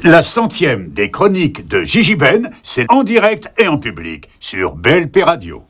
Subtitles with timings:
[0.00, 5.22] La centième des chroniques de Gigi Ben, c'est en direct et en public sur BLP
[5.22, 5.64] Radio.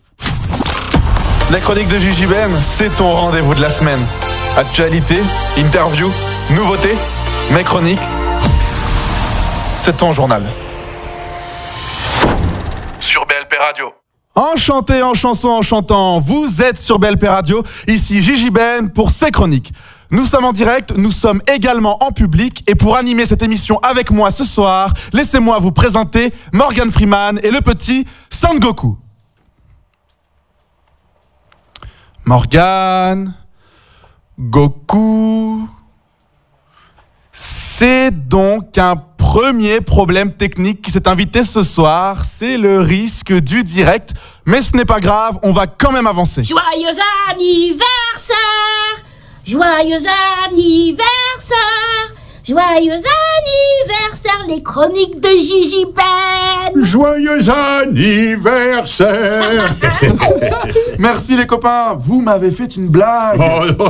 [1.51, 3.99] La chronique de Gigi Ben, c'est ton rendez-vous de la semaine.
[4.57, 5.19] Actualité,
[5.59, 6.09] interview,
[6.51, 6.95] nouveautés,
[7.53, 8.01] mes chroniques.
[9.77, 10.45] C'est ton journal.
[13.01, 13.93] Sur BLP Radio.
[14.35, 19.31] Enchanté en chanson en chantant, vous êtes sur BLP Radio, ici Gigi Ben pour ses
[19.31, 19.73] chroniques.
[20.13, 24.11] Nous sommes en direct, nous sommes également en public et pour animer cette émission avec
[24.11, 28.99] moi ce soir, laissez-moi vous présenter Morgan Freeman et le petit Sangoku.
[32.27, 33.33] Morgan,
[34.39, 35.67] Goku.
[37.33, 43.65] C'est donc un premier problème technique qui s'est invité ce soir, c'est le risque du
[43.65, 44.13] direct.
[44.45, 46.45] Mais ce n'est pas grave, on va quand même avancer.
[46.45, 46.99] Joyeux
[47.31, 48.37] anniversaire
[49.45, 50.07] Joyeux
[50.47, 52.15] anniversaire.
[52.47, 59.75] Joyeux anniversaire Les chroniques de Gigi Ben Joyeux anniversaire.
[60.99, 63.41] Merci les copains, vous m'avez fait une blague.
[63.79, 63.85] Oh,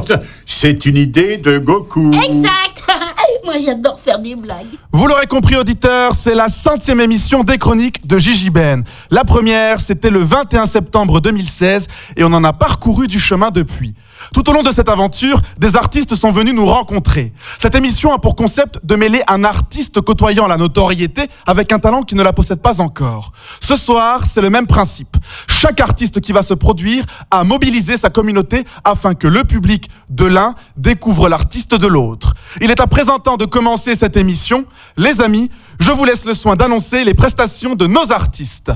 [0.44, 2.12] C'est une idée de Goku.
[2.12, 2.82] Exact
[3.44, 4.66] Moi j'adore faire des blagues.
[4.92, 8.84] Vous l'aurez compris, auditeurs, c'est la centième émission des chroniques de Gigi Ben.
[9.10, 13.94] La première, c'était le 21 septembre 2016 et on en a parcouru du chemin depuis.
[14.32, 17.32] Tout au long de cette aventure, des artistes sont venus nous rencontrer.
[17.58, 22.02] Cette émission a pour concept de mêler un artiste côtoyant la notoriété avec un talent
[22.02, 23.32] qui ne la possède pas encore.
[23.60, 25.16] Ce soir, c'est le même principe.
[25.48, 30.26] Chaque artiste qui va se produire a mobilisé sa communauté afin que le public de
[30.26, 32.34] l'un découvre l'artiste de l'autre.
[32.60, 34.64] Il est à présent temps de commencer cette émission.
[34.96, 38.72] Les amis, je vous laisse le soin d'annoncer les prestations de nos artistes.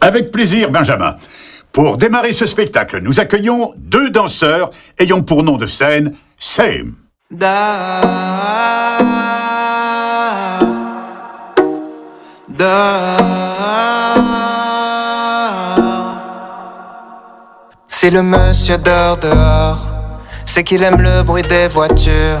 [0.00, 1.16] Avec plaisir, Benjamin.
[1.72, 6.94] Pour démarrer ce spectacle, nous accueillons deux danseurs ayant pour nom de scène Same.
[17.88, 19.86] Si le monsieur dort dehors,
[20.44, 22.40] c'est qu'il aime le bruit des voitures.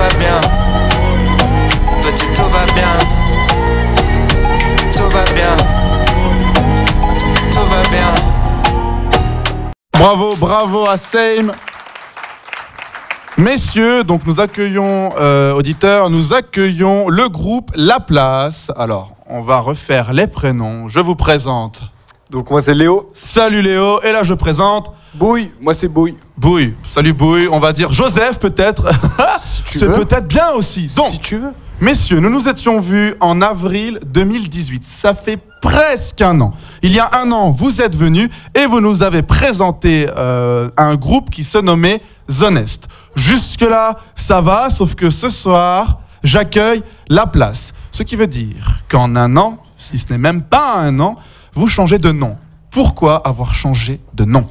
[0.00, 0.40] Va bien,
[2.00, 2.94] petit tout va bien,
[4.90, 5.56] tout va bien,
[7.52, 8.14] tout va bien.
[9.92, 11.52] Bravo, bravo à Same.
[13.36, 18.72] Messieurs, donc nous accueillons, euh, auditeurs, nous accueillons le groupe La Place.
[18.76, 20.88] Alors, on va refaire les prénoms.
[20.88, 21.82] Je vous présente.
[22.30, 23.10] Donc moi c'est Léo.
[23.12, 26.16] Salut Léo, et là je présente Bouille, moi c'est Bouille.
[26.38, 26.74] Bouille.
[26.88, 28.88] Salut Bouille, on va dire Joseph peut-être.
[29.66, 30.86] tu C'est peut-être bien aussi.
[30.96, 31.52] Donc, si tu veux.
[31.80, 34.84] Messieurs, nous nous étions vus en avril 2018.
[34.84, 36.52] Ça fait presque un an.
[36.82, 40.94] Il y a un an, vous êtes venus et vous nous avez présenté euh, un
[40.94, 42.86] groupe qui se nommait Zonest.
[43.16, 47.72] Jusque-là, ça va, sauf que ce soir, j'accueille La Place.
[47.90, 51.16] Ce qui veut dire qu'en un an, si ce n'est même pas un an,
[51.54, 52.36] vous changez de nom.
[52.70, 54.46] Pourquoi avoir changé de nom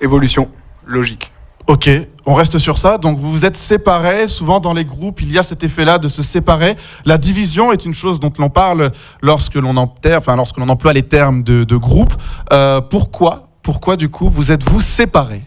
[0.00, 0.48] Évolution,
[0.86, 1.32] logique.
[1.68, 1.88] Ok,
[2.26, 2.98] on reste sur ça.
[2.98, 4.26] Donc vous vous êtes séparés.
[4.26, 6.76] Souvent dans les groupes, il y a cet effet-là de se séparer.
[7.04, 8.90] La division est une chose dont l'on parle
[9.22, 12.14] lorsque l'on emploie, enfin lorsque l'on emploie les termes de, de groupe.
[12.52, 15.44] Euh, pourquoi, pourquoi du coup vous êtes vous séparés?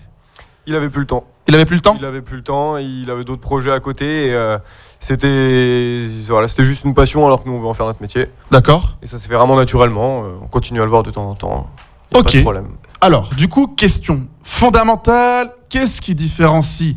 [0.67, 1.25] Il avait plus le temps.
[1.47, 1.95] Il avait plus le temps?
[1.99, 4.57] Il avait plus le temps, il avait d'autres projets à côté et euh,
[5.05, 8.27] c'était voilà, c'était juste une passion alors que nous on veut en faire notre métier.
[8.49, 8.97] D'accord.
[9.03, 11.35] Et ça s'est fait vraiment naturellement, euh, on continue à le voir de temps en
[11.35, 11.69] temps.
[12.11, 12.25] Y a Ok.
[12.25, 12.67] Pas de problème.
[13.01, 16.95] Alors, du coup, question fondamentale qu'est-ce qui différencie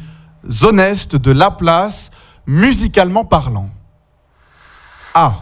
[0.49, 2.11] Zonest de La Place
[2.47, 3.69] musicalement parlant?
[5.13, 5.35] Ah,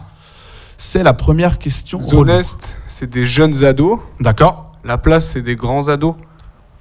[0.77, 2.01] c'est la première question.
[2.01, 3.99] Zonest, c'est des jeunes ados.
[4.19, 4.73] D'accord.
[4.83, 6.15] La place, c'est des grands ados.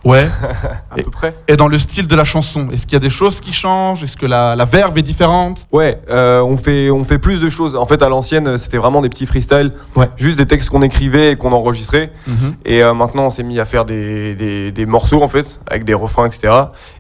[0.05, 0.29] Ouais.
[0.91, 1.35] à peu près.
[1.49, 4.03] Et dans le style de la chanson, est-ce qu'il y a des choses qui changent?
[4.03, 5.67] Est-ce que la, la verve est différente?
[5.73, 7.75] Ouais, euh, on, fait, on fait plus de choses.
[7.75, 9.73] En fait, à l'ancienne, c'était vraiment des petits freestyles.
[9.97, 10.09] Ouais.
[10.17, 12.11] Juste des textes qu'on écrivait et qu'on enregistrait.
[12.27, 12.55] Mhm.
[12.65, 15.85] Et euh, maintenant, on s'est mis à faire des, des, des morceaux, en fait, avec
[15.85, 16.53] des refrains, etc.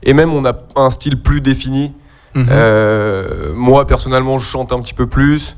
[0.02, 1.92] Et même, on a un style plus défini.
[2.34, 2.46] Mhm.
[2.50, 5.56] Euh, moi, personnellement, je chante un petit peu plus.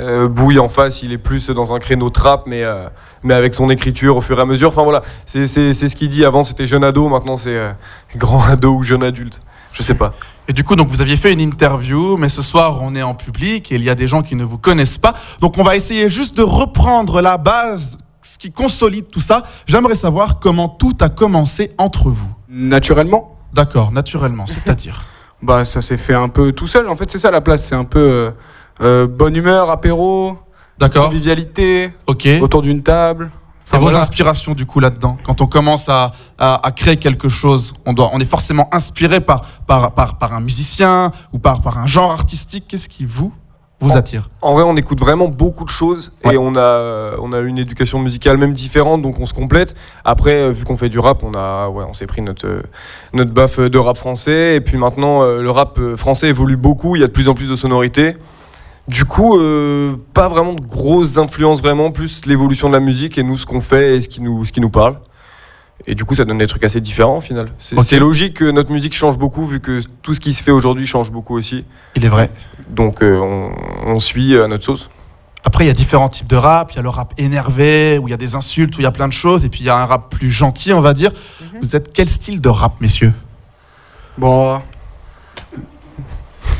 [0.00, 2.88] Euh, Bouille en face, il est plus dans un créneau trap, mais, euh,
[3.22, 4.68] mais avec son écriture au fur et à mesure.
[4.70, 6.24] Enfin voilà, c'est c'est- c'est ce qu'il dit.
[6.24, 7.70] Avant, c'était jeune ado, maintenant, c'est euh,
[8.16, 9.40] grand ado ou jeune adulte.
[9.74, 10.14] Je sais pas.
[10.48, 13.14] Et du coup, donc vous aviez fait une interview, mais ce soir on est en
[13.14, 15.12] public et il y a des gens qui ne vous connaissent pas.
[15.40, 19.42] Donc on va essayer juste de reprendre la base, ce qui consolide tout ça.
[19.66, 22.32] J'aimerais savoir comment tout a commencé entre vous.
[22.48, 25.04] Naturellement D'accord, naturellement, c'est-à-dire.
[25.42, 26.88] Bah ça s'est fait un peu tout seul.
[26.88, 28.32] En fait c'est ça la place, c'est un peu
[28.80, 30.38] euh, bonne humeur, apéro,
[30.78, 32.26] D'accord, convivialité, ok.
[32.26, 33.30] Et autour d'une table.
[33.66, 34.00] Enfin, vos voilà.
[34.00, 38.10] inspirations du coup là-dedans Quand on commence à, à- à créer quelque chose, on, doit,
[38.12, 42.10] on est forcément inspiré par, par, par, par un musicien ou par, par un genre
[42.12, 42.66] artistique.
[42.68, 43.32] Qu'est-ce qui vous,
[43.80, 44.28] vous attire?
[44.42, 46.34] En vrai, on écoute vraiment beaucoup de choses Ouais.
[46.34, 49.74] et on a, on a une éducation musicale même différente, donc on se complète.
[50.04, 52.62] Après, euh, vu qu'on fait du rap, on, a, ouais, on s'est pris notre, euh,
[53.14, 54.56] notre baffe de rap français.
[54.56, 57.30] Et puis maintenant, euh, le rap euh, français évolue beaucoup, il y a de plus
[57.30, 58.16] en plus de sonorités.
[58.86, 63.22] Du coup, euh, pas vraiment de grosses influences, vraiment, plus l'évolution de la musique et
[63.22, 64.98] nous, ce qu'on fait et ce qui nous, ce qui nous parle.
[65.86, 67.50] Et du coup, ça donne des trucs assez différents au final.
[67.58, 70.86] C'est logique que notre musique change beaucoup, vu que tout ce qui se fait aujourd'hui
[70.86, 71.64] change beaucoup aussi.
[71.94, 72.30] Il est vrai.
[72.68, 73.52] Donc, euh, on,
[73.86, 74.90] on suit à notre sauce.
[75.46, 76.72] Après, il y a différents types de rap.
[76.72, 78.86] Il y a le rap énervé, où il y a des insultes, où il y
[78.86, 79.44] a plein de choses.
[79.44, 81.10] Et puis, il y a un rap plus gentil, on va dire.
[81.60, 83.12] Vous êtes quel style de rap, messieurs?
[84.16, 84.60] Bon.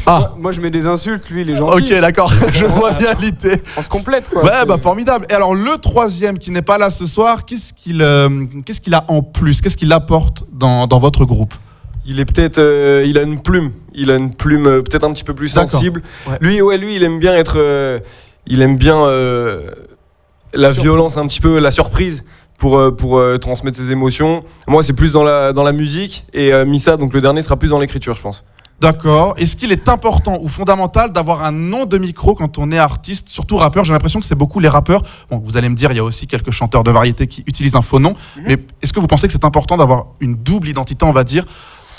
[0.06, 0.18] Ah.
[0.18, 1.94] Moi, moi, je mets des insultes, lui il est gentil.
[1.94, 2.32] Ok, d'accord.
[2.52, 3.62] Je vois bien l'idée.
[3.76, 4.44] On se complète quoi.
[4.44, 5.26] Ouais, bah formidable.
[5.30, 8.28] Et alors, le troisième qui n'est pas là ce soir, qu'est-ce qu'il euh,
[8.66, 9.60] qu'est-ce qu'il a en plus?
[9.62, 11.54] Qu'est-ce qu'il apporte dans, dans votre groupe?
[12.06, 15.12] Il est peut-être, euh, il a une plume, il a une plume euh, peut-être un
[15.14, 16.02] petit peu plus sensible.
[16.28, 16.36] Ouais.
[16.42, 17.98] Lui, ouais, lui, il aime bien être, euh,
[18.46, 19.70] il aime bien euh,
[20.52, 22.24] la violence, un petit peu la surprise
[22.58, 24.44] pour pour euh, transmettre ses émotions.
[24.68, 27.56] Moi, c'est plus dans la dans la musique et euh, Missa, donc le dernier sera
[27.56, 28.44] plus dans l'écriture, je pense.
[28.80, 29.34] D'accord.
[29.38, 33.28] Est-ce qu'il est important ou fondamental d'avoir un nom de micro quand on est artiste,
[33.28, 33.84] surtout rappeur?
[33.84, 35.02] J'ai l'impression que c'est beaucoup les rappeurs.
[35.30, 37.76] Bon, vous allez me dire, il y a aussi quelques chanteurs de variété qui utilisent
[37.76, 38.14] un faux nom.
[38.46, 41.44] Mais est-ce que vous pensez que c'est important d'avoir une double identité, on va dire?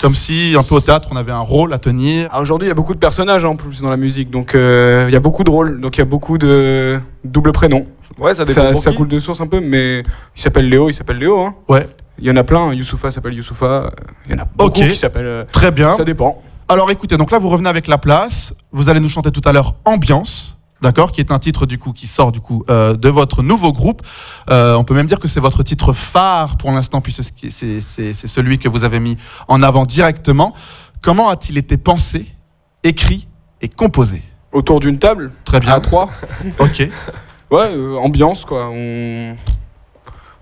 [0.00, 2.28] Comme si, un peu au théâtre, on avait un rôle à tenir.
[2.30, 5.06] Ah, Aujourd'hui, il y a beaucoup de personnages en plus dans la musique, donc euh,
[5.08, 7.86] il y a beaucoup de rôles, donc il y a beaucoup de doubles prénoms.
[8.18, 10.00] Ouais, ça dépend Ça, ça coule de source un peu, mais
[10.36, 11.40] il s'appelle Léo, il s'appelle Léo.
[11.40, 11.54] Hein.
[11.68, 11.86] Ouais,
[12.18, 13.90] Il y en a plein, Youssoufa s'appelle Youssoufa,
[14.26, 14.86] il y en a beaucoup Ok.
[14.86, 15.24] qui s'appellent.
[15.24, 15.94] euh, très bien.
[15.94, 16.42] Ça dépend.
[16.68, 19.52] Alors écoutez, donc là vous revenez avec la place, vous allez nous chanter tout à
[19.52, 23.08] l'heure Ambiance, d'accord, qui est un titre du coup qui sort du coup euh, de
[23.08, 24.02] votre nouveau groupe.
[24.50, 27.80] Euh, on peut même dire que c'est votre titre phare pour l'instant, puisque c'est- c'est
[27.80, 29.16] c'est- c'est celui que vous avez mis
[29.46, 30.54] en avant directement.
[31.02, 32.26] Comment a-t-il été pensé,
[32.82, 33.28] écrit
[33.60, 34.22] et composé?
[34.52, 35.74] Autour d'une table, Très bien.
[35.74, 36.10] à trois?
[36.58, 36.88] Ok.
[37.48, 38.70] Ouais, euh, ambiance quoi.
[38.72, 39.36] On...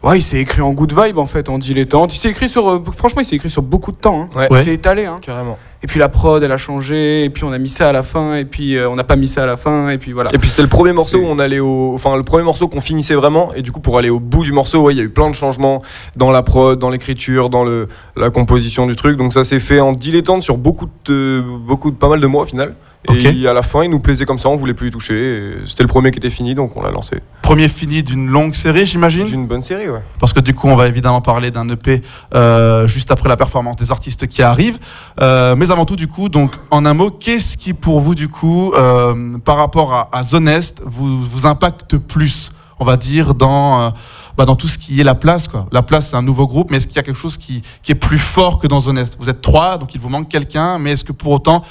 [0.05, 2.15] Ouais, il s'est écrit en good vibe en fait, en dilettante.
[2.15, 2.69] Il s'est écrit sur.
[2.69, 4.29] euh, franchement, il s'est écrit sur beaucoup de temps.
[4.35, 4.39] hein.
[4.39, 4.49] Ouais.
[4.51, 5.07] Il s'est étalé.
[5.07, 5.19] Hein.
[5.23, 5.57] Carrément.
[5.83, 7.25] Et puis la prod, elle a changé.
[7.25, 8.37] Et puis on a mis ça à la fin.
[8.37, 9.89] Et puis euh, on n'a pas mis ça à la fin.
[9.89, 10.31] Et puis voilà.
[10.35, 12.81] Et puis c'était le premier morceau où on allait au, enfin le premier morceau qu'on
[12.83, 13.53] finissait vraiment.
[13.55, 15.31] Et du coup pour aller au bout du morceau, ouais, il y a eu plein
[15.31, 15.81] de changements
[16.17, 17.87] dans la prod, dans l'écriture, dans le
[18.17, 19.17] la composition du truc.
[19.17, 22.43] Donc ça s'est fait en dilettante sur beaucoup de, beaucoup de, pas mal de mois
[22.43, 22.75] au final.
[23.09, 23.25] Ok.
[23.25, 25.57] Et à la fin, il nous plaisait comme ça, on voulait plus y toucher.
[25.65, 27.21] C'était le premier qui était fini, donc on l'a lancé.
[27.43, 30.03] Premier fini d'une longue série, j'imagine D'une bonne série, ouais.
[30.19, 32.01] Parce que du coup, on va évidemment parler d'un EP
[32.35, 34.79] euh, juste après la performance des artistes qui arrivent.
[35.21, 38.29] Euh, mais avant tout, du coup, donc en un mot, qu'est-ce qui pour vous, du
[38.29, 43.35] coup, euh, par rapport à, à Zone Est, vous, vous impacte plus, on va dire,
[43.35, 43.91] dans, euh,
[44.37, 45.67] bah, dans tout ce qui est la place quoi?
[45.71, 47.93] La place, c'est un nouveau groupe, mais est-ce qu'il y a quelque chose qui, qui
[47.93, 49.17] est plus fort que dans Zone Est?
[49.19, 51.63] Vous êtes trois, donc il vous manque quelqu'un, mais est-ce que pour autant,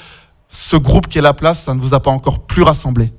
[0.56, 3.12] ce groupe qui est la place, ça ne vous a pas encore plus rassemblé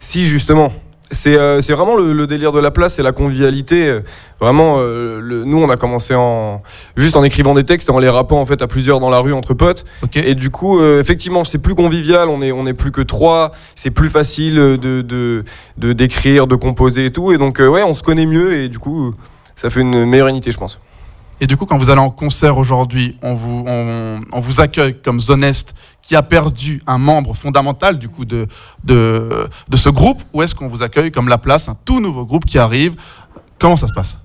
[0.00, 0.72] Si, justement.
[1.12, 3.98] C'est euh, vraiment le, le délire de la place, c'est la convivialité.
[4.40, 6.62] Vraiment, euh, le- nous, on a commencé en
[6.96, 9.18] juste en écrivant des textes et en les rappant en fait à plusieurs dans la
[9.18, 9.84] rue entre potes.
[10.14, 12.28] Et du coup, euh, effectivement, c'est plus convivial.
[12.28, 13.50] On est on est plus que trois.
[13.74, 15.44] C'est plus facile de de
[15.78, 17.32] de d'écrire, de composer et tout.
[17.32, 19.12] Et donc, ouais, on se connaît mieux et du coup,
[19.56, 20.78] ça fait une meilleure unité, je pense.
[21.40, 25.00] Et du coup, quand vous allez en concert aujourd'hui, on vous, on, on vous accueille
[25.00, 28.46] comme Zone Est qui a perdu un membre fondamental du coup de,
[28.84, 32.26] de, de ce groupe ou est-ce qu'on vous accueille comme La Place, un tout nouveau
[32.26, 32.94] groupe qui arrive?
[33.58, 34.18] Comment ça se passe?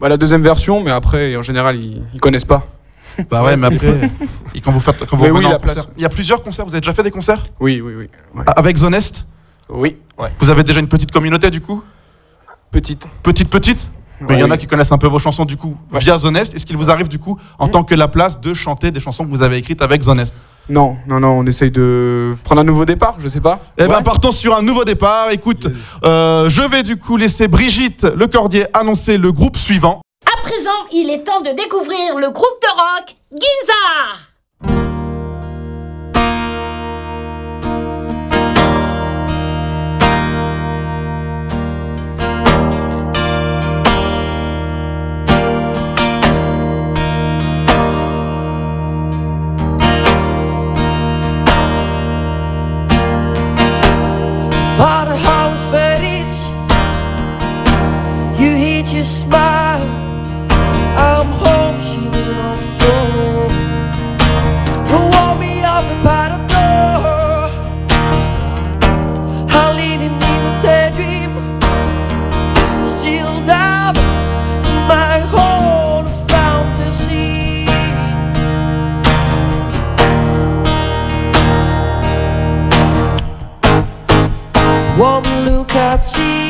[0.00, 2.64] Bah, la deuxième version, mais après, en général, ils, ils connaissent pas.
[3.30, 4.10] Bah ouais, mais après,
[4.54, 5.74] et quand vous faites, quand vous oui, en La Place.
[5.76, 6.66] concert, il y a plusieurs concerts.
[6.66, 7.46] Vous avez déjà fait des concerts?
[7.60, 8.08] Oui, oui, oui.
[8.34, 8.44] ouais.
[8.54, 9.24] Avec Zone Est?
[9.70, 9.96] Oui.
[10.38, 11.82] Vous avez déjà une petite communauté du coup?
[12.70, 13.08] Petite.
[13.22, 13.90] Petite, petite?
[14.30, 16.54] Il y en a qui connaissent un peu vos chansons du coup via Zonest.
[16.54, 19.24] Est-ce qu'il vous arrive du coup, en tant que La Place, de chanter des chansons
[19.24, 20.34] que vous avez écrites avec Zonest?
[20.68, 23.60] Non, non, non, on essaye de prendre un nouveau départ, je sais pas.
[23.78, 24.02] Eh ben Ouais.
[24.02, 25.30] partons sur un nouveau départ.
[25.30, 25.68] Écoute,
[26.04, 30.00] euh, je vais du coup laisser Brigitte Le Cordier annoncer le groupe suivant.
[30.26, 34.95] À présent, il est temps de découvrir le groupe de rock Ginza.
[59.06, 59.86] Smile.
[60.98, 63.48] I'm home, shivering on the floor.
[64.90, 67.50] You warm me off and by the door.
[69.48, 71.32] I leave him in a daydream.
[72.84, 77.66] Still down in my own fantasy.
[84.98, 86.45] One look at see,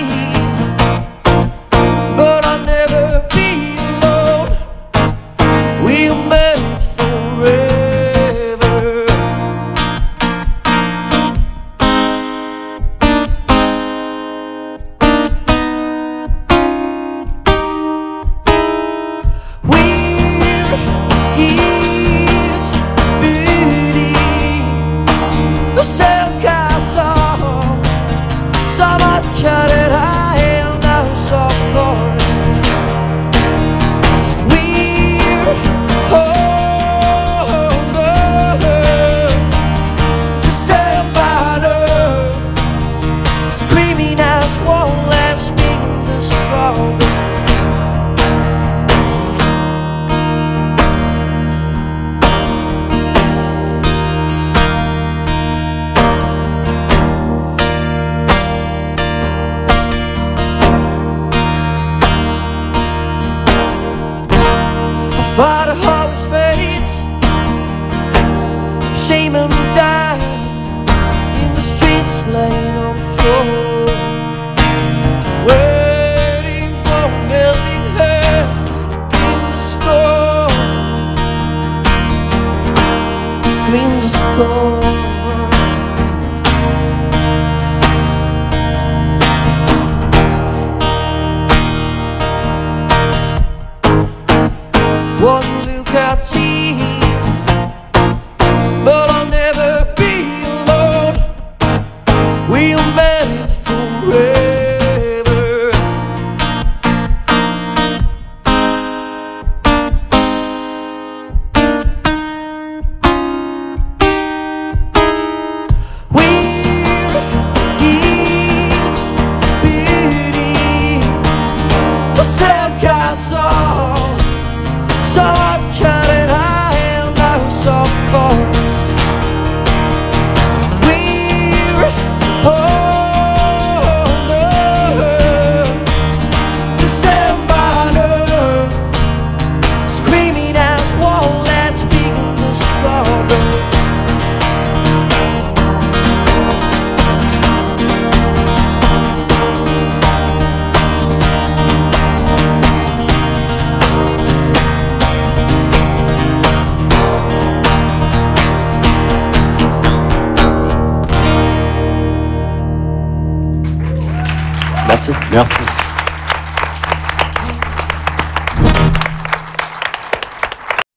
[165.37, 165.59] Merci.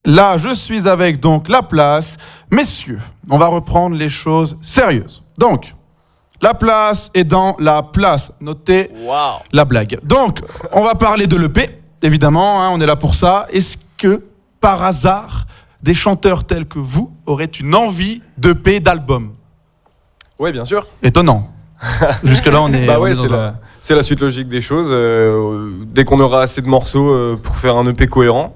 [0.06, 2.16] Là, je suis avec donc La Place.
[2.50, 5.26] Messieurs, on va reprendre les choses sérieuses.
[5.38, 5.76] Donc,
[6.42, 8.32] La Place est dans La Place.
[8.40, 8.90] Notez
[9.52, 10.00] la blague.
[10.04, 10.40] Donc,
[10.72, 13.46] on va parler de l'EP, évidemment, hein, on est là pour ça.
[13.52, 14.24] Est-ce que,
[14.62, 15.48] par hasard,
[15.84, 19.34] des chanteurs tels que vous auraient une envie d'EP, d'album?
[20.40, 20.88] Ouais, bien sûr.
[21.04, 21.52] Étonnant.
[22.24, 22.86] Jusque-là, on est.
[22.86, 24.90] Bah on ouais, est dans c'est la, suite logique des choses.
[24.92, 28.56] euh, dès qu'on aura assez de morceaux euh, pour faire un EP cohérent,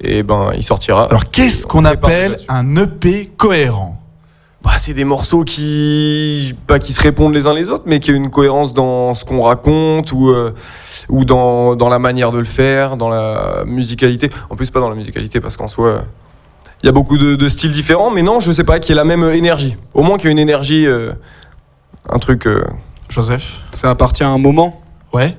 [0.00, 1.06] et ben il sortira.
[1.06, 3.98] Alors, qu'est-ce qu'on appelle un EP cohérent?
[4.62, 8.12] Bah, c'est des morceaux qui pas qui se répondent les uns les autres, mais qui
[8.12, 10.52] ont une cohérence dans ce qu'on raconte ou euh,
[11.08, 14.30] ou dans, dans la manière de le faire, dans la musicalité.
[14.50, 16.02] En plus, pas dans la musicalité parce qu'en soi,
[16.82, 18.92] il y a beaucoup de, de styles différents, mais non, je sais pas, qu'il y
[18.92, 19.76] ait la même énergie.
[19.94, 20.86] Au moins qu'il y ait une énergie,
[22.08, 22.46] un truc.
[23.12, 24.82] Joseph Ça appartient à un moment.
[25.12, 25.36] Ouais.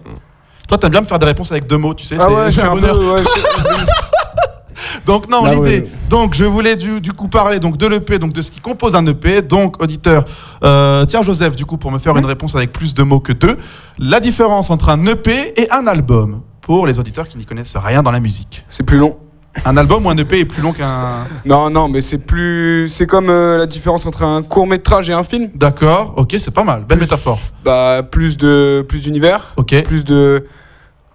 [0.67, 2.15] Toi, t'aimes bien me faire des réponses avec deux mots, tu sais.
[2.19, 2.97] Ah c'est- ouais, c'est un un bonheur.
[2.97, 3.13] peu.
[3.15, 3.47] ouais, c'est-
[5.05, 5.59] Donc non, l'idée.
[5.81, 5.87] ouais.
[6.09, 8.95] Donc je voulais du, du coup parler donc de l'EP, donc de ce qui compose
[8.95, 9.41] un EP.
[9.41, 10.23] Donc auditeur,
[10.63, 13.33] euh, tiens Joseph, du coup pour me faire une réponse avec plus de mots que
[13.33, 13.57] deux,
[13.99, 18.01] la différence entre un EP et un album pour les auditeurs qui n'y connaissent rien
[18.01, 18.63] dans la musique.
[18.69, 19.17] c'est plus long.
[19.65, 21.25] Un album ou un EP est plus long qu'un.
[21.45, 22.89] Non, non, mais c'est plus.
[22.89, 25.49] C'est comme euh, la différence entre un court métrage et un film.
[25.53, 27.39] D'accord, ok, c'est pas mal, belle Plus- métaphore.
[27.63, 30.45] Bah, plus de plus d'univers, Ok, plus de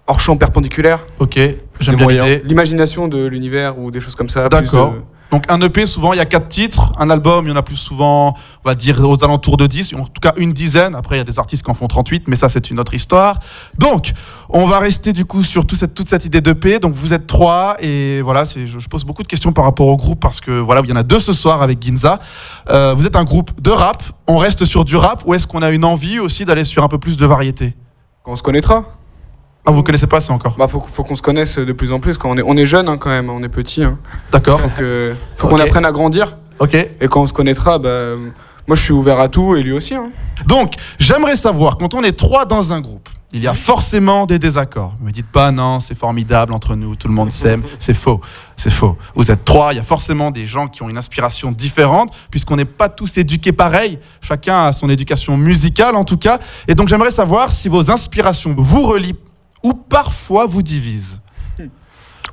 [0.07, 1.37] hors champ perpendiculaire, ok,
[1.81, 2.41] j'aime bien l'idée.
[2.45, 4.47] l'imagination de l'univers ou des choses comme ça.
[4.49, 4.93] plus D'accord.
[4.93, 6.91] de- Donc un EP, souvent il y a quatre titres.
[6.97, 9.93] Un album, il y en a plus souvent, on va dire aux alentours de 10,
[9.93, 10.95] en tout cas une dizaine.
[10.95, 12.93] Après, il y a des artistes qui en font 38, mais ça c'est une autre
[12.93, 13.39] histoire.
[13.77, 14.11] Donc,
[14.49, 16.79] on va rester du coup sur cette, toute cette idée d'EP.
[16.79, 19.97] Donc vous êtes trois et voilà, je, je pose beaucoup de questions par rapport au
[19.97, 22.19] groupe parce que voilà, il y en a deux ce soir avec Ginza.
[22.69, 24.01] Euh, vous êtes un groupe de rap.
[24.27, 26.87] On reste sur du rap ou est-ce qu'on a une envie aussi d'aller sur un
[26.87, 27.75] peu plus de variété?
[28.23, 28.98] Quand on se connaîtra.
[29.69, 30.55] Ah, vous connaissez pas, c'est encore.
[30.57, 32.17] Bah, faut, faut qu'on se connaisse de plus en plus.
[32.17, 33.83] Quand on est, on est jeune hein, quand même, on est petit.
[33.83, 33.99] Hein.
[34.31, 34.59] D'accord.
[34.79, 35.61] Euh, faut qu'on Ok.
[35.61, 36.35] apprenne à grandir.
[36.57, 36.73] Ok.
[36.73, 38.15] Et quand on se connaîtra, bah,
[38.67, 39.93] moi je suis ouvert à tout et lui aussi.
[39.93, 40.09] Hein.
[40.47, 44.39] Donc, j'aimerais savoir, quand on est trois dans un groupe, il y a forcément des
[44.39, 44.95] désaccords.
[45.01, 47.61] Ne me dites pas, non, c'est formidable entre nous, tout le monde s'aime.
[47.77, 48.21] C'est faux,
[48.57, 48.97] c'est faux.
[49.13, 52.55] Vous êtes trois, il y a forcément des gens qui ont une inspiration différente, puisqu'on
[52.55, 53.99] n'est pas tous éduqués pareil.
[54.19, 56.39] Chacun a son éducation musicale, en tout cas.
[56.67, 59.13] Et donc, j'aimerais savoir si vos inspirations vous relient
[59.63, 61.19] ou parfois vous divisent.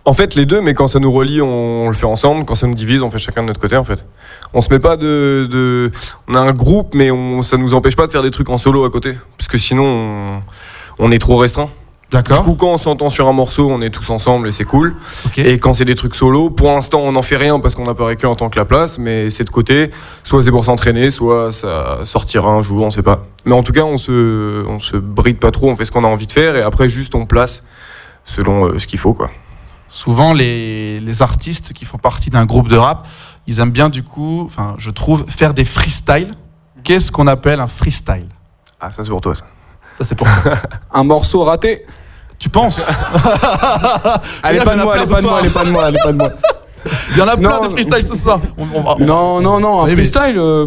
[0.05, 2.45] En fait, les deux, mais quand ça nous relie, on, le fait ensemble.
[2.45, 4.07] Quand ça nous divise, on fait chacun de notre côté, en fait.
[4.55, 5.91] On se met pas de.
[6.29, 8.57] on a un groupe, mais on, ça nous empêche pas de faire des trucs en
[8.57, 9.17] solo à côté.
[9.37, 10.43] Parce que sinon, on,
[11.01, 11.69] on est trop restreint.
[12.09, 14.65] Du D'accord coup, quand on s'entend sur un morceau, on est tous ensemble et c'est
[14.65, 14.95] cool.
[15.37, 18.15] Et quand c'est des trucs solo, pour l'instant, on n'en fait rien parce qu'on apparaît
[18.15, 19.91] que en tant que la place, mais c'est de côté.
[20.23, 23.25] Soit c'est pour s'entraîner, soit ça sortira un jour, on sait pas.
[23.45, 26.05] Mais en tout cas, on se, on se bride pas trop, on fait ce qu'on
[26.05, 27.65] a envie de faire et après, juste on place
[28.25, 29.31] selon euh, ce qu'il faut, quoi.
[29.89, 33.09] souvent les, les artistes qui font partie d'un groupe de rap,
[33.49, 36.31] ils aiment bien du coup, enfin je trouve, faire des freestyles.
[36.85, 38.29] Qu'est-ce qu'on appelle un freestyle?
[38.81, 39.45] Ah, ça c'est pour toi, ça.
[39.99, 40.29] Ça c'est pour
[40.93, 41.85] Un morceau raté.
[42.39, 42.85] Tu penses
[44.45, 45.51] Elle est Regarde, pas de a moi, plein elle est ce pas de moi, est
[45.55, 46.29] pas de moi, elle est pas de moi.
[47.13, 47.65] Il y en a plein Non.
[47.67, 48.41] de freestyles ce soir.
[48.59, 50.37] On- on va- on- Non, non, non, un freestyle.
[50.39, 50.67] euh,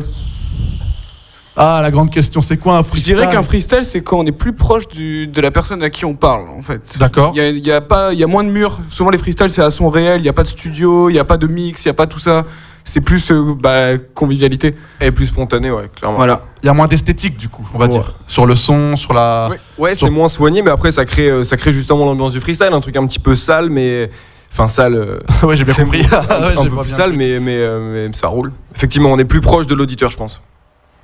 [1.56, 4.26] Ah la grande question, c'est quoi un je freestyle dirais qu'un freestyle, c'est quand on
[4.26, 6.98] est plus proche du, de la personne à qui on parle, en fait.
[6.98, 7.32] D'accord.
[7.36, 8.80] Il y a, il y a pas, il y a moins de murs.
[8.88, 10.22] Souvent les freestyles, c'est à son réel.
[10.22, 11.94] Il y a pas de studio, il y a pas de mix, il y a
[11.94, 12.46] pas tout ça.
[12.84, 14.76] C'est plus euh, bah, convivialité.
[15.00, 16.18] Et plus spontané, ouais, clairement.
[16.18, 16.42] Voilà.
[16.64, 17.92] Il y a moins d'esthétique du coup, on va Ouais.
[17.92, 18.14] dire.
[18.28, 19.50] Sur le son, sur la.
[19.50, 22.32] Ouais, ouais Sur- c'est moins soigné, mais après, ça crée, euh, ça crée justement l'ambiance
[22.34, 24.10] du freestyle, un truc un petit peu sale, mais.
[24.52, 24.96] Enfin, sale.
[24.96, 26.02] euh, ouais, j'ai bien c'est compris.
[26.12, 27.18] un Ouais, peu plus bien sale, compris.
[27.18, 28.52] mais, mais, euh, mais ça roule.
[28.76, 30.42] Effectivement, on est plus proche de l'auditeur, je pense.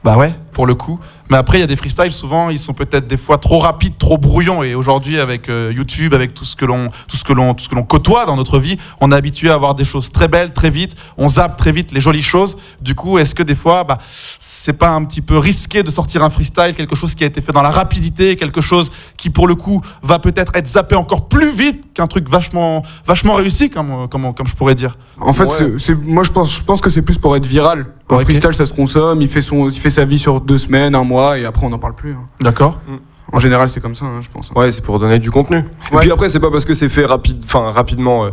[0.03, 0.99] Bah ouais, pour le coup.
[1.29, 3.97] Mais après, il y a des freestyles, souvent, ils sont peut-être des fois trop rapides,
[3.97, 4.61] trop brouillons.
[4.61, 7.63] Et aujourd'hui, avec euh, YouTube, avec tout ce que l'on, tout ce que l'on, tout
[7.63, 10.27] ce que l'on côtoie dans notre vie, on est habitué à avoir des choses très
[10.27, 10.95] belles, très vite.
[11.17, 12.57] On zappe très vite les jolies choses.
[12.79, 16.23] Du coup, est-ce que des fois, bah, c'est pas un petit peu risqué de sortir
[16.23, 19.47] un freestyle, quelque chose qui a été fait dans la rapidité, quelque chose qui, pour
[19.47, 24.07] le coup, va peut-être être zappé encore plus vite qu'un truc vachement, vachement réussi, comme,
[24.09, 24.95] comme, comme je pourrais dire?
[25.19, 25.73] En fait, Ouais.
[25.79, 27.85] c'est- moi je pense, je pense que c'est plus pour être viral.
[28.09, 30.93] Un freestyle, ça se consomme, il fait, son, il fait sa vie sur deux semaines,
[30.93, 32.13] un mois, et après on n'en parle plus.
[32.13, 32.27] hein.
[32.41, 32.79] D'accord
[33.33, 34.51] En général, c'est comme ça, hein, je pense.
[34.55, 35.63] Ouais, c'est pour donner du contenu.
[35.91, 38.29] Et puis après, c'est pas parce que c'est fait rapide, enfin rapidement, euh,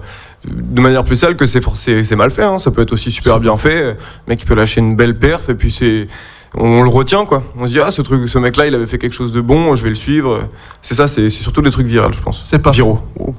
[0.49, 1.63] de manière plus sale que c'est
[2.03, 2.43] c'est mal fait.
[2.45, 2.59] hein.
[2.59, 3.83] Ça peut être aussi super bien fait.
[3.93, 3.97] Le
[4.29, 6.07] mec, il peut lâcher une belle perf et puis c'est
[6.55, 7.43] on le retient quoi.
[7.59, 9.75] On se dit ah ce truc, ce mec-là, il avait fait quelque chose de bon,
[9.75, 10.49] je vais le suivre.
[10.83, 12.45] C'est ça, c'est surtout des trucs viraux, je pense.
[12.45, 13.01] C'est pas Viraux.
[13.19, 13.35] Oh.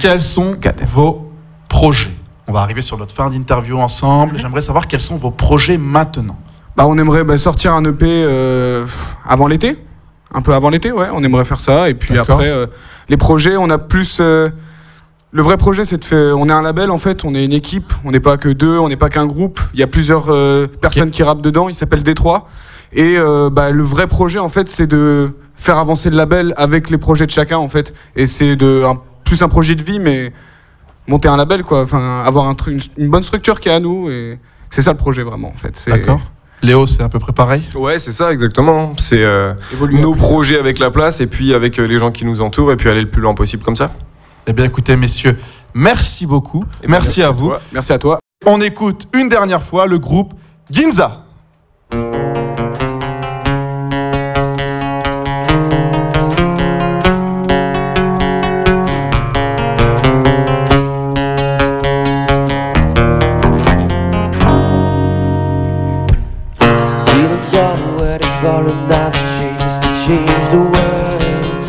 [0.00, 0.52] Quels sont
[0.84, 1.30] vos
[1.68, 2.10] projets?
[2.48, 4.36] On va arriver sur notre fin d'interview ensemble.
[4.38, 6.36] J'aimerais savoir quels sont vos projets maintenant.
[6.76, 8.84] Bah, on aimerait bah, sortir un EP euh,
[9.26, 9.78] avant l'été.
[10.34, 11.06] Un peu avant l'été, ouais.
[11.12, 11.88] On aimerait faire ça.
[11.88, 12.66] Et puis après, euh,
[13.08, 14.18] les projets, on a plus.
[14.20, 14.50] euh,
[15.32, 16.38] le vrai projet, c'est de faire.
[16.38, 17.24] On est un label, en fait.
[17.24, 17.92] On est une équipe.
[18.04, 18.78] On n'est pas que deux.
[18.78, 19.60] On n'est pas qu'un groupe.
[19.74, 21.68] Il y a plusieurs euh, personnes qui rappent dedans.
[21.68, 22.48] Il s'appelle Détroit.
[22.92, 26.90] Et euh, bah, le vrai projet, en fait, c'est de faire avancer le label avec
[26.90, 27.94] les projets de chacun, en fait.
[28.16, 30.32] Et c'est de un- plus un projet de vie, mais
[31.08, 31.82] monter un label, quoi.
[31.82, 34.10] Enfin, avoir un une, une bonne structure qui est à nous.
[34.10, 34.38] Et
[34.70, 35.82] c'est ça le projet, vraiment, en fait.
[35.90, 36.20] D'accord
[36.66, 38.92] Léo, c'est à peu près pareil Ouais, c'est ça exactement.
[38.98, 39.54] C'est euh,
[39.92, 42.76] nos projets avec la place et puis avec euh, les gens qui nous entourent et
[42.76, 43.92] puis aller le plus loin possible comme ça.
[44.48, 45.36] Eh bien, écoutez, messieurs,
[45.74, 46.64] merci beaucoup.
[46.82, 47.48] Et ben, merci, à vous.
[47.48, 47.60] toi.
[47.72, 48.18] Merci à toi.
[48.44, 50.34] On écoute une dernière fois le groupe
[50.68, 51.24] Ginza.
[70.06, 71.62] Change the world.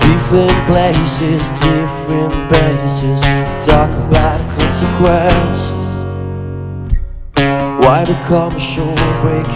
[0.00, 3.22] different places, different bases.
[3.64, 6.02] Talk about consequences.
[7.84, 8.92] Why the commercial
[9.22, 9.46] break?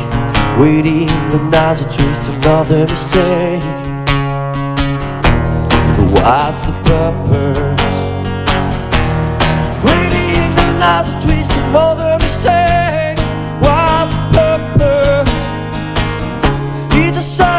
[0.57, 3.61] Waiting another twist, another mistake.
[5.97, 7.95] But What's the purpose?
[9.83, 12.14] Waiting another twist, another
[16.97, 17.54] 一直想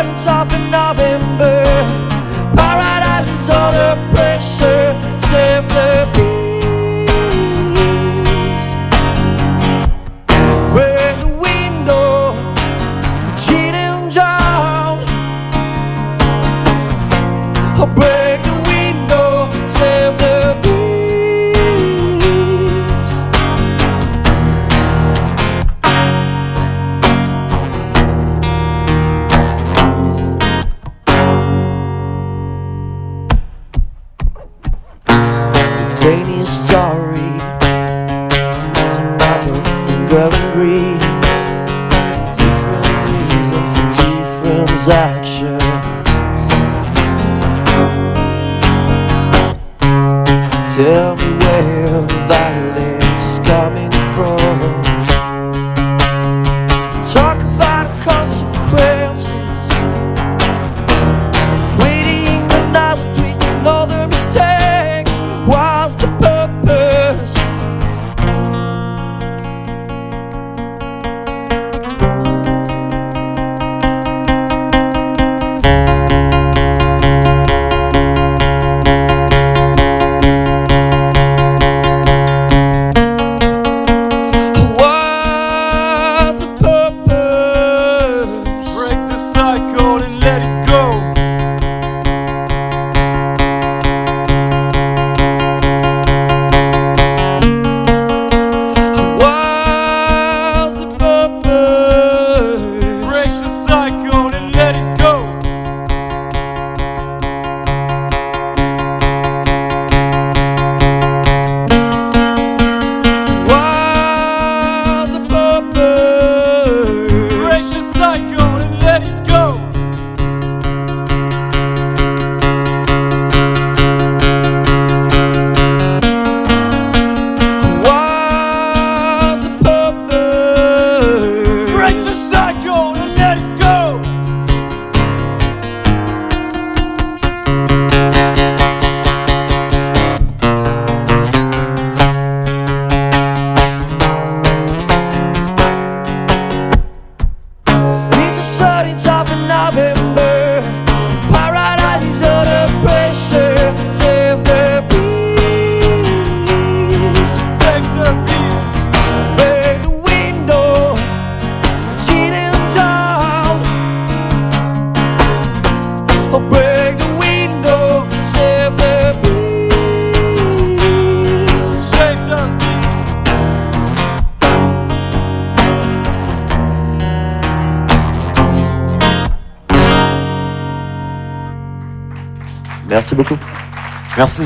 [184.26, 184.42] Merci.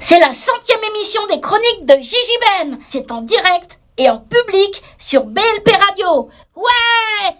[0.00, 2.78] C'est la centième émission des chroniques de Gigi Ben.
[2.88, 6.30] C'est en direct et en public sur BLP Radio.
[6.54, 7.34] Ouais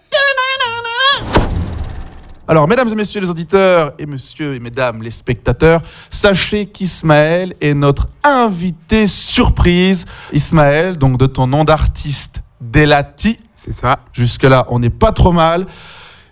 [2.49, 7.73] Alors, mesdames et messieurs les auditeurs, et messieurs et mesdames les spectateurs, sachez qu'Ismaël est
[7.73, 10.05] notre invité surprise.
[10.33, 13.39] Ismaël, donc de ton nom d'artiste, Delati.
[13.55, 13.99] C'est ça.
[14.11, 15.65] Jusque-là, on n'est pas trop mal.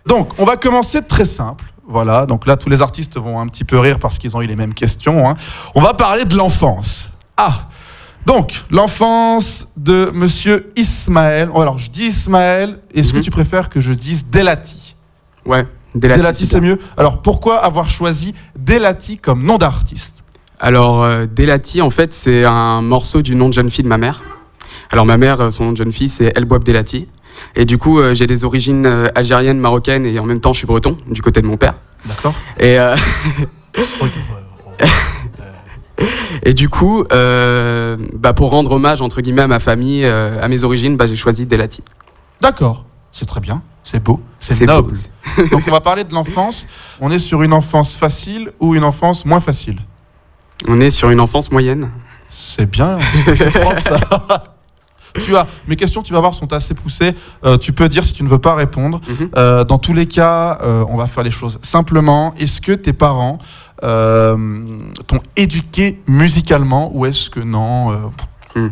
[0.07, 1.65] Donc, on va commencer très simple.
[1.87, 4.47] Voilà, donc là, tous les artistes vont un petit peu rire parce qu'ils ont eu
[4.47, 5.27] les mêmes questions.
[5.27, 5.33] hein.
[5.75, 7.11] On va parler de l'enfance.
[7.37, 7.67] Ah
[8.25, 11.49] Donc, l'enfance de monsieur Ismaël.
[11.53, 12.79] Oh, alors, je dis Ismaël.
[12.93, 13.23] Est-ce que Mhm.
[13.23, 14.95] tu préfères que je dise Delati?
[15.45, 16.19] Ouais, Delati.
[16.19, 16.77] Delati, c'est mieux.
[16.97, 20.23] Alors, pourquoi avoir choisi Delati comme nom d'artiste?
[20.59, 23.97] Alors, euh, Delati, en fait, c'est un morceau du nom de jeune fille de ma
[23.97, 24.21] mère.
[24.91, 27.07] Alors, ma mère, euh, son nom de jeune fille, c'est El Bouab Delati.
[27.55, 30.59] Et du coup, euh, j'ai des origines euh, algériennes, marocaines, et en même temps, je
[30.59, 31.75] suis breton, du côté de mon père.
[32.05, 32.95] D'accord Et, euh,
[36.43, 40.47] et du coup, euh, bah, pour rendre hommage, entre guillemets, à ma famille, euh, à
[40.47, 41.83] mes origines, bah, j'ai choisi Delati.
[42.41, 42.85] D'accord.
[43.11, 43.61] C'est très bien.
[43.83, 44.21] C'est beau.
[44.39, 44.93] C'est noble.
[45.37, 45.47] beau.
[45.47, 46.67] Donc, on va parler de l'enfance.
[47.01, 49.79] On est sur une enfance facile ou une enfance moins facile?
[50.67, 51.89] On est sur une enfance moyenne.
[52.29, 52.99] C'est bien.
[53.35, 54.55] C'est propre, ça.
[55.19, 57.13] tu as mes questions, tu vas voir, sont assez poussées.
[57.45, 59.01] Euh, tu peux dire si tu ne veux pas répondre.
[59.07, 59.29] Mhm.
[59.37, 62.33] Euh, dans tous les cas, euh, on va faire les choses simplement.
[62.37, 63.37] Est-ce que tes parents
[63.81, 68.11] t'ont éduqué musicalement ou est-ce que non
[68.65, 68.69] euh,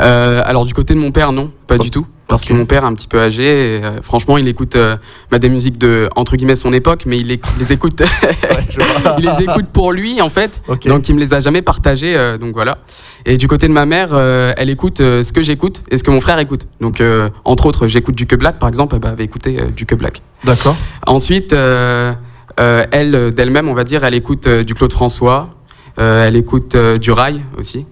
[0.00, 2.06] Euh, alors du côté de mon père, non, pas du tout.
[2.26, 3.44] Parce que mon père est un petit peu âgé.
[3.44, 4.96] Et, euh, franchement, il écoute euh,
[5.30, 8.02] bah, des musiques de entre guillemets son époque, mais il les, les écoute,
[9.18, 10.62] il les écoute pour lui en fait.
[10.86, 12.16] Donc il me les a jamais partagés.
[12.16, 12.78] euh, donc voilà.
[13.26, 14.14] Et du côté de ma mère,
[14.56, 16.66] elle écoute ce que j'écoute et ce que mon frère écoute.
[16.80, 17.02] Donc
[17.44, 18.98] entre autres, j'écoute du que black par exemple.
[18.98, 20.22] Bah, elle va écouter euh, du que black.
[20.44, 20.76] D'accord.
[21.06, 25.50] Ensuite, elle, d'elle-même, on va dire, elle écoute du Claude François,
[25.98, 27.86] elle écoute du rail aussi.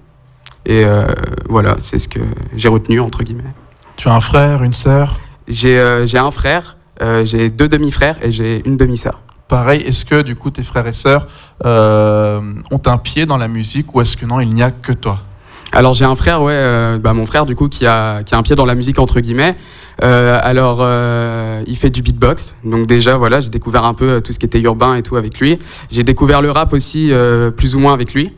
[0.64, 1.06] Et euh,
[1.48, 2.20] voilà, c'est ce que
[2.56, 3.52] j'ai retenu, entre guillemets.
[3.96, 5.18] Tu as un frère, une sœur?
[5.48, 9.20] J'ai euh, j'ai un frère, euh, j'ai deux demi-frères et j'ai une demi-sœur.
[9.48, 11.26] Pareil, est-ce que du coup tes frères et sœurs
[11.66, 14.92] euh, ont un pied dans la musique ou est-ce que non, il n'y a que
[14.92, 15.18] toi?
[15.72, 18.38] Alors j'ai un frère, ouais, euh, bah, mon frère du coup qui a, qui a
[18.38, 19.56] un pied dans la musique entre guillemets.
[20.02, 20.80] Euh, alors
[21.66, 24.60] il fait du beatbox, donc déjà voilà, j'ai découvert un peu tout ce qui était
[24.60, 25.58] urbain et tout avec lui.
[25.90, 27.12] J'ai découvert le rap aussi
[27.56, 28.32] plus ou moins avec lui.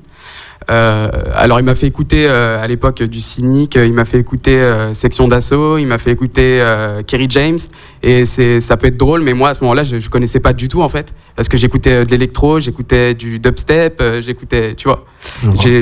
[0.70, 4.18] Euh, alors il m'a fait écouter euh, à l'époque du Cynic, euh, il m'a fait
[4.18, 4.60] écouter
[4.94, 6.64] Section d'Assaut, il m'a fait écouter
[7.06, 7.58] Kerry James
[8.02, 10.52] et c'est ça peut être drôle mais moi à ce moment-là je, je connaissais pas
[10.52, 15.04] du tout en fait parce que j'écoutais de l'électro, j'écoutais du dubstep, j'écoutais tu vois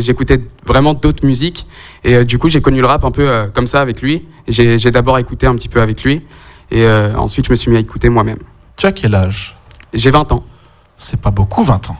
[0.00, 1.66] J'écoutais vraiment d'autres musiques
[2.04, 4.26] et du coup j'ai connu le rap un peu comme ça avec lui.
[4.48, 6.22] J'ai d'abord écouté un petit peu avec lui
[6.70, 8.38] et ensuite je me suis mis à écouter moi-même.
[8.76, 9.56] Tu as quel âge?
[9.92, 10.44] J'ai 20 ans.
[10.96, 11.96] C'est pas beaucoup 20 ans.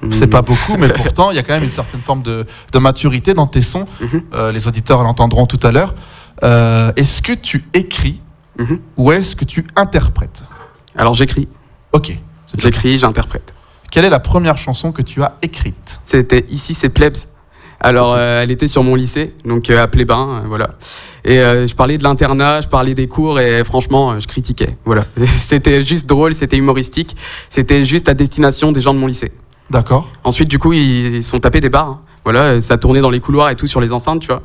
[0.10, 2.78] C'est pas beaucoup, mais pourtant, il y a quand même une certaine forme de, de
[2.78, 3.84] maturité dans tes sons.
[4.00, 4.22] Mhm.
[4.34, 5.94] Euh, les auditeurs l'entendront tout à l'heure.
[6.44, 8.20] Euh, est-ce que tu écris
[8.58, 8.78] Mhm.
[8.96, 10.42] ou est-ce que tu interprètes?
[10.96, 11.48] Alors j'écris,
[11.92, 12.16] Ok.
[12.56, 13.54] j'écris, j'interprète.
[13.90, 16.00] Quelle est la première chanson que tu as écrite?
[16.04, 17.26] C'était ici c'est Plebs.
[17.80, 20.70] Alors euh, elle était sur mon lycée, donc à Plébin, voilà.
[21.24, 25.04] Et je parlais de l'internat, je parlais des cours et franchement je critiquais, voilà.
[25.28, 27.16] c'était juste drôle, c'était humoristique,
[27.50, 29.32] c'était juste à destination des gens de mon lycée.
[29.70, 30.10] D'accord.
[30.24, 31.88] Ensuite, du coup, ils ils sont tapés des barres.
[31.88, 32.00] hein.
[32.24, 34.42] Voilà, ça tournait dans les couloirs et tout sur les enceintes, tu vois.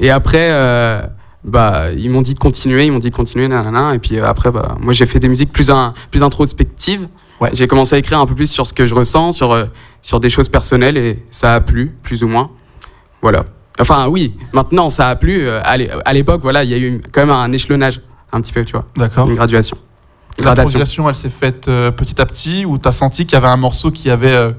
[0.00, 1.02] Et après, euh,
[1.44, 3.94] bah, ils m'ont dit de continuer, ils m'ont dit de continuer, nanana.
[3.94, 7.06] Et puis euh, après, bah, moi, j'ai fait des musiques plus, in- plus introspectives.
[7.40, 7.50] Ouais.
[7.52, 9.66] J'ai commencé à écrire un peu plus sur ce que je ressens, sur, euh,
[10.02, 12.50] sur des choses personnelles, et ça a plu, plus ou moins.
[13.22, 13.44] Voilà.
[13.80, 15.46] Enfin, oui, maintenant, ça a plu.
[15.46, 18.00] Euh, À l'é- à l'époque, voilà, il y a eu quand même un échelonnage,
[18.32, 18.86] un petit peu, tu vois.
[18.96, 19.28] D'accord.
[19.28, 19.76] Une graduation.
[20.44, 23.56] L'improvisation, elle s'est faite euh, petit à petit ou t'as senti qu'il y avait un
[23.56, 24.30] morceau qui avait.
[24.34, 24.50] euh,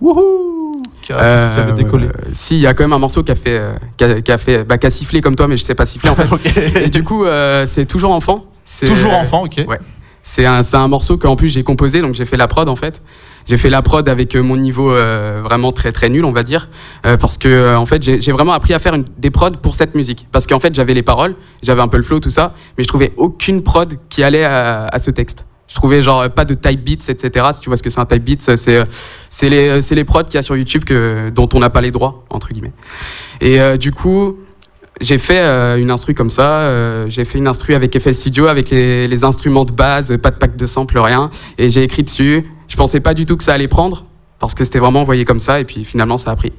[0.00, 3.22] wouhou qui, a- qui Euh, avait décollé si, il y a quand même un morceau
[3.22, 5.48] qui a fait, euh, qui a, qui a fait, bah, qui a sifflé comme toi,
[5.48, 6.84] mais je sais pas siffler en fait.
[6.84, 7.24] Et du coup,
[7.66, 8.44] c'est toujours enfant.
[8.86, 9.64] Toujours enfant, ok.
[9.68, 9.78] Ouais.
[10.22, 13.02] C'est un, un morceau qu'en plus j'ai composé, donc j'ai fait la prod en fait.
[13.46, 16.42] J'ai fait la prod avec euh, mon niveau euh, vraiment très très nul, on va
[16.42, 16.68] dire,
[17.06, 20.26] euh, parce que en fait j'ai vraiment appris à faire des prods pour cette musique,
[20.30, 22.88] parce qu'en fait j'avais les paroles, j'avais un peu le flow tout ça, mais je
[22.88, 25.46] trouvais aucune prod qui allait à, ce texte.
[25.66, 27.46] Je trouvais genre pas de type beats, etc.
[27.54, 30.38] Si tu vois ce que c'est un type beats, c'est les les prods qu'il y
[30.38, 32.74] a sur YouTube que dont on n'a pas les droits entre guillemets.
[33.40, 34.36] Et du coup,
[35.02, 36.48] j'ai fait euh, une instru comme ça.
[36.60, 40.30] euh, j'ai fait une instru avec FL Studio, avec les, les instruments de base, pas
[40.30, 41.30] de pack de sample, rien.
[41.58, 42.46] Et j'ai écrit dessus.
[42.68, 44.06] Je pensais pas du tout que ça allait prendre,
[44.38, 46.52] parce que c'était vraiment envoyé comme ça, et puis finalement ça a pris.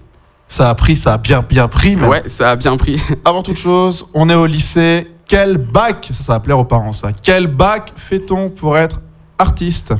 [0.47, 1.95] Ça a pris, ça a bien, bien pris.
[1.95, 2.07] même.
[2.09, 2.99] Ouais, ça a bien pris.
[3.25, 5.07] Avant toute chose, on est au lycée.
[5.27, 7.09] Quel bac, ça, ça va plaire aux parents, ça.
[7.23, 8.99] Quel bac fait-on pour être
[9.39, 9.93] artiste?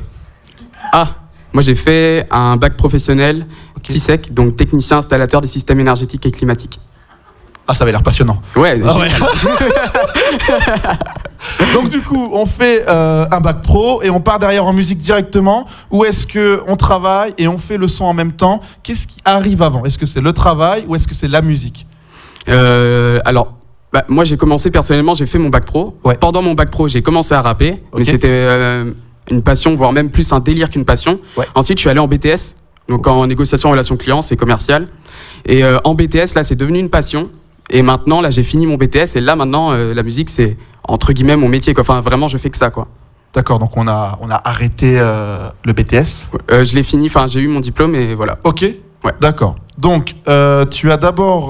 [0.92, 1.16] Ah,
[1.54, 3.84] moi j'ai fait un bac professionnel, Ok.
[3.84, 6.80] TISEC, donc technicien installateur des systèmes énergétiques et climatiques.
[7.68, 8.42] Ah, ça avait l'air passionnant.
[8.56, 9.08] Ouais, Ah ouais.
[11.74, 15.00] Donc du coup, on fait euh, un bac pro et on part derrière en musique
[15.00, 15.66] directement.
[15.92, 18.62] Ou est-ce que on travaille et on fait le son en même temps?
[18.82, 19.86] Qu'est-ce qui arrive avant?
[19.86, 21.86] Est-ce que c'est le travail ou est-ce que c'est la musique?
[22.50, 23.54] Euh, alors,
[23.94, 25.98] bah, moi j'ai commencé personnellement, j'ai fait mon bac pro.
[26.04, 26.16] Ouais.
[26.16, 28.92] Pendant mon bac pro, j'ai commencé à rapper, mais c'était euh,
[29.30, 31.20] une passion, voire même plus un délire qu'une passion.
[31.38, 31.48] Ouais.
[31.56, 32.56] Ensuite, je suis allé en BTS,
[32.90, 34.88] donc en négociation relation client, c'est commercial.
[35.46, 37.30] Et en BTS, là, c'est devenu une passion.
[37.70, 41.14] Et maintenant, là, j'ai fini mon BTS, et là, maintenant, euh, la musique, c'est entre
[41.14, 41.74] guillemets mon métier.
[41.74, 41.82] Quoi.
[41.82, 42.88] Enfin, vraiment, je fais que ça, quoi.
[43.34, 46.30] D'accord, donc on a, on a arrêté euh, le BTS.
[46.52, 48.38] Euh, je l'ai fini, enfin, j'ai eu mon diplôme, et voilà.
[48.44, 48.66] Ok
[49.04, 49.12] Ouais.
[49.20, 49.56] D'accord.
[49.78, 50.14] Donc,
[50.72, 51.50] tu as d'abord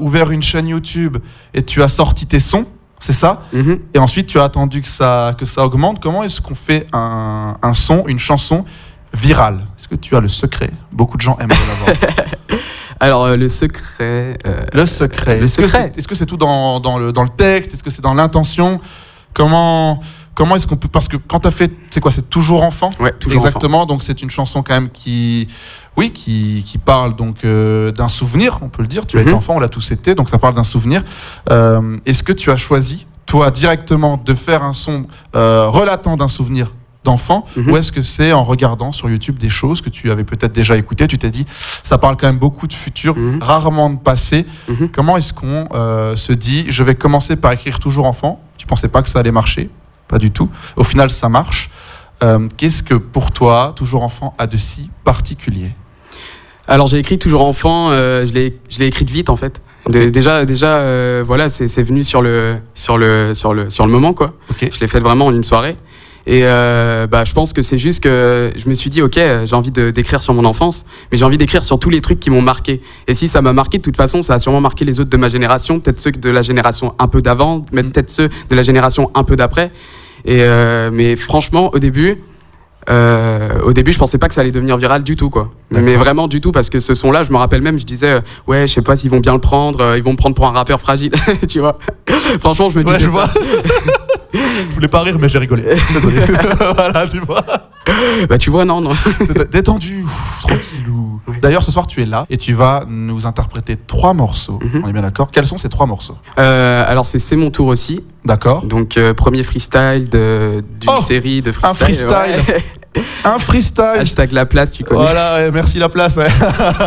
[0.00, 1.16] ouvert une chaîne YouTube
[1.54, 2.66] et tu as sorti tes sons,
[3.00, 3.40] c'est ça?
[3.54, 3.78] Mhm.
[3.94, 6.02] Et ensuite, tu as attendu que ça, que ça augmente.
[6.02, 8.66] Comment est-ce qu'on fait un, un son, une chanson
[9.14, 9.66] virale?
[9.78, 10.70] Est-ce que tu as le secret?
[10.92, 11.96] Beaucoup de gens aimeraient l'avoir.
[13.00, 14.38] Alors, euh, le secret.
[14.46, 15.38] euh, le secret.
[15.38, 15.90] le Est-ce que secret.
[15.94, 17.74] c'est est -ce c'est tout dans, dans le, dans le texte?
[17.74, 18.80] Est-ce que c'est dans l'intention?
[19.32, 20.00] Comment,
[20.34, 22.90] Comment est-ce qu'on peut parce que quand tu as fait c'est quoi c'est toujours enfant?
[23.00, 25.46] Ouais, toujours Exactement, donc c'est une chanson quand même qui
[25.96, 29.06] oui, qui, qui parle donc euh, d'un souvenir, on peut le dire.
[29.06, 29.36] Tu as été Mhm.
[29.36, 31.02] enfant, on l'a tous été, donc ça parle d'un souvenir.
[31.50, 36.28] Euh, est-ce que tu as choisi toi directement de faire un son euh, relatant d'un
[36.28, 36.72] souvenir
[37.04, 37.70] d'enfant Mhm.
[37.70, 40.76] ou est-ce que c'est en regardant sur YouTube des choses que tu avais peut-être déjà
[40.76, 43.42] écoutées, tu t'es dit ça parle quand même beaucoup de futur, Mhm.
[43.42, 44.46] rarement de passé.
[44.68, 44.88] Mhm.
[44.90, 48.40] Comment est-ce qu'on euh, se dit je vais commencer par écrire toujours enfant?
[48.56, 49.68] Tu pensais pas que ça allait marcher?
[50.08, 50.48] Pas du tout.
[50.76, 51.70] Au final, ça marche.
[52.22, 55.72] Euh, Qu'est-ce que pour toi, toujours enfant, a de si particulier?
[56.66, 58.32] Alors j'ai écrit toujours enfant, euh, je
[58.78, 59.60] l'ai écrite vite en fait.
[59.90, 63.92] Dé- Déjà déjà euh, voilà c'est venu sur le sur le sur le sur le
[63.92, 64.32] moment quoi.
[64.58, 65.76] Je l'ai faite vraiment en une soirée.
[66.26, 69.54] Et euh, bah, je pense que c'est juste que je me suis dit, ok, j'ai
[69.54, 72.40] envie d'écrire sur mon enfance, mais j'ai envie d'écrire sur tous les trucs qui m'ont
[72.40, 72.80] marqué.
[73.08, 75.16] Et si ça m'a marqué, de toute façon, ça a sûrement marqué les autres de
[75.18, 77.90] ma génération, peut-être ceux de la génération un peu d'avant, mais Mm.
[77.90, 79.70] peut-être ceux de la génération un peu d'après.
[80.24, 82.22] Et euh, mais franchement, au début,
[82.90, 85.50] euh, au début, je pensais pas que ça allait devenir viral du tout, quoi.
[85.70, 88.20] Mais vraiment du tout, parce que ce son-là, je me rappelle même, je disais, euh,
[88.46, 90.46] ouais, je sais pas s'ils vont bien le prendre, euh, ils vont me prendre pour
[90.46, 91.12] un rappeur fragile,
[91.48, 91.76] tu vois.
[92.40, 93.26] Franchement, je me disais Ouais, je vois.
[94.34, 95.62] je voulais pas rire, mais j'ai rigolé.
[95.92, 96.20] Désolé.
[96.74, 97.44] voilà, tu vois.
[98.28, 98.90] Bah tu vois, non, non.
[99.18, 101.20] C'est détendu, ouf, tranquillou.
[101.42, 104.58] D'ailleurs, ce soir, tu es là et tu vas nous interpréter trois morceaux.
[104.62, 104.82] Mhm.
[104.84, 106.16] On est bien d'accord Quels sont ces trois morceaux?
[106.38, 108.02] Euh, alors c'est c'est mon tour aussi.
[108.24, 108.62] D'accord.
[108.64, 111.84] Donc euh, premier freestyle d'une Oh, série de freestyle.
[111.84, 112.08] freestyle.
[112.48, 112.64] ouais.
[113.24, 113.98] Un freestyle.
[114.00, 115.00] Hashtag la place, tu connais.
[115.02, 116.16] Voilà, ouais, merci la place.
[116.16, 116.28] ouais.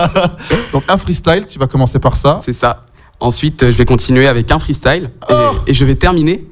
[0.74, 2.38] Donc, un freestyle, tu vas commencer par ça.
[2.42, 2.84] C'est ça.
[3.20, 6.46] Ensuite, euh, je vais continuer avec un freestyle et, et je vais terminer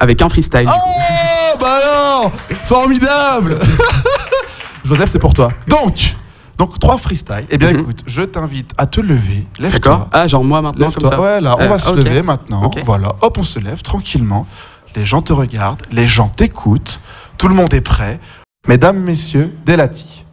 [0.00, 0.60] avec un freestyle.
[0.62, 0.72] du coup.
[0.76, 2.32] Oh, bah alors
[2.64, 3.58] Formidable
[4.84, 5.50] Joseph, c'est pour toi.
[5.66, 6.14] Donc,
[6.56, 7.46] donc trois freestyles.
[7.50, 7.80] Eh bien, Mhm.
[7.80, 9.46] écoute, je t'invite à te lever.
[9.60, 9.62] D'accord.
[9.70, 10.08] Lève-toi.
[10.12, 11.20] Ah genre moi maintenant comme ça.
[11.20, 12.70] Ouais, là, on Euh, va se lever maintenant.
[12.84, 14.46] Voilà, hop, on se lève tranquillement.
[14.96, 17.00] Les gens te regardent, les gens t'écoutent.
[17.36, 18.18] Tout le monde est prêt.
[18.66, 20.24] Mesdames, messieurs, Delati.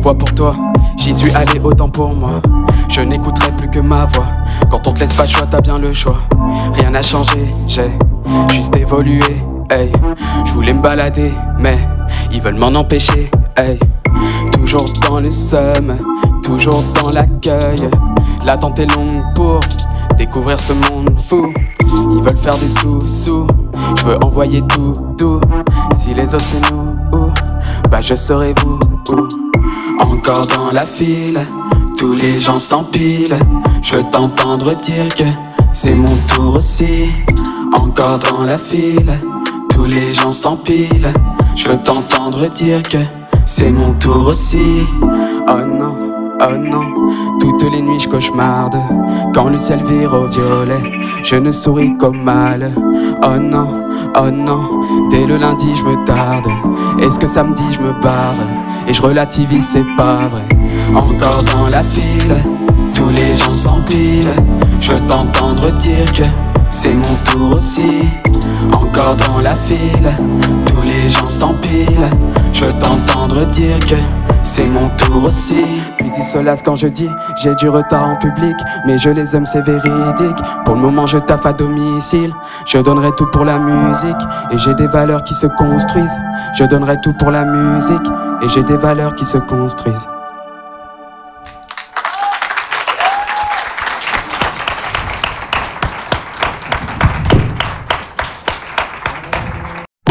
[0.00, 0.56] Voix pour toi.
[0.96, 2.40] J'y suis allé autant pour moi.
[2.88, 4.26] Je n'écouterai plus que ma voix.
[4.70, 6.18] Quand on te laisse pas le choix, t'as bien le choix.
[6.72, 7.90] Rien n'a changé, j'ai
[8.52, 9.20] juste évolué.
[10.44, 11.78] Je voulais me balader, mais
[12.32, 13.30] ils veulent m'en empêcher.
[14.52, 15.96] Toujours dans le seum,
[16.42, 17.88] toujours dans l'accueil.
[18.44, 19.60] L'attente est longue pour
[20.16, 21.52] découvrir ce monde fou.
[21.86, 23.46] Ils veulent faire des sous-sous.
[23.98, 25.40] Je veux envoyer tout, tout.
[25.94, 27.32] Si les autres c'est nous, ouh,
[27.90, 28.78] bah je serai vous.
[29.14, 29.28] ouh.
[30.00, 31.40] Encore dans la file,
[31.96, 33.38] tous les gens s'empilent.
[33.82, 35.24] Je veux t'entendre dire que
[35.70, 37.10] c'est mon tour aussi.
[37.72, 39.20] Encore dans la file,
[39.70, 41.12] tous les gens s'empilent.
[41.54, 42.98] Je veux t'entendre dire que
[43.44, 44.86] c'est mon tour aussi.
[45.02, 45.96] Oh non,
[46.40, 46.84] oh non,
[47.40, 48.78] toutes les nuits je cauchemarde.
[49.34, 50.82] Quand le ciel vire au violet,
[51.22, 52.72] je ne souris qu'au mal.
[53.22, 53.68] Oh non,
[54.16, 56.48] oh non, dès le lundi je me tarde.
[57.00, 58.36] Est-ce que samedi je me barre
[58.86, 60.28] et je relativise, c'est pas.
[60.94, 62.34] Encore dans la file,
[62.94, 64.32] tous les gens s'empilent.
[64.80, 66.24] Je veux t'entendre dire que
[66.68, 68.08] c'est mon tour aussi.
[68.72, 70.16] Encore dans la file,
[71.10, 72.10] gens s'empilent.
[72.52, 73.96] Je veux t'entendre dire que
[74.42, 75.64] c'est mon tour aussi.
[75.98, 77.08] Puis ils se lassent quand je dis
[77.42, 80.38] j'ai du retard en public, mais je les aime, c'est véridique.
[80.64, 82.32] Pour le moment, je taffe à domicile.
[82.66, 86.20] Je donnerai tout pour la musique et j'ai des valeurs qui se construisent.
[86.54, 88.06] Je donnerai tout pour la musique
[88.42, 90.08] et j'ai des valeurs qui se construisent.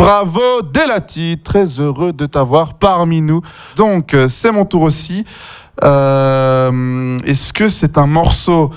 [0.09, 3.41] Bravo Delati, très heureux de t'avoir parmi nous.
[3.75, 5.23] Donc euh, c'est mon tour aussi.
[5.83, 8.71] Euh, est-ce que c'est un morceau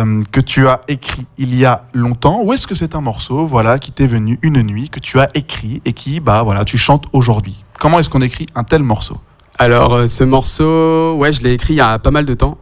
[0.00, 3.46] euh, que tu as écrit il y a longtemps ou est-ce que c'est un morceau
[3.46, 6.76] voilà qui t'est venu une nuit que tu as écrit et qui bah voilà tu
[6.76, 7.62] chantes aujourd'hui?
[7.78, 9.20] Comment est-ce qu'on écrit un tel morceau?
[9.60, 12.58] Alors, ce morceau, ouais, je l'ai écrit il y a pas mal de temps.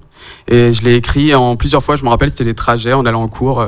[0.49, 1.97] Et je l'ai écrit en plusieurs fois.
[1.97, 3.67] Je me rappelle, c'était des trajets en allant en cours.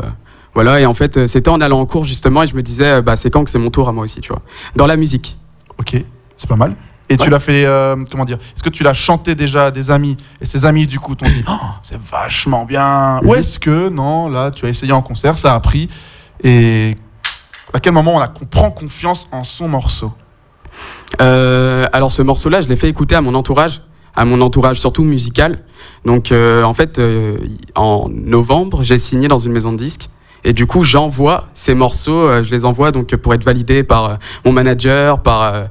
[0.54, 2.42] Voilà, et en fait, euh, c'était en allant en cours justement.
[2.42, 4.20] Et je me disais, euh, bah, c'est quand que c'est mon tour à moi aussi,
[4.20, 4.42] tu vois.
[4.76, 5.36] Dans la musique.
[5.78, 5.96] Ok,
[6.36, 6.76] c'est pas mal.
[7.11, 9.90] Et tu l'as fait, euh, comment dire Est-ce que tu l'as chanté déjà à des
[9.90, 11.52] amis Et ces amis, du coup, t'ont dit Oh,
[11.82, 13.20] c'est vachement bien.
[13.24, 13.38] Ou Mhm.
[13.40, 15.88] est-ce que, non, là, tu as essayé en concert, ça a pris
[16.42, 16.96] Et
[17.74, 20.12] à quel moment on, a, on prend confiance en son morceau?
[21.20, 23.82] Euh, alors, ce morceau-là, je l'ai fait écouter à mon entourage.
[24.16, 25.64] À mon entourage, surtout musical.
[26.05, 27.36] Donc, euh, en fait, euh,
[27.74, 30.09] en novembre, j'ai signé dans une maison de disques.
[30.45, 34.05] Et du coup, j'envoie ces morceaux, euh, je les envoie donc pour être validés par
[34.05, 34.14] euh,
[34.45, 35.64] mon manager, par euh,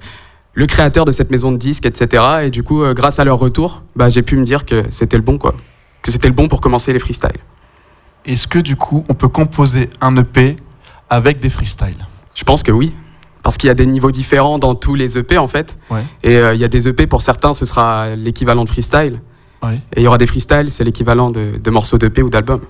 [0.53, 2.23] le créateur de cette maison de disques, etc.
[2.43, 5.17] Et du coup, euh, grâce à leur retour, bah, j'ai pu me dire que c'était
[5.17, 5.55] le bon, quoi.
[6.01, 7.39] Que c'était le bon pour commencer les freestyles.
[8.25, 10.55] Est-ce que du coup, on peut composer un EP
[11.09, 12.05] avec des freestyles?
[12.35, 12.93] Je pense que oui.
[13.43, 15.77] Parce qu'il y a des niveaux différents dans tous les EP en fait.
[15.89, 16.03] Ouais.
[16.23, 19.19] Et euh, il y a des EP pour certains, ce sera l'équivalent de freestyle.
[19.61, 19.75] Ouais.
[19.95, 22.61] Et il y aura des freestyles, c'est l'équivalent de, de morceaux d'EP ou d'album.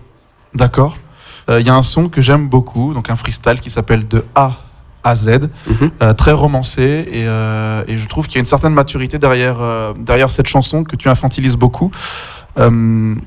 [0.56, 0.98] D'accord.
[1.50, 4.24] Euh, Il y a un son que j'aime beaucoup, donc un freestyle qui s'appelle De
[4.36, 4.54] A
[5.04, 5.92] à Z, Mhm.
[6.02, 6.82] euh, très romancé,
[7.12, 9.58] et, euh, et je trouve qu'il y a une certaine maturité derrière,
[9.98, 11.92] derrière cette chanson que tu infantilises beaucoup.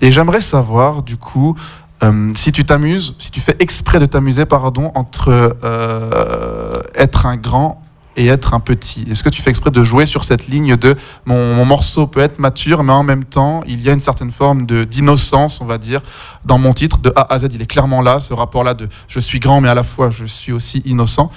[0.00, 1.54] Et j'aimerais savoir, du coup,
[2.34, 5.56] si tu t'amuses, si tu fais exprès de t'amuser, pardon, entre
[6.94, 7.82] être un grand
[8.16, 9.04] et être un petit.
[9.10, 12.20] Est-ce que tu fais exprès de jouer sur cette ligne de mon, mon morceau peut
[12.20, 15.66] être mature, mais en même temps, il y a une certaine forme de d'innocence, on
[15.66, 16.00] va dire,
[16.44, 17.48] dans mon titre, de A à Z.
[17.52, 20.24] Il est clairement là, ce rapport-là de je suis grand, mais à la fois je
[20.24, 21.30] suis aussi innocent.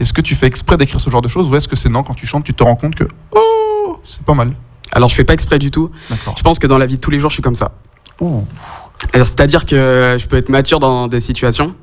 [0.00, 2.02] Est-ce que tu fais exprès d'écrire ce genre de choses ou est-ce que c'est non,
[2.02, 4.52] quand tu chantes, tu te rends compte que oh, c'est pas mal?
[4.92, 5.90] Alors je fais pas exprès du tout.
[6.10, 6.34] D'accord.
[6.36, 7.72] Je pense que dans la vie de tous les jours, je suis comme ça.
[8.20, 11.74] Alors, C'est-à-dire que je peux être mature dans des situations,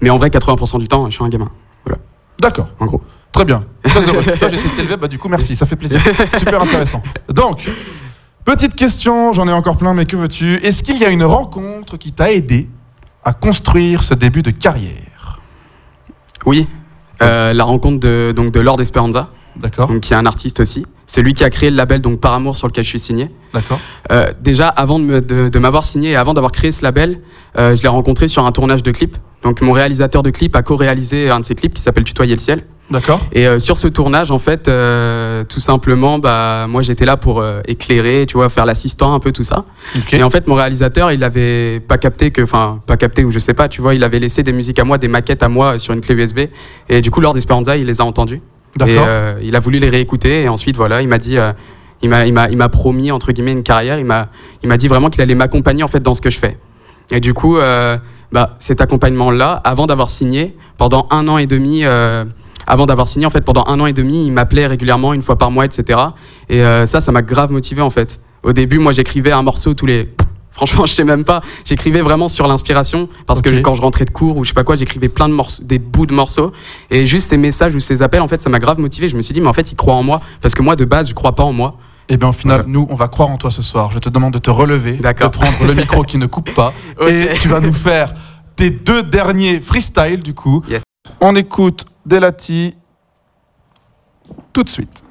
[0.00, 1.50] mais en vrai, 80% du temps, je suis un gamin.
[2.40, 2.68] D'accord.
[2.80, 3.00] En gros.
[3.34, 3.64] Très bien.
[3.82, 4.22] Très heureux.
[4.38, 4.96] Toi, j'essaie de t'élever.
[4.96, 5.56] Bah, du coup, merci.
[5.56, 6.00] Ça fait plaisir.
[6.38, 7.02] Super intéressant.
[7.28, 7.68] Donc,
[8.44, 9.32] petite question.
[9.32, 10.54] J'en ai encore plein, mais que veux-tu?
[10.64, 12.68] Est-ce qu'il y a une rencontre qui t'a aidé
[13.24, 15.40] à construire ce début de carrière?
[16.46, 16.68] Oui.
[17.22, 19.88] Euh, la rencontre de, donc, de Lord Esperanza, D'accord.
[19.88, 20.84] donc, qui est un artiste aussi.
[21.06, 23.30] C'est lui qui a créé le label donc, Par Amour sur lequel je suis signé.
[23.52, 23.78] D'accord.
[24.10, 27.20] Euh, déjà, avant de, me- de- de m'avoir signé et avant d'avoir créé ce label,
[27.58, 29.16] euh, je l'ai rencontré sur un tournage de clip.
[29.42, 32.40] Donc, mon réalisateur de clip a co-réalisé un de ses clips qui s'appelle Tutoyer le
[32.40, 32.64] ciel.
[32.90, 33.20] D'accord.
[33.32, 37.40] Et euh, sur ce tournage, en fait, euh, tout simplement, bah, moi j'étais là pour
[37.40, 39.64] euh, éclairer, tu vois, faire l'assistant, un peu tout ça.
[40.12, 43.38] Et en fait, mon réalisateur, il avait pas capté que, enfin, pas capté ou je
[43.38, 45.78] sais pas, tu vois, il avait laissé des musiques à moi, des maquettes à moi
[45.78, 46.40] sur une clé USB.
[46.90, 48.42] Et du coup, lors d'Esperanza, il les a entendues.
[48.76, 49.04] Et D'accord.
[49.08, 50.42] euh, il a voulu les réécouter.
[50.42, 51.38] Et ensuite, voilà, il m'a dit,
[52.02, 53.98] il m'a, il m'a, il m'a promis entre guillemets une carrière.
[53.98, 54.28] Il m'a,
[54.62, 56.58] il m'a dit vraiment qu'il allait m'accompagner en fait dans ce que je fais.
[57.10, 57.56] Et du coup,
[58.30, 61.84] bah, cet accompagnement-là, avant d'avoir signé, pendant un an et demi.
[62.66, 65.36] Avant d'avoir signé, en fait, pendant un an et demi, il m'appelait régulièrement, une fois
[65.36, 65.98] par mois, etc.
[66.48, 68.20] Et euh, ça, ça m'a grave motivé, en fait.
[68.42, 70.10] Au début, moi, j'écrivais un morceau tous les.
[70.50, 71.40] Franchement, je sais même pas.
[71.64, 74.62] J'écrivais vraiment sur l'inspiration parce que quand je rentrais de cours ou je sais pas
[74.62, 76.52] quoi, j'écrivais plein de morceaux, des bouts de morceaux.
[76.92, 79.08] Et juste ces messages ou ces appels, en fait, ça m'a grave motivé.
[79.08, 80.84] Je me suis dit, mais en fait, il croit en moi parce que moi, de
[80.84, 81.76] base, je crois pas en moi.
[82.08, 83.90] Et bien, au final, nous, on va croire en toi ce soir.
[83.90, 86.72] Je te demande de te relever, de prendre le micro qui ne coupe pas.
[87.08, 88.12] Et tu vas nous faire
[88.54, 90.62] tes deux derniers freestyles, du coup.
[90.68, 90.82] Yes.
[91.20, 92.76] On écoute Delati
[94.52, 95.02] tout de suite.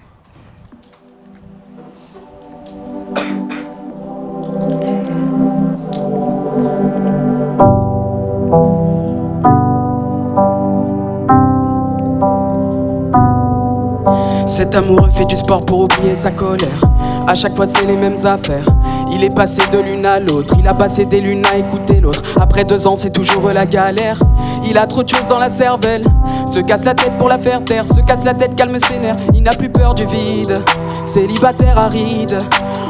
[14.45, 16.92] Cet amoureux fait du sport pour oublier sa colère.
[17.27, 18.65] À chaque fois, c'est les mêmes affaires.
[19.11, 20.55] Il est passé de l'une à l'autre.
[20.59, 22.21] Il a passé des lunes à écouter l'autre.
[22.39, 24.19] Après deux ans, c'est toujours la galère.
[24.65, 26.03] Il a trop de choses dans la cervelle.
[26.45, 27.85] Se casse la tête pour la faire taire.
[27.85, 29.17] Se casse la tête, calme ses nerfs.
[29.33, 30.61] Il n'a plus peur du vide.
[31.05, 32.39] Célibataire aride.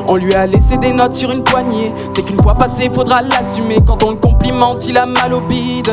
[0.07, 1.93] On lui a laissé des notes sur une poignée.
[2.09, 3.79] C'est qu'une fois passé, faudra l'assumer.
[3.85, 5.91] Quand on le complimente, il a mal au bide.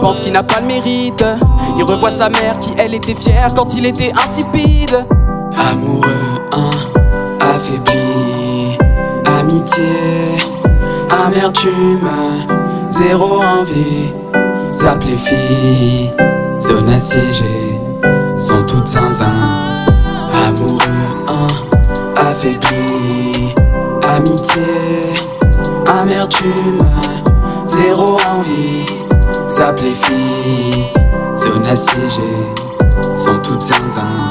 [0.00, 1.24] Pense qu'il n'a pas le mérite.
[1.76, 5.04] Il revoit sa mère qui, elle, était fière quand il était insipide.
[5.56, 6.10] Amoureux,
[6.52, 7.01] un,
[7.62, 8.76] affaibli.
[9.38, 10.38] Amitié,
[11.10, 12.10] amertume,
[12.88, 14.12] zéro envie.
[14.70, 16.10] S'appeler fille,
[16.60, 17.78] zone assiégée,
[18.36, 19.86] sont toutes zinzin.
[20.46, 20.78] Amoureux,
[21.28, 23.54] un, affaibli.
[24.16, 24.62] Amitié,
[25.86, 26.84] amertume,
[27.64, 28.86] zéro envie.
[29.46, 30.84] S'appeler fille,
[31.36, 32.46] zone assiégée,
[33.14, 34.21] sont toutes zinzin.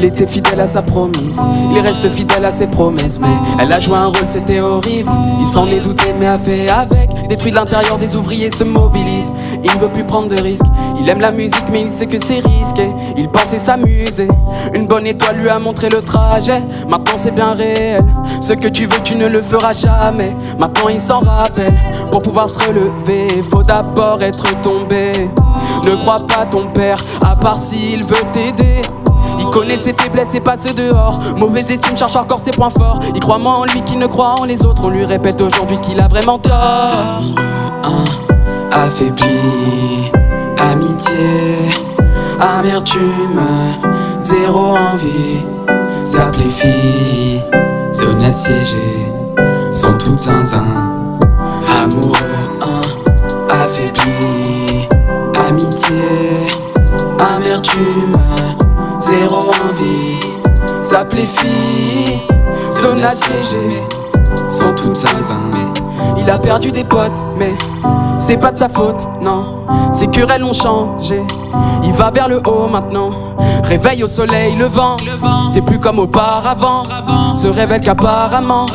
[0.00, 1.38] Il était fidèle à sa promise,
[1.74, 3.28] il reste fidèle à ses promesses, mais
[3.58, 5.12] elle a joué un rôle, c'était horrible.
[5.38, 7.28] Il s'en est douté, mais a fait avec.
[7.28, 9.34] Détruit de l'intérieur, des ouvriers se mobilisent.
[9.62, 10.64] Il ne veut plus prendre de risques.
[10.98, 12.88] Il aime la musique, mais il sait que c'est risqué.
[13.18, 14.26] Il pensait s'amuser.
[14.74, 16.62] Une bonne étoile lui a montré le trajet.
[16.88, 18.02] Maintenant c'est bien réel.
[18.40, 20.34] Ce que tu veux, tu ne le feras jamais.
[20.58, 21.78] Maintenant il s'en rappelle.
[22.10, 25.12] Pour pouvoir se relever, faut d'abord être tombé.
[25.84, 28.80] Ne crois pas ton père, à part s'il veut t'aider.
[29.40, 31.18] Il connaît ses faiblesses et passe dehors.
[31.36, 33.00] Mauvaise estime cherche encore ses points forts.
[33.14, 34.82] Il croit moins en lui qu'il ne croit en les autres.
[34.84, 37.22] On lui répète aujourd'hui qu'il a vraiment tort.
[37.82, 40.10] Un affaibli,
[40.58, 41.56] amitié,
[42.38, 43.40] amertume,
[44.20, 45.44] zéro envie.
[46.02, 47.42] S'appeler fille,
[47.92, 49.06] zone assiégée,
[49.70, 50.64] sont toutes zinzin.
[51.82, 52.16] Amoureux,
[52.60, 54.88] un affaibli,
[55.48, 55.96] amitié,
[57.18, 58.18] amertume,
[59.00, 60.20] zéro envie.
[60.80, 62.20] S'appeler fille,
[62.70, 63.82] zone assiégée,
[64.48, 65.50] sont toutes zinzin.
[66.18, 67.54] Il a perdu des potes, mais
[68.18, 69.66] c'est pas de sa faute, non.
[69.90, 71.22] Ses querelles ont changé,
[71.82, 73.10] il va vers le haut maintenant.
[73.64, 74.96] Réveil au soleil levant,
[75.50, 76.82] c'est plus comme auparavant.
[77.34, 78.66] Se révèle qu'apparemment,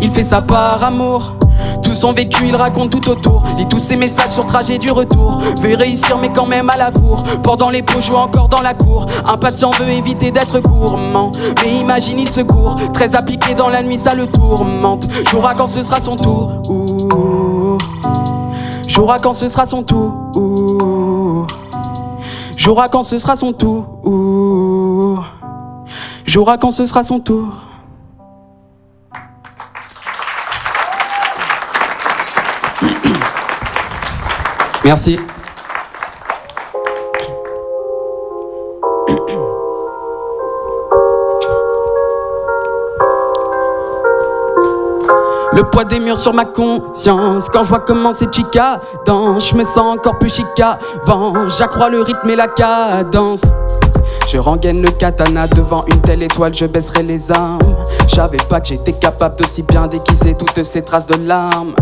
[0.00, 1.34] il fait ça par amour.
[1.82, 3.44] Tout son vécu, il raconte tout autour.
[3.56, 5.40] Lit tous ses messages sur trajet du retour.
[5.60, 7.22] Veut réussir, mais quand même à la bourre.
[7.42, 9.06] Pendant les pots, joue encore dans la cour.
[9.26, 11.32] Impatient veut éviter d'être gourmand.
[11.62, 12.76] Mais imagine, il se court.
[12.92, 15.06] Très appliqué dans la nuit, ça le tourmente.
[15.30, 16.62] Jouera quand ce sera son tour.
[16.68, 17.78] Ouh.
[18.86, 20.12] Jouera quand ce sera son tour.
[20.34, 21.46] Ouh.
[22.56, 23.84] Jouera quand ce sera son tour.
[26.60, 27.48] Quand ce sera son tour.
[34.86, 35.18] Merci.
[45.52, 49.56] Le poids des murs sur ma conscience Quand je vois comment c'est chica danse Je
[49.56, 53.42] me sens encore plus chica Vent, j'accrois le rythme et la cadence
[54.28, 57.76] je rengaine le katana devant une telle étoile, je baisserai les armes.
[58.08, 61.74] J'avais pas que j'étais capable d'aussi bien déguiser toutes ces traces de larmes.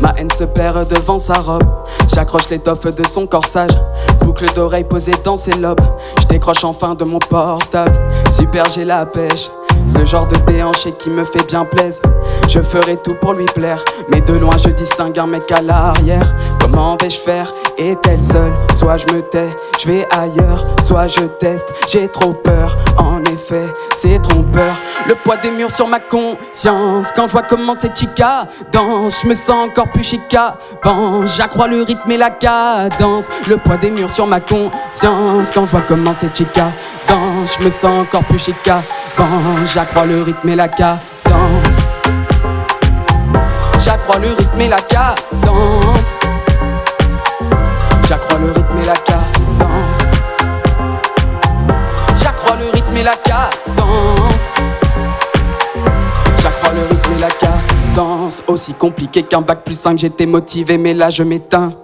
[0.00, 1.64] Ma haine se perd devant sa robe.
[2.12, 3.76] J'accroche l'étoffe de son corsage.
[4.20, 5.80] Boucle d'oreilles posée dans ses lobes.
[6.20, 7.92] Je décroche enfin de mon portable.
[8.30, 9.50] Super, j'ai la pêche.
[9.84, 12.02] Ce genre de déhanché qui me fait bien plaisir.
[12.48, 13.82] Je ferai tout pour lui plaire.
[14.08, 16.34] Mais de loin, je distingue un mec à l'arrière.
[16.60, 17.50] Comment vais-je faire?
[17.80, 18.52] Est-elle seule?
[18.74, 19.48] Soit je me tais,
[19.80, 20.62] je vais ailleurs.
[20.82, 22.76] Soit je teste, j'ai trop peur.
[22.98, 24.74] En effet, c'est trompeur.
[25.08, 27.10] Le poids des murs sur ma conscience.
[27.16, 30.58] Quand je vois comment c'est chica danse, je me sens encore plus chica.
[30.84, 33.28] Bon, j'accrois le rythme et la cadence.
[33.48, 35.50] Le poids des murs sur ma conscience.
[35.50, 36.72] Quand je vois comment c'est chica
[37.08, 38.82] danse, je me sens encore plus chica.
[39.16, 39.24] Bon,
[39.64, 41.00] j'accrois le rythme et la cadence.
[43.78, 46.18] J'accrois le rythme et la cadence.
[48.80, 50.10] Et la cadence.
[52.16, 54.54] J'accrois le rythme et la cadence.
[56.40, 58.42] J'accrois le rythme et la cadence.
[58.46, 61.74] Aussi compliqué qu'un bac plus 5, j'étais motivé, mais là je m'éteins.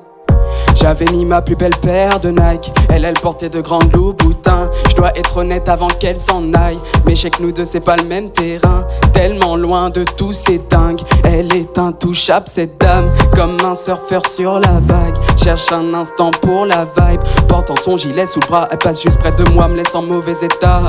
[0.74, 2.72] J'avais mis ma plus belle paire de Nike.
[2.88, 4.70] Elle, elle portait de grands loups-boutins.
[4.88, 6.78] Je dois être honnête avant qu'elle s'en aille.
[7.06, 8.84] Mais que nous deux, c'est pas le même terrain.
[9.12, 11.00] Tellement loin de tous ces dingues.
[11.24, 13.06] Elle est intouchable, cette dame.
[13.34, 15.14] Comme un surfeur sur la vague.
[15.42, 17.20] Cherche un instant pour la vibe.
[17.48, 18.68] Portant son gilet sous le bras.
[18.70, 20.82] Elle passe juste près de moi, me laisse en mauvais état.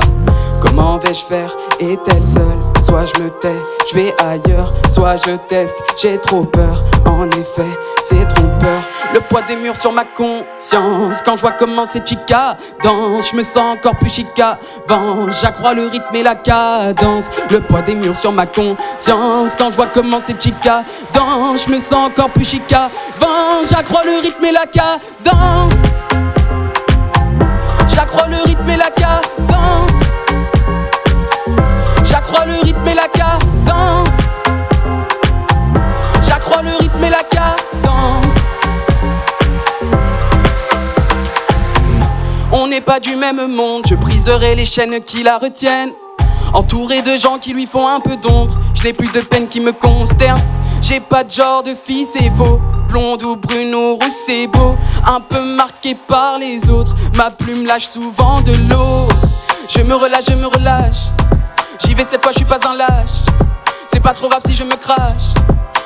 [0.60, 1.54] Comment vais-je faire?
[1.78, 2.58] Est-elle seule?
[2.82, 3.54] Soit je me tais,
[3.90, 4.72] je vais ailleurs.
[4.90, 6.82] Soit je teste, j'ai trop peur.
[7.06, 8.82] En effet, c'est trompeur.
[9.14, 11.22] Le poids des murs sur ma conscience.
[11.24, 14.58] Quand je vois comment c'est chica danse, je me sens encore plus chica.
[14.86, 17.30] Vent, j'accrois le rythme et la cadence.
[17.50, 19.54] Le poids des murs sur ma conscience.
[19.56, 20.84] Quand je vois comment c'est chica
[21.14, 22.90] danse, je me sens encore plus chica.
[23.18, 25.74] Vent, j'accrois le rythme et la cadence.
[27.88, 30.02] J'accrois le rythme et la cadence.
[32.04, 33.17] J'accrois le rythme et la cadence.
[42.88, 45.92] Pas du même monde, je briserai les chaînes qui la retiennent.
[46.54, 49.60] Entouré de gens qui lui font un peu d'ombre, je n'ai plus de peine qui
[49.60, 50.40] me consterne.
[50.80, 52.58] J'ai pas de genre de fille, c'est faux.
[52.88, 54.74] Blonde ou brune ou rousse, c'est beau.
[55.06, 59.06] Un peu marqué par les autres, ma plume lâche souvent de l'eau.
[59.68, 61.08] Je me relâche, je me relâche.
[61.84, 63.20] J'y vais cette fois, je suis pas un lâche.
[63.86, 65.34] C'est pas trop grave si je me crache.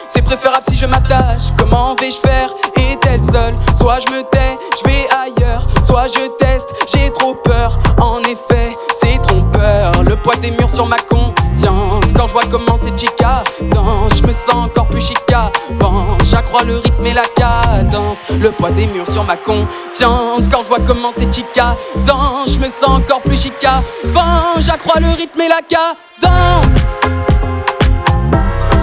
[0.07, 1.51] C'est préférable si je m'attache.
[1.59, 2.49] Comment vais-je faire?
[2.77, 3.55] Est-elle seule?
[3.75, 5.67] Soit je me tais, je vais ailleurs.
[5.93, 7.79] Soit je teste, j'ai trop peur.
[8.01, 10.03] En effet, c'est trompeur.
[10.05, 12.15] Le poids des murs sur ma conscience.
[12.17, 15.53] Quand je vois comment c'est chica je me sens encore plus chica.
[15.73, 15.93] Bon,
[16.25, 18.21] j'accrois le rythme et la cadence.
[18.41, 20.49] Le poids des murs sur ma conscience.
[20.51, 21.77] Quand je vois comment c'est chica
[22.07, 23.83] je me sens encore plus chica.
[24.15, 26.73] Bon, j'accrois le rythme et la cadence.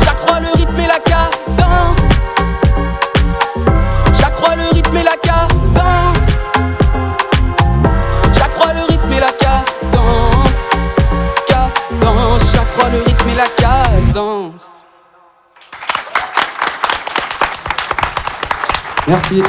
[0.03, 2.08] J'accrois le rythme et la cadence.
[19.07, 19.41] Merci.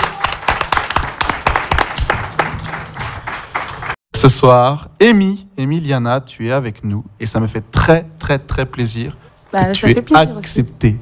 [4.14, 8.64] Ce soir, Amy, Emiliana, tu es avec nous et ça me fait très très très
[8.64, 9.16] plaisir
[9.52, 11.00] Bah, que ça tu fait aies plaisir accepté.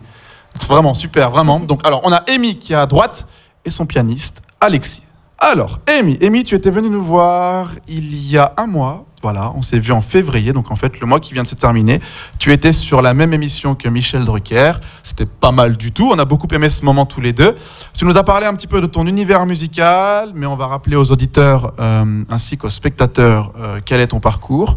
[0.59, 1.61] C'est vraiment super, vraiment.
[1.61, 3.27] Donc alors on a Amy qui est à droite
[3.65, 5.03] et son pianiste Alexis.
[5.41, 9.05] Alors, Amy, Amy, tu étais venue nous voir il y a un mois.
[9.23, 11.55] Voilà, on s'est vu en février, donc en fait le mois qui vient de se
[11.55, 12.01] terminer.
[12.41, 14.73] Tu étais sur la même émission que Michel Drucker.
[15.05, 16.11] C'était pas mal du tout.
[16.13, 17.55] On a beaucoup aimé ce moment tous les deux.
[17.97, 20.97] Tu nous as parlé un petit peu de ton univers musical, mais on va rappeler
[20.97, 24.77] aux auditeurs euh, ainsi qu'aux spectateurs euh, quel est ton parcours.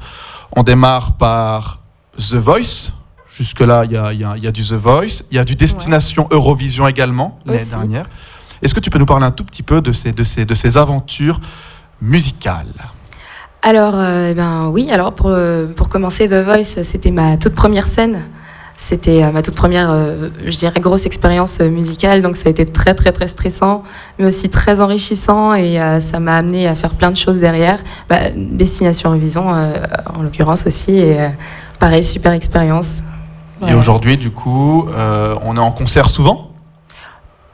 [0.55, 1.81] On démarre par
[2.17, 2.91] The Voice.
[3.27, 5.23] Jusque-là, il y y y a du The Voice.
[5.31, 8.05] Il y a du Destination Eurovision également, l'année dernière.
[8.61, 10.55] Est-ce que tu peux nous parler un tout petit peu de ces, de ces, de
[10.55, 11.39] ces aventures
[12.01, 12.73] musicales?
[13.63, 17.53] Alors, euh, eh ben oui, alors pour, euh, pour commencer, The Voice, c'était ma toute
[17.53, 18.19] première scène.
[18.77, 22.23] C'était euh, ma toute première, euh, je dirais, grosse expérience musicale.
[22.23, 23.83] Donc, ça a été très, très, très stressant,
[24.17, 25.53] mais aussi très enrichissant.
[25.53, 27.77] Et euh, ça m'a amené à faire plein de choses derrière.
[28.09, 29.83] Bah, Destination Révision, euh,
[30.17, 30.97] en l'occurrence aussi.
[30.97, 31.29] Et
[31.77, 33.03] pareil, super expérience.
[33.67, 36.50] Et aujourd'hui, du coup, euh, on est en concert souvent?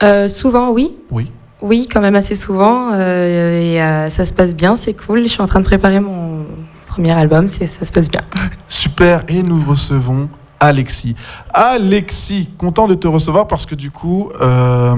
[0.03, 0.95] Euh, souvent, oui.
[1.11, 1.31] Oui.
[1.61, 2.91] Oui, quand même assez souvent.
[2.93, 5.23] euh, et euh, ça se passe bien, c'est cool.
[5.23, 6.45] Je suis en train de préparer mon
[6.87, 8.21] premier album, ça se passe bien.
[8.67, 10.29] Super, et nous recevons
[10.59, 11.15] Alexis.
[11.53, 14.95] Alexis, content de te recevoir parce que du coup, euh,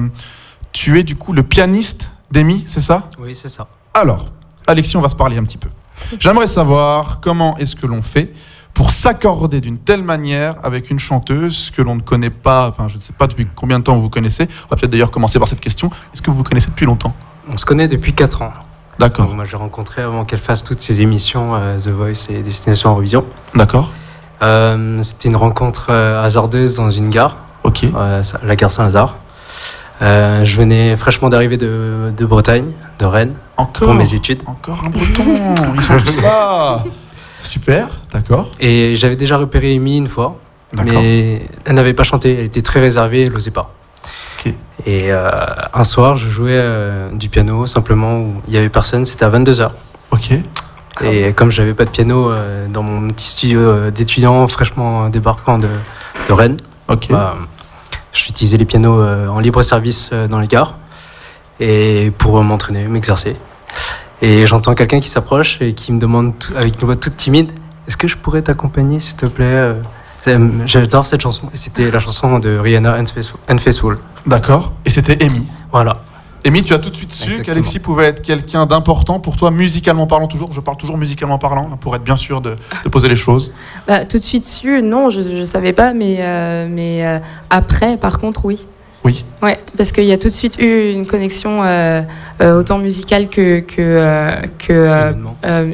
[0.74, 3.10] tu es du coup le pianiste d'Amy, c'est ça?
[3.20, 3.68] Oui, c'est ça.
[3.94, 4.26] Alors,
[4.68, 5.70] Alexis, on va se parler un petit peu.
[6.20, 8.32] J'aimerais savoir comment est-ce que l'on fait
[8.80, 12.96] pour s'accorder d'une telle manière avec une chanteuse que l'on ne connaît pas, enfin je
[12.96, 14.44] ne sais pas depuis combien de temps vous connaissez.
[14.44, 15.90] On va peut-être d'ailleurs commencer par cette question.
[16.14, 17.14] Est-ce que vous vous connaissez depuis longtemps?
[17.52, 18.54] On se connaît depuis 4 ans.
[18.98, 19.36] D'accord.
[19.36, 23.26] Moi, j'ai rencontré avant qu'elle fasse toutes ses émissions, euh, The Voice et Destination Eurovision.
[23.54, 23.92] D'accord.
[24.44, 27.36] Euh, C'était une rencontre euh, hasardeuse dans une gare.
[27.66, 27.86] Ok.
[28.44, 29.18] La gare Saint-Lazare.
[30.00, 33.90] Je venais fraîchement d'arriver de, de Bretagne, de Rennes, Encore?
[33.90, 34.42] pour mes études.
[34.46, 35.26] Encore un breton?
[35.76, 36.82] Ils sont tous là
[37.42, 38.50] Super, d'accord.
[38.60, 40.40] Et j'avais déjà repéré Amy une fois,
[40.84, 43.74] mais elle n'avait pas chanté, elle était très réservée, elle n'osait pas.
[44.86, 45.30] Et euh,
[45.74, 49.30] un soir, je jouais euh, du piano simplement où il n'y avait personne, c'était à
[49.30, 49.72] 22h.
[50.12, 50.32] Ok.
[51.04, 55.68] Et comme j'avais pas de piano euh, dans mon petit studio d'étudiant fraîchement débarquant de,
[56.28, 57.08] de Rennes, Ok.
[57.10, 57.36] bah,
[58.14, 60.78] j'utilisais les pianos en libre service dans les gares
[61.60, 63.36] et pour m'entraîner, m'exercer.
[64.22, 67.52] Et j'entends quelqu'un qui s'approche et qui me demande tout- avec une voix toute timide
[67.88, 69.74] Est-ce que je pourrais t'accompagner, s'il te plaît Euh,
[70.28, 71.48] euh, J'adore cette chanson.
[71.54, 72.96] Et c'était la chanson de Rihanna
[73.48, 73.98] Unfaithful-.
[74.28, 74.74] D'accord.
[74.86, 75.48] Et c'était Amy.
[75.72, 76.04] Voilà.
[76.46, 80.08] Amy, tu as tout de suite su qu'Alexis pouvait être quelqu'un d'important pour toi, musicalement
[80.08, 80.54] parlant toujours.
[80.54, 83.52] Je parle toujours musicalement parlant, hein, pour être bien sûr de, de poser les choses.
[83.88, 87.98] Bah, tout de suite su, non, je ne savais pas, mais, euh, mais euh, après,
[87.98, 88.66] par contre, oui.
[89.04, 89.24] Oui.
[89.42, 92.02] Ouais, parce qu'il y a tout de suite eu une connexion euh,
[92.42, 95.14] euh, autant musicale que, que, euh, que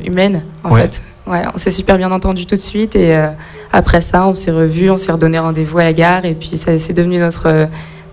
[0.06, 0.82] humaine, en Ouais.
[0.82, 1.02] fait.
[1.28, 3.30] Ouais, on s'est super bien entendu tout de suite et euh,
[3.74, 6.78] après ça, on s'est revus, on s'est redonné rendez-vous à la gare et puis ça
[6.78, 7.68] c'est devenu notre,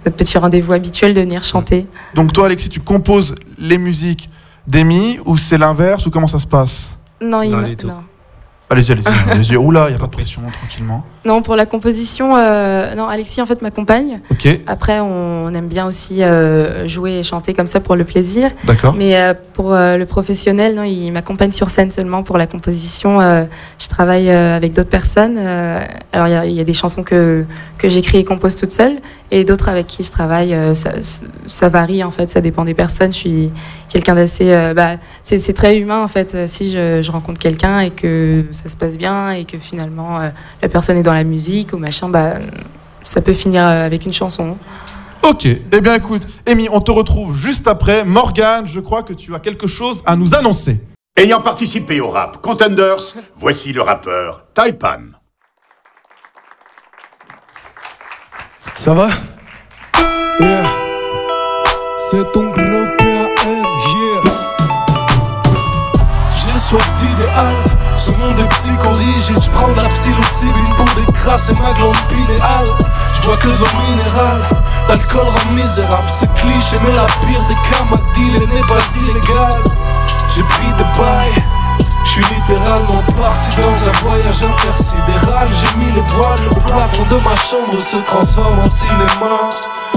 [0.07, 1.87] notre petit rendez-vous habituel de venir chanter.
[2.15, 4.31] Donc toi, Alexis, tu composes les musiques
[4.67, 6.97] d'Amy ou c'est l'inverse ou comment ça se passe?
[7.21, 7.87] Non, il Non, m'a- du tout.
[7.87, 8.03] non.
[8.73, 9.09] Allez-y, allez-y.
[9.31, 9.57] allez-y.
[9.57, 11.05] Oula, il n'y a pas de pression, tranquillement.
[11.25, 14.20] Non, pour la composition, euh, non, Alexis en fait m'accompagne.
[14.31, 18.51] Ok, Après, on aime bien aussi euh, jouer et chanter comme ça pour le plaisir.
[18.64, 18.95] d'accord.
[18.95, 23.20] Mais euh, pour le professionnel, non, il m'accompagne sur scène seulement pour la composition.
[23.20, 25.39] je travaille avec d'autres personnes.
[26.12, 27.45] alors, il y y, a des chansons que,
[27.79, 28.97] que j'écris et compose toute seule,
[29.33, 30.55] et d'autres avec qui je travaille.
[30.55, 30.93] euh, ça,
[31.47, 33.12] ça varie, en fait, ça dépend des personnes.
[33.12, 33.53] Je suis
[33.89, 34.53] quelqu'un d'assez.
[34.53, 36.35] euh, bah, c'est c'est très humain, en fait.
[36.35, 40.20] euh, Si je, je rencontre quelqu'un et que ça se passe bien, et que finalement
[40.20, 40.28] euh,
[40.61, 42.35] la personne est dans la musique ou machin, bah,
[43.03, 44.57] ça peut finir avec une chanson.
[45.24, 48.05] Ok, eh bien écoute, Amy, on te retrouve juste après.
[48.05, 50.80] Morgane, je crois que tu as quelque chose à nous annoncer.
[51.16, 55.12] Ayant participé au rap Contenders, voici le rappeur Taipan.
[58.77, 59.09] Ça va?
[60.41, 60.64] Yeah.
[62.11, 64.33] C'est ton gros PAN, yeah.
[66.35, 67.55] J'ai soif d'idéal.
[67.95, 69.41] Ce monde est psychorigide.
[69.41, 72.66] Je prends de la psilocybine pour décrasser ma glande pinéale.
[73.14, 74.43] Je bois que de l'eau minérale.
[74.89, 76.09] L'alcool rend misérable.
[76.09, 79.62] C'est cliché, mais la pire des cas m'a dit n'est pas illégal.
[80.29, 81.62] J'ai pris des bails.
[82.15, 85.49] Je suis littéralement parti dans un voyage intersidéral.
[85.49, 89.49] J'ai mis les voiles, le plafond de ma chambre se transforme en cinéma.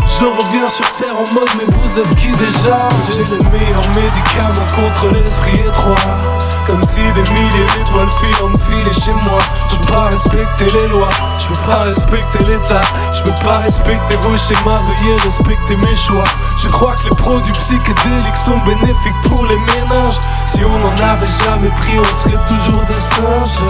[0.08, 2.88] Je reviens sur terre en mode mais vous êtes qui déjà?
[3.12, 5.96] J'ai les meilleurs médicaments contre l'esprit étroit
[6.66, 9.40] Comme si des milliers d'étoiles filent en filet chez moi.
[9.56, 11.10] Je peux pas respecter les lois,
[11.40, 12.82] je peux pas respecter l'état.
[13.12, 16.24] Je peux pas respecter vos schémas, veuillez respecter mes choix.
[16.58, 20.20] Je crois que les produits psychédéliques sont bénéfiques pour les ménages.
[20.48, 23.64] Si on n'en avait jamais pris, on serait toujours des singes.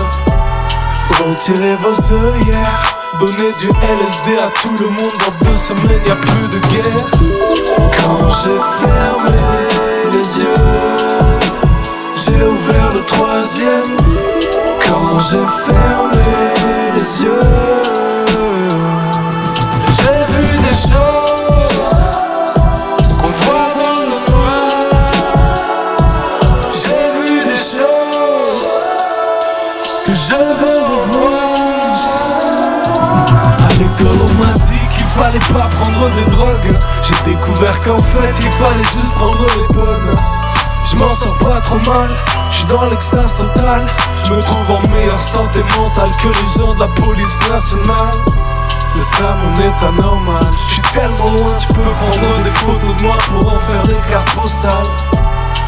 [1.20, 6.48] Retirez vos œillères Donnez du LSD à tout le monde Dans deux semaines y'a plus
[6.50, 7.08] de guerre.
[8.04, 9.38] Quand j'ai fermé
[10.12, 10.65] les yeux.
[12.68, 13.96] Ouvert le troisième
[14.80, 16.18] quand j'ai fermé
[16.96, 17.40] les yeux.
[19.92, 21.78] J'ai vu des choses
[23.18, 24.70] qu'on voit dans le noir.
[26.72, 28.64] J'ai vu des choses
[30.06, 31.54] que je veux revoir.
[33.60, 36.74] À l'école, on m'a dit qu'il fallait pas prendre des drogues.
[37.04, 40.45] J'ai découvert qu'en fait, il fallait juste prendre les bonnes.
[40.86, 42.10] Je m'en sors pas trop mal,
[42.50, 43.86] je suis dans l'extase totale.
[44.24, 48.14] Je me trouve en meilleure santé mentale que les gens de la police nationale.
[48.88, 50.46] C'est ça mon état normal.
[50.68, 54.10] Je suis tellement loin, tu peux prendre des photos de moi pour en faire des
[54.10, 54.86] cartes postales.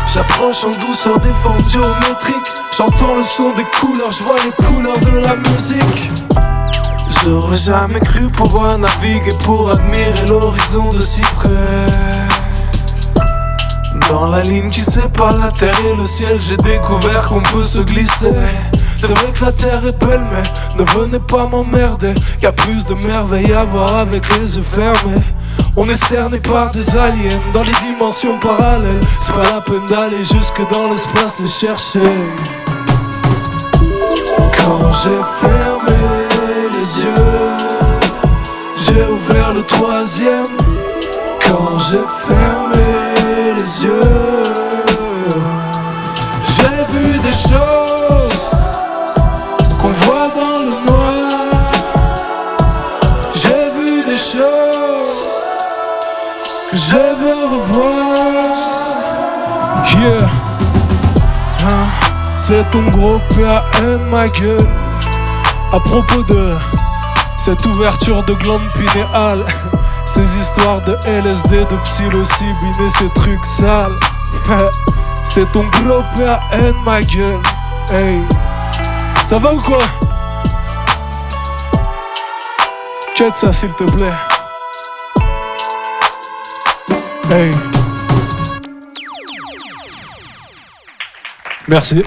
[0.07, 2.51] J'approche en douceur des formes géométriques.
[2.77, 6.11] J'entends le son des couleurs, je vois les couleurs de la musique.
[7.23, 12.26] J'aurais jamais cru pouvoir naviguer pour admirer l'horizon de si près.
[14.09, 17.79] Dans la ligne qui sépare la terre et le ciel, j'ai découvert qu'on peut se
[17.79, 18.31] glisser.
[18.95, 20.43] C'est vrai que la terre est belle, mais
[20.81, 22.13] ne venez pas m'emmerder.
[22.41, 25.21] Y plus de merveilles à voir avec les yeux fermés.
[25.75, 28.99] On est cerné par des aliens dans les dimensions parallèles.
[29.21, 31.99] C'est pas la peine d'aller jusque dans l'espace les chercher.
[34.57, 35.97] Quand j'ai fermé
[36.71, 37.57] les yeux,
[38.77, 40.47] j'ai ouvert le troisième.
[41.45, 42.56] Quand j'ai fermé
[43.67, 43.89] j'ai
[46.93, 48.39] vu des choses
[49.81, 51.29] qu'on voit dans le noir.
[53.33, 55.19] J'ai vu des choses
[56.71, 58.55] que je veux revoir.
[59.99, 60.29] Yeah.
[61.65, 61.87] Hein,
[62.37, 64.69] C'est ton gros PAN, ma gueule.
[65.73, 66.55] À propos de
[67.37, 69.45] cette ouverture de glande pinéale,
[70.07, 73.91] ces histoires de LSD, de psilocybine et ces trucs sales.
[75.23, 77.41] C'est ton gros PAN, ma gueule.
[77.91, 78.21] Hey,
[79.25, 79.79] ça va ou quoi?
[83.15, 84.13] Quête ça, s'il te plaît.
[87.29, 87.51] Hey.
[91.67, 92.03] Merci.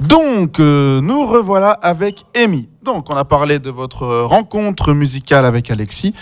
[0.00, 2.68] Donc, euh, nous revoilà avec Amy.
[2.82, 6.14] Donc, on a parlé de votre euh, rencontre musicale avec Alexis.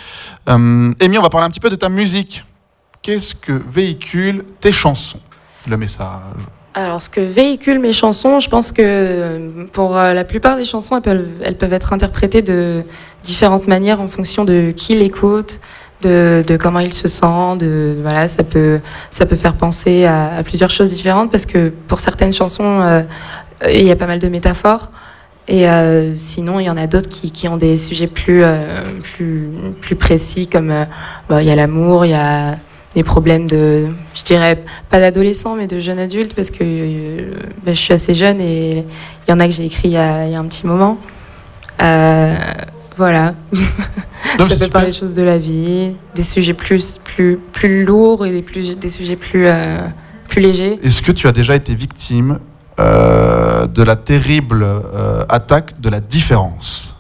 [0.49, 2.45] Euh, Amy, on va parler un petit peu de ta musique.
[3.03, 5.21] Qu'est-ce que véhiculent tes chansons?
[5.69, 6.07] Le message.
[6.75, 11.01] Alors, ce que véhiculent mes chansons, je pense que euh, pour la plupart des chansons,
[11.05, 12.83] elles peuvent, être interprétées de
[13.23, 15.61] différentes manières en fonction de qui l'écoute,
[16.03, 17.57] de, comment il se sent.
[17.59, 22.01] De, voilà, ça, peut, ça peut faire penser à, plusieurs choses différentes parce que pour
[22.01, 23.05] certaines chansons,
[23.67, 24.91] il y a pas mal de métaphores.
[25.49, 29.01] Et euh, sinon, il y en a d'autres qui, qui ont des sujets plus, euh,
[29.03, 29.49] plus,
[29.81, 30.85] plus précis, comme euh,
[31.29, 32.59] bah, il y a l'amour, il y a
[32.95, 37.33] des problèmes de, je dirais, pas d'adolescent, mais de jeune adulte, parce que euh,
[37.65, 38.85] bah, je suis assez jeune et
[39.27, 40.67] il y en a que j'ai écrit il y a, il y a un petit
[40.67, 40.99] moment.
[41.81, 42.35] Euh,
[42.97, 43.35] voilà.
[44.39, 48.27] Non, Ça peut parler des choses de la vie, des sujets plus, plus, plus lourds
[48.27, 49.79] et des, plus, des sujets plus, euh,
[50.29, 50.79] plus légers.
[50.83, 52.39] Est-ce que tu as déjà été victime
[52.79, 56.95] euh, de la terrible euh, attaque de la différence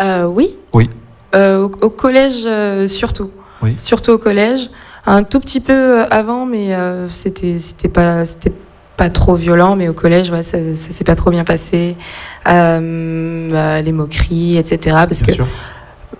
[0.00, 0.56] Euh, oui.
[0.72, 0.88] Oui.
[1.34, 2.48] Au, au collège,
[2.88, 3.30] surtout.
[3.62, 3.74] Oui.
[3.76, 4.70] Surtout au collège.
[5.06, 6.74] Un tout petit peu avant, mais
[7.08, 8.52] c'était c'était pas c'était
[8.96, 9.76] pas trop violent.
[9.76, 11.96] Mais au collège, ouais, ça, ça s'est pas trop bien passé.
[12.44, 14.96] Bah, les moqueries, etc.
[15.06, 15.46] Parce Bien que sûr.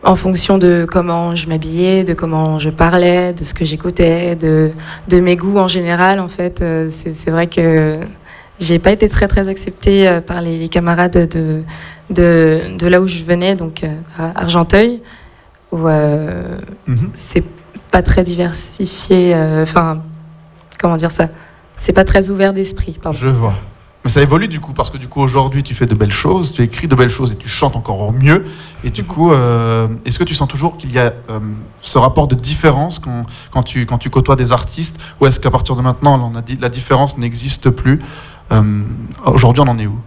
[0.05, 4.70] en fonction de comment je m'habillais, de comment je parlais, de ce que j'écoutais, de,
[5.09, 7.99] de mes goûts en général, en fait, c'est c'est vrai que
[8.61, 11.62] j'ai pas été très très acceptée euh, par les, camarades de,
[12.11, 13.88] de, de là où je venais, donc euh,
[14.18, 15.00] à Argenteuil,
[15.72, 17.11] où euh, Mhm.
[17.14, 17.44] c'est
[17.90, 20.02] pas très diversifié, euh, enfin,
[20.78, 21.28] comment dire ça?
[21.76, 23.18] C'est pas très ouvert d'esprit, pardon.
[23.18, 23.54] Je vois.
[24.04, 26.54] Mais ça évolue du coup, parce que du coup aujourd'hui tu fais de belles choses,
[26.54, 28.46] tu écris de belles choses et tu chantes encore mieux.
[28.82, 31.38] Et du coup, euh, est-ce que tu sens toujours qu'il y a euh,
[31.82, 34.98] ce rapport de différence quand, quand, tu, quand tu côtoies des artistes?
[35.20, 37.98] Ou est-ce qu'à partir de maintenant, on a dit, la différence n'existe plus?
[39.26, 39.98] Aujourd'hui, on en est où?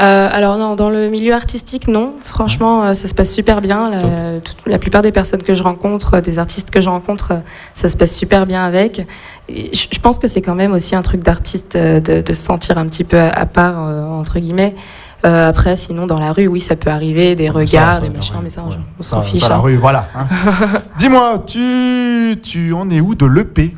[0.00, 2.12] Euh, alors non, dans le milieu artistique, non.
[2.24, 3.90] Franchement, euh, ça se passe super bien.
[3.90, 7.32] La, toute- la plupart des personnes que je rencontre, euh, des artistes que je rencontre,
[7.32, 7.38] euh,
[7.74, 9.04] ça se passe super bien avec.
[9.48, 12.32] Et je, je pense que c'est quand même aussi un truc d'artiste euh, de, de
[12.32, 14.76] se sentir un petit peu à, à part, euh, entre guillemets.
[15.24, 18.36] Euh, après, sinon, dans la rue, oui, ça peut arriver, des regards, ça, des machins,
[18.40, 18.62] mais ça,
[18.98, 19.42] on, s'en fiche.
[19.42, 19.58] ça, la hein.
[19.58, 20.06] rue, voilà.
[20.14, 20.28] hein.
[20.98, 23.74] Dis-moi, tu, tu en es où de l'EP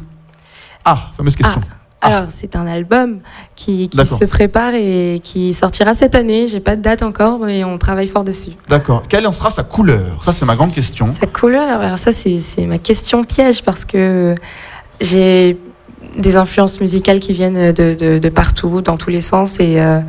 [0.85, 1.63] Ah, fameuse question.
[2.03, 3.21] Alors, c'est un album
[3.55, 6.47] qui, se prépare et qui sortira cette année.
[6.47, 8.53] J'ai pas de date encore, mais on travaille fort dessus.
[8.69, 9.05] D'accord.
[9.09, 10.23] Quelle en sera sa couleur?
[10.25, 11.07] Ça, c'est ma grande question.
[11.07, 14.35] Sa couleur, alors ça c'est ma question piège parce que
[15.01, 15.59] j'ai
[16.17, 19.61] des influences musicales qui viennent de, de, de partout, dans tous les sens.
[19.61, 20.01] Et euh,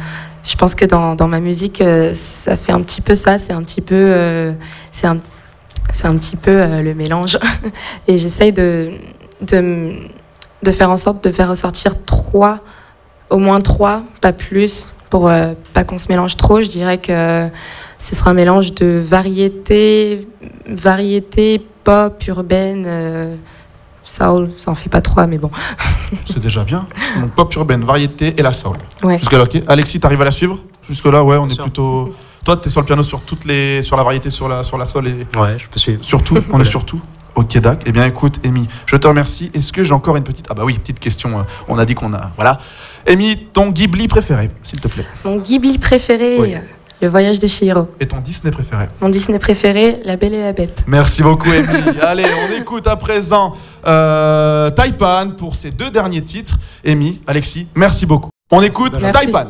[0.48, 3.38] je pense que dans, dans ma musique, euh, ça fait un petit peu ça.
[3.38, 4.54] C'est un petit peu, euh,
[4.92, 5.18] c'est un,
[6.04, 7.38] un petit peu le mélange.
[8.08, 8.92] et j'essaye de,
[9.42, 9.94] de,
[10.64, 12.60] de faire en sorte de faire ressortir trois,
[13.30, 16.62] au moins trois, pas plus, pour euh, pas qu'on se mélange trop.
[16.62, 17.50] Je dirais que
[17.98, 20.28] ce sera un mélange de variété,
[20.68, 22.84] variété pop, urbaine.
[22.88, 23.36] euh,
[24.04, 25.52] Soul, ça en fait pas trois, mais bon.
[26.26, 26.86] C'est déjà bien.
[27.20, 28.78] Donc, pop urbaine, variété et la soul.
[29.04, 29.20] Ouais.
[29.20, 29.60] Jusque-là, ok.
[29.68, 30.58] Alexis, t'arrives à la suivre?
[30.90, 32.12] Jusque-là, ouais, on est plutôt.
[32.44, 34.88] Toi, t'es sur le piano sur toutes les, sur la variété, sur la, sur la
[34.88, 35.14] soul et.
[35.38, 36.04] Ouais, je peux suivre.
[36.04, 37.00] Surtout, on est surtout.
[37.36, 37.84] Ok, Dac.
[37.86, 39.52] Eh bien, écoute, Amy, je te remercie.
[39.54, 40.46] Est-ce que j'ai encore une petite.
[40.50, 41.40] Ah, bah oui, petite question.
[41.40, 42.32] euh, On a dit qu'on a.
[42.36, 42.60] Voilà.
[43.08, 45.06] Amy, ton Ghibli préféré, s'il te plaît.
[45.26, 46.56] Mon Ghibli préféré, Oui.
[47.02, 47.88] Le Voyage de Chihiro.
[48.00, 50.84] Et ton Disney préféré Mon Disney préféré, La Belle et la Bête.
[50.86, 51.98] Merci beaucoup, Amy.
[52.04, 53.56] Allez, on écoute à présent
[53.88, 56.60] euh, Taipan pour ses deux derniers titres.
[56.86, 58.30] Amy, Alexis, merci beaucoup.
[58.52, 59.26] On écoute Merci.
[59.26, 59.48] Taipan.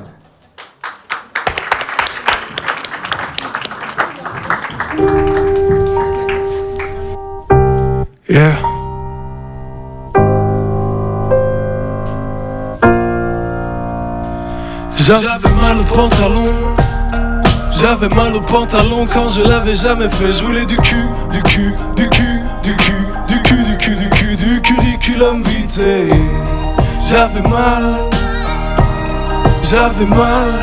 [14.97, 16.47] J'avais mal au pantalon.
[17.69, 20.31] J'avais mal au pantalon quand je l'avais jamais fait.
[20.31, 24.09] Je voulais du cul, du cul, du cul, du cul, du cul, du cul, du
[24.09, 26.15] cul, du curriculum vitae.
[27.01, 27.95] J'avais mal,
[29.63, 30.53] j'avais mal,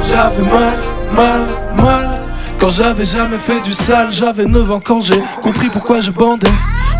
[0.00, 0.78] j'avais mal,
[1.12, 1.46] mal,
[1.76, 2.17] mal.
[2.58, 6.50] Quand j'avais jamais fait du sale, j'avais 9 ans quand j'ai compris pourquoi je bandais.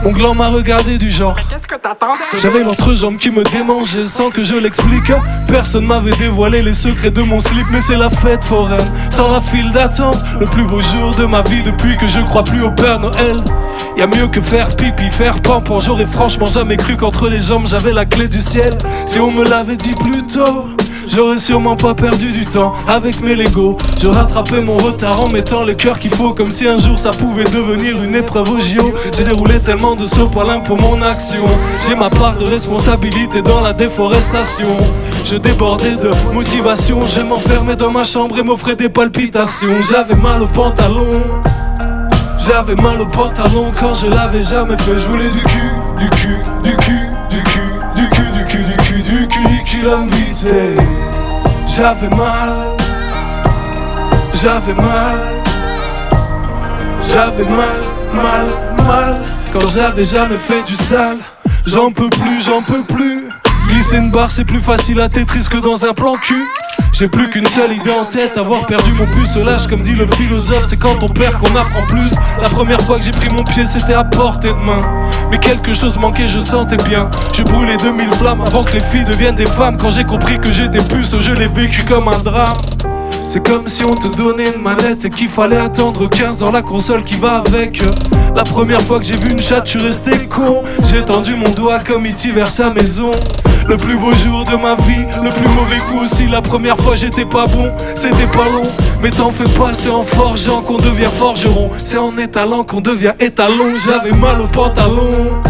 [0.04, 1.36] Mon gland m'a regardé du genre.
[1.50, 2.22] Qu'est-ce que t'attendais?
[2.40, 5.10] J'avais l'entrejambe qui me démangeait sans que je l'explique.
[5.48, 8.86] Personne m'avait dévoilé les secrets de mon slip, mais c'est la fête foraine.
[9.10, 12.44] Sans la file d'attente, le plus beau jour de ma vie depuis que je crois
[12.44, 13.36] plus au Père Noël.
[13.96, 15.80] Y a mieux que faire pipi, faire pampon.
[15.80, 18.78] J'aurais franchement jamais cru qu'entre les jambes j'avais la clé du ciel.
[19.08, 20.66] Si on me l'avait dit plus tôt.
[21.10, 23.78] J'aurais sûrement pas perdu du temps avec mes Legos.
[24.00, 27.10] Je rattrapais mon retard en mettant le cœur qu'il faut, comme si un jour ça
[27.10, 28.94] pouvait devenir une épreuve au JO.
[29.16, 31.44] J'ai déroulé tellement de sopalin pour mon action.
[31.86, 34.68] J'ai ma part de responsabilité dans la déforestation.
[35.24, 39.80] Je débordais de motivation, je m'enfermais dans ma chambre et m'offrais des palpitations.
[39.88, 41.22] J'avais mal au pantalon.
[42.38, 44.98] J'avais mal au pantalon quand je l'avais jamais fait.
[44.98, 46.37] Je voulais du cul, du cul,
[51.66, 52.76] J'avais mal,
[54.34, 55.18] j'avais mal,
[57.00, 57.82] j'avais mal,
[58.12, 58.46] mal,
[58.86, 59.22] mal.
[59.52, 61.18] Quand j'avais jamais fait du sale,
[61.64, 63.28] j'en peux plus, j'en peux plus.
[63.68, 66.44] Glisser une barre, c'est plus facile à Tetris que dans un plan cul.
[66.92, 70.66] J'ai plus qu'une seule idée en tête, avoir perdu mon pucelage comme dit le philosophe,
[70.68, 72.14] c'est quand on perd qu'on apprend plus.
[72.40, 74.82] La première fois que j'ai pris mon pied, c'était à portée de main.
[75.30, 77.08] Mais quelque chose manquait, je sentais bien.
[77.36, 79.76] Je brûlais 2000 flammes avant que les filles deviennent des femmes.
[79.76, 82.56] Quand j'ai compris que j'étais puce, je l'ai vécu comme un drame.
[83.26, 86.62] C'est comme si on te donnait une manette et qu'il fallait attendre 15 ans la
[86.62, 87.82] console qui va avec.
[88.34, 90.62] La première fois que j'ai vu une chatte, je suis resté con.
[90.82, 92.32] J'ai tendu mon doigt comme E.T.
[92.32, 93.10] vers sa maison.
[93.68, 96.26] Le plus beau jour de ma vie, le plus mauvais coup aussi.
[96.26, 98.68] La première fois j'étais pas bon, c'était pas long.
[99.02, 101.70] Mais t'en fais pas, c'est en forgeant qu'on devient forgeron.
[101.76, 103.76] C'est en étalant qu'on devient étalon.
[103.86, 105.42] J'avais mal au pantalon.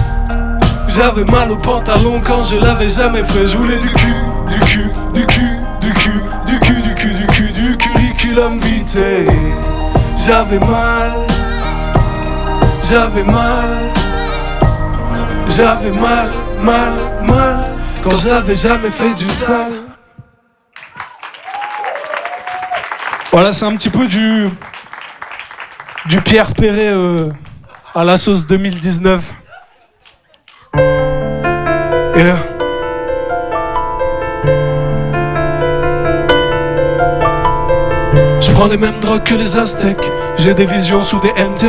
[0.88, 3.46] J'avais mal au pantalon quand je l'avais jamais fait.
[3.46, 4.14] Je voulais du cul,
[4.48, 9.30] du cul, du cul, du cul, du cul, du cul, du cul, du curriculum vitae.
[10.16, 11.12] J'avais mal,
[12.82, 13.92] j'avais mal,
[15.48, 16.30] j'avais mal,
[16.64, 16.92] mal,
[17.28, 17.77] mal.
[18.02, 19.72] Quand j'avais jamais fait du sale.
[23.32, 24.48] Voilà, c'est un petit peu du
[26.06, 27.28] du Pierre Perret euh,
[27.94, 29.22] à la sauce 2019.
[32.16, 32.36] Yeah.
[38.40, 39.98] Je prends les mêmes drogues que les Aztèques.
[40.36, 41.66] J'ai des visions sous des MT.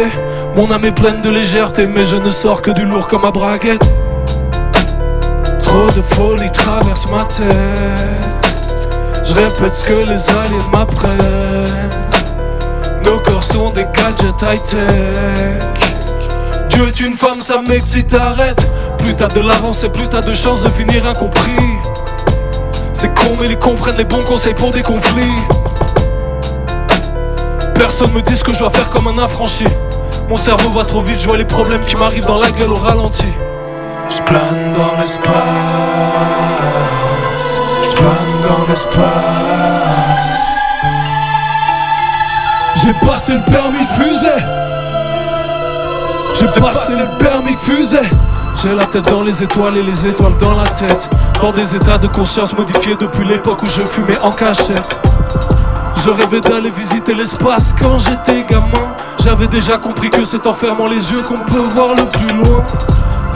[0.56, 3.32] Mon âme est pleine de légèreté, mais je ne sors que du lourd comme ma
[3.32, 3.86] braguette.
[5.70, 7.46] Trop de folie traverse ma tête.
[9.24, 11.92] Je répète ce que les aliens m'apprennent.
[13.06, 14.80] Nos corps sont des gadgets high-tech.
[16.70, 18.68] Dieu est une femme, ça m'excite, arrête.
[18.98, 21.78] Plus t'as de l'avance et plus t'as de chances de finir incompris.
[22.92, 25.44] C'est con, mais ils comprennent les bons conseils pour des conflits.
[27.76, 29.66] Personne me dit ce que je dois faire comme un affranchi.
[30.30, 32.76] Mon cerveau va trop vite, je vois les problèmes qui m'arrivent dans la gueule au
[32.76, 33.32] ralenti.
[34.10, 35.36] Je plane dans l'espace.
[37.84, 39.00] Je plane dans l'espace.
[42.76, 44.44] J'ai passé le permis fusée.
[46.36, 48.10] J'ai passé le permis fusée.
[48.56, 51.10] J'ai la tête dans les étoiles et les étoiles dans la tête.
[51.42, 55.00] Dans des états de conscience modifiés depuis l'époque où je fumais en cachette.
[56.04, 58.96] Je rêvais d'aller visiter l'espace quand j'étais gamin.
[59.24, 62.64] J'avais déjà compris que c'est en fermant les yeux qu'on peut voir le plus loin.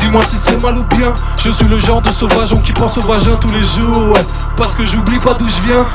[0.03, 1.13] Dis-moi si c'est mal ou bien.
[1.37, 4.25] Je suis le genre de sauvageon qui pense au vagin tous les jours, ouais.
[4.57, 5.85] Parce que j'oublie pas d'où je viens.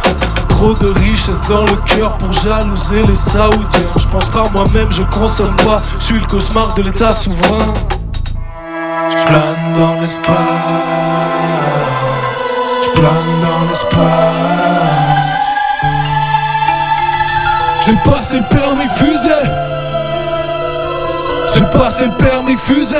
[0.48, 3.86] Trop de richesse dans le cœur pour jalouser les Saoudiens.
[3.96, 5.82] Je pense par moi-même, je consomme pas.
[6.00, 7.66] Je suis le cauchemar de l'état souverain.
[9.10, 10.34] Je plane dans l'espace.
[12.82, 13.98] Je plane dans l'espace.
[17.84, 19.44] J'ai passé le permis fusée.
[21.54, 22.96] J'ai passé le permis fusée.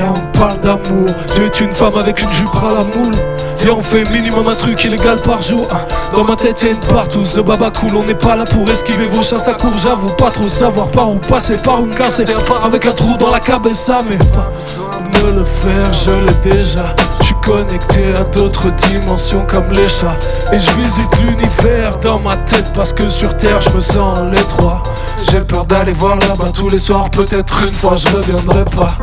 [0.00, 1.06] Viens, on parle d'amour.
[1.34, 3.12] Tu es une femme avec une jupe à la moule.
[3.58, 5.68] Viens, on fait minimum un truc illégal par jour.
[5.70, 5.86] hein.
[6.16, 7.96] Dans ma tête, y'a une partouze de baba cool.
[7.96, 9.74] On n'est pas là pour esquiver vos chasses à court.
[9.82, 12.24] J'avoue pas trop savoir par où passer, par où me casser.
[12.24, 15.92] C'est un part avec un trou dans la cabessa, mais pas besoin de le faire,
[15.92, 16.94] je l'ai déjà.
[17.18, 20.16] Je suis connecté à d'autres dimensions comme les chats.
[20.50, 24.24] Et je visite l'univers dans ma tête parce que sur terre, je me sens en
[24.30, 24.82] l'étroit.
[25.30, 27.10] J'ai peur d'aller voir là-bas tous les soirs.
[27.10, 28.96] Peut-être une fois, je reviendrai pas.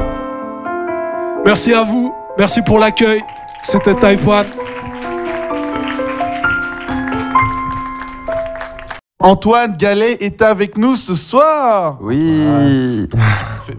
[1.46, 3.24] Merci à vous, merci pour l'accueil.
[3.64, 4.46] C'était Taïwan.
[9.20, 11.98] Antoine Gallet est avec nous ce soir.
[12.02, 13.10] Oui.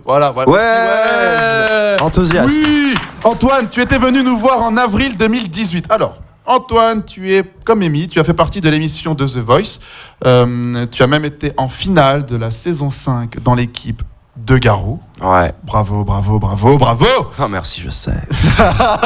[0.04, 0.50] Voilà, voilà.
[0.50, 0.58] Ouais.
[0.58, 2.02] Merci, ouais.
[2.02, 2.58] Enthousiasme.
[2.58, 2.94] Oui.
[3.24, 5.86] Antoine, tu étais venu nous voir en avril 2018.
[5.90, 9.78] Alors, Antoine, tu es comme Amy, tu as fait partie de l'émission de The Voice.
[10.26, 14.02] Euh, tu as même été en finale de la saison 5 dans l'équipe
[14.46, 15.00] de Garou.
[15.20, 15.52] Ouais.
[15.64, 17.06] Bravo, bravo, bravo, bravo.
[17.38, 18.20] Oh, merci, je sais.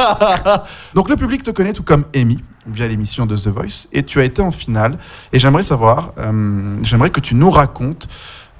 [0.93, 4.19] Donc le public te connaît tout comme Amy via l'émission de The Voice et tu
[4.19, 4.97] as été en finale
[5.33, 8.07] et j'aimerais savoir, euh, j'aimerais que tu nous racontes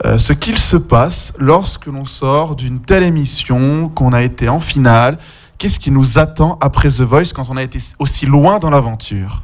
[0.05, 4.59] euh, ce qu'il se passe lorsque l'on sort d'une telle émission, qu'on a été en
[4.59, 5.17] finale.
[5.57, 9.43] Qu'est-ce qui nous attend après The Voice quand on a été aussi loin dans l'aventure?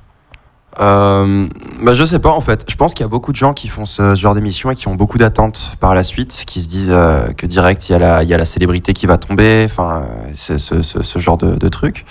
[0.80, 1.48] Euh,
[1.82, 2.66] bah, je sais pas en fait.
[2.70, 4.88] Je pense qu'il y a beaucoup de gens qui font ce, genre d'émission et qui
[4.88, 8.24] ont beaucoup d'attentes par la suite, qui se disent euh, que direct il y, a
[8.24, 10.06] la, célébrité qui va tomber, enfin
[10.36, 12.06] ce, genre de, de truc.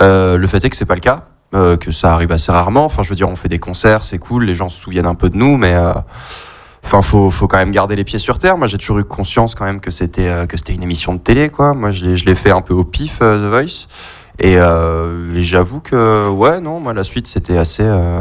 [0.00, 2.84] Euh, le fait est que c'est pas le cas, euh, que ça arrive assez rarement.
[2.84, 5.14] Enfin je veux dire, on fait des concerts, c'est cool, les gens se souviennent un
[5.14, 5.74] peu de nous, mais
[6.84, 8.58] Enfin, faut, quand même garder les pieds sur terre.
[8.58, 11.48] Moi, j'ai toujours eu conscience quand même que c'était que c'était une émission de télé,
[11.48, 11.74] quoi.
[11.74, 13.86] Moi, je l'ai fait un peu au pif, The Voice.
[14.44, 18.20] Et, euh, et j'avoue que, ouais, non, moi, la suite, c'était assez euh,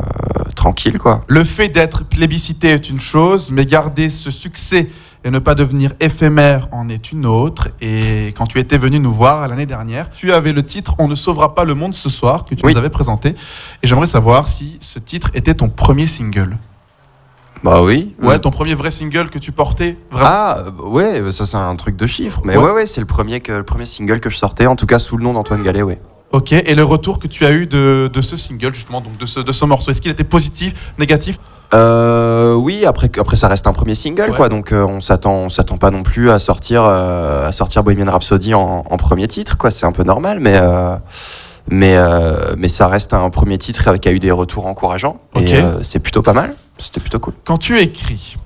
[0.55, 1.21] tranquille, quoi.
[1.27, 4.87] Le fait d'être plébiscité est une chose, mais garder ce succès
[5.23, 7.69] et ne pas devenir éphémère en est une autre.
[7.81, 11.15] Et quand tu étais venu nous voir l'année dernière, tu avais le titre On ne
[11.15, 12.73] sauvera pas le monde ce soir que tu Oui.
[12.73, 13.29] nous avais présenté.
[13.83, 16.57] Et j'aimerais savoir si ce titre était ton premier single.
[17.63, 18.15] Bah oui.
[18.21, 20.27] Ouais, ton premier vrai single que tu portais vraiment.
[20.31, 22.41] Ah, euh, ouais, ça, c'est un truc de chiffres.
[22.43, 22.63] Mais Ouais.
[22.63, 24.97] ouais, ouais, c'est le premier, que, le premier single que je sortais, en tout cas
[24.97, 25.99] sous le nom d'Antoine Gallet, ouais.
[26.33, 29.25] Ok, et le retour que tu as eu de, de ce single, justement, donc de
[29.25, 31.35] ce, de ce morceau, est-ce qu'il était positif, négatif?
[31.73, 34.35] Euh, oui, après, après ça reste un premier single, Ouais.
[34.37, 34.49] quoi.
[34.49, 38.11] Donc euh, on s'attend, on s'attend pas non plus à sortir, euh, à sortir Bohemian
[38.11, 39.71] Rhapsody en, en premier titre, quoi.
[39.71, 40.59] C'est un peu normal, mais
[41.69, 41.97] mais
[42.57, 45.19] mais ça reste un premier titre qui a eu des retours encourageants.
[45.35, 45.43] Ok.
[45.43, 46.55] Et euh, c'est plutôt pas mal.
[46.77, 47.33] C'était plutôt cool.
[47.45, 48.37] Quand tu écris,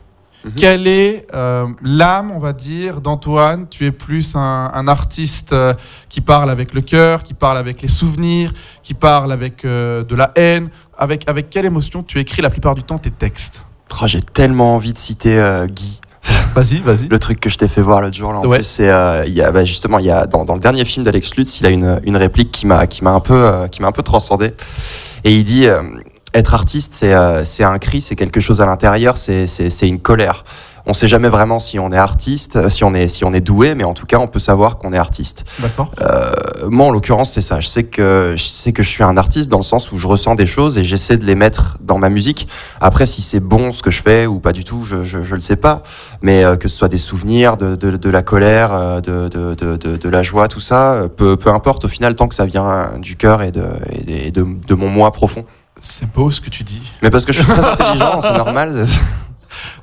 [0.45, 0.51] Mhm.
[0.55, 3.67] quelle est euh, l'âme, on va dire, d'Antoine?
[3.69, 5.73] Tu es plus un, un artiste euh,
[6.09, 8.51] qui parle avec le cœur, qui parle avec les souvenirs,
[8.83, 10.69] qui parle avec euh, de la haine.
[10.97, 13.65] Avec, avec quelle émotion tu écris la plupart du temps tes textes?
[14.01, 15.99] Oh, J'ai tellement envie de citer Guy.
[16.55, 17.07] Vas-y, vas-y.
[17.07, 18.57] Le truc que je t'ai fait voir l'autre jour, là, en Ouais.
[18.57, 21.03] plus, c'est euh, il y a bah, justement y a dans, dans le dernier film
[21.05, 23.81] d'Alex Lutz, il a une, une réplique qui m'a qui m'a un peu euh, qui
[23.83, 24.53] m'a un peu transcendé.
[25.23, 25.83] Et il dit euh,
[26.35, 30.43] être artiste, c'est euh, un cri, c'est quelque chose à l'intérieur, c'est une colère.
[30.87, 33.73] On sait jamais vraiment si on est artiste, si on est si on est doué,
[33.73, 35.43] mais en tout cas on peut savoir qu'on est artiste.
[35.57, 35.89] D'accord.
[36.01, 36.31] Euh,
[36.69, 37.59] moi, en l'occurrence, c'est ça.
[37.59, 40.07] Je sais que je sais que je suis un artiste dans le sens où je
[40.07, 42.47] ressens des choses et j'essaie de les mettre dans ma musique.
[42.81, 45.33] Après, si c'est bon ce que je fais ou pas du tout, je je, je
[45.33, 45.81] le sais pas.
[46.21, 49.55] Mais euh, que ce soit des souvenirs, de, de, de la colère, euh, de, de,
[49.55, 51.85] de, de, de la joie, tout ça, euh, peu, peu importe.
[51.85, 53.65] Au final, tant que ça vient du cœur et de,
[54.07, 55.45] et de, de mon moi profond.
[55.87, 56.81] C'est beau ce que tu dis.
[57.03, 58.73] Mais parce que je suis très intelligent, c'est normal.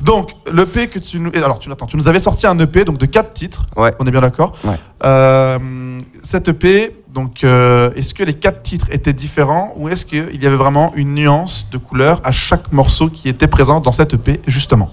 [0.03, 1.31] Donc, l'EP que tu nous.
[1.33, 3.67] et Alors, tu, attends, tu nous avais sorti un EP donc de 4 titres.
[3.77, 3.95] Ouais.
[4.01, 4.75] On est bien d'accord Ouais.
[5.07, 10.43] Euh, Cet EP, donc, euh, est-ce que les 4 titres étaient différents ou est-ce qu'il
[10.43, 14.13] y avait vraiment une nuance de couleur à chaque morceau qui était présent dans cet
[14.15, 14.91] EP, justement?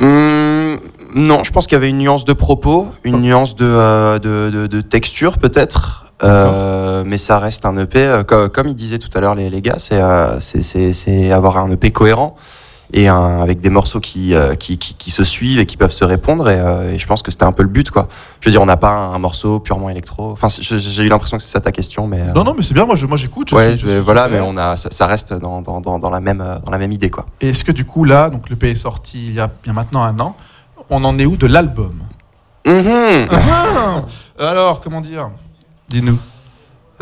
[0.00, 0.78] Hum,
[1.14, 4.50] non, je pense qu'il y avait une nuance de propos, une nuance de, euh, de,
[4.50, 6.05] de- de texture peut-être.
[6.24, 9.50] Euh, mais ça reste un EP, euh, co- comme, ils disaient tout à l'heure les,
[9.50, 10.38] les gars, c'est euh,
[11.34, 12.34] avoir un EP cohérent.
[12.92, 15.90] et un, avec des morceaux qui, euh, qui, qui, qui se suivent et qui peuvent
[15.92, 16.48] se répondre.
[16.48, 18.06] Et, et je pense que c'était un peu le but, quoi.
[18.40, 20.30] Je veux dire, on n'a pas un, morceau purement électro.
[20.30, 22.32] Enfin, j'ai eu l'impression que c'est ça ta question, mais.
[22.32, 23.50] Non, non, mais c'est bien, moi je- moi, j'écoute.
[23.52, 26.70] ouais, voilà, mais on a, ça, ça reste dans, dans, dans, dans la même, dans
[26.70, 27.26] la même idée, quoi.
[27.40, 29.70] Et est-ce que du coup, là, donc le P est sorti il y a, il
[29.70, 30.36] a maintenant un an,
[30.88, 32.02] on en est où de l'album?
[32.64, 33.26] Mhm.
[33.30, 34.02] Ah
[34.38, 35.28] Alors, comment dire?
[35.88, 36.18] Dis-nous.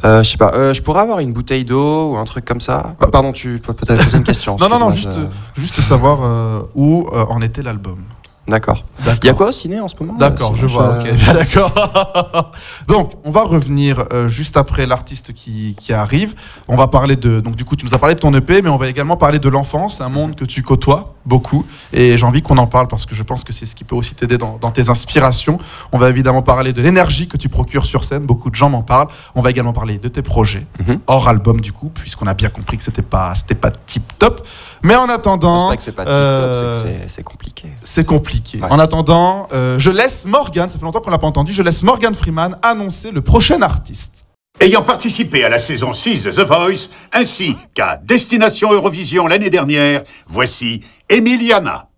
[0.04, 2.60] Euh, je sais pas, euh, je pourrais avoir une bouteille d'eau ou un truc comme
[2.60, 2.96] ça.
[2.98, 4.56] Pa- Pardon, tu peux peut-être poser une question.
[4.60, 5.08] Non, non, non, juste,
[5.56, 7.98] juste savoir euh, où euh, en était l'album.
[8.46, 8.84] Je- D'accord.
[9.04, 9.18] D'accord.
[9.22, 11.12] Il y a quoi au ciné en ce moment D'accord, euh, je sinon, vois, ok,
[11.14, 12.52] bien d'accord.
[12.88, 16.34] donc, on va revenir euh, juste après l'artiste qui, qui arrive.
[16.68, 17.40] On va parler de.
[17.40, 19.38] Donc, du coup, tu nous as parlé de ton EP, mais on va également parler
[19.38, 21.64] de l'enfance, un monde que tu côtoies beaucoup.
[21.92, 23.96] Et j'ai envie qu'on en parle parce que je pense que c'est ce qui peut
[23.96, 25.58] aussi t'aider dans, dans tes inspirations.
[25.92, 28.24] On va évidemment parler de l'énergie que tu procures sur scène.
[28.26, 29.08] Beaucoup de gens m'en parlent.
[29.34, 30.98] On va également parler de tes projets, Mhm.
[31.06, 34.46] hors album, du coup, puisqu'on a bien compris que c'était pas, c'était pas tip top.
[34.84, 35.70] Mais en attendant.
[35.70, 37.68] C'est pas que c'est pas tip-top, euh, c'est compliqué.
[37.82, 38.58] c'est compliqué.
[38.58, 38.68] Ouais.
[38.70, 41.82] En attendant, euh, je laisse Morgan, ça fait longtemps qu'on l'a pas entendu, je laisse
[41.82, 44.26] Morgan Freeman annoncer le prochain artiste.
[44.60, 50.04] Ayant participé à la saison 6 de The Voice, ainsi qu'à Destination Eurovision l'année dernière,
[50.28, 51.88] voici Emiliana.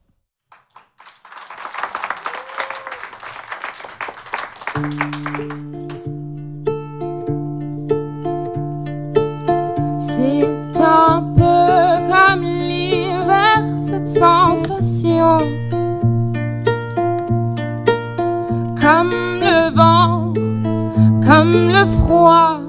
[14.18, 15.38] Sensation.
[18.80, 19.10] Comme
[19.40, 20.32] le vent,
[21.26, 22.60] comme le froid,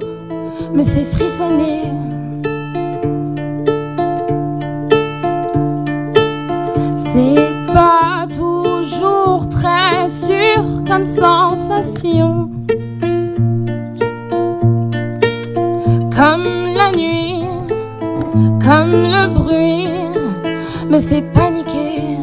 [0.74, 1.84] me fait frissonner.
[6.96, 12.50] C'est pas toujours très sûr comme sensation.
[16.18, 17.44] Comme la nuit,
[18.60, 20.07] comme le bruit
[20.90, 22.18] me fait paniquer.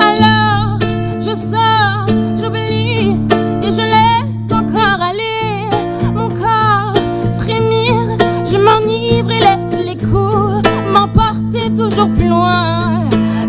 [0.00, 0.78] Alors
[1.20, 3.16] je sors, j'oublie
[3.62, 5.68] et je laisse encore aller
[6.14, 6.94] mon corps
[7.38, 7.94] frémir.
[8.44, 13.00] Je m'enivre et laisse les coups m'emporter toujours plus loin.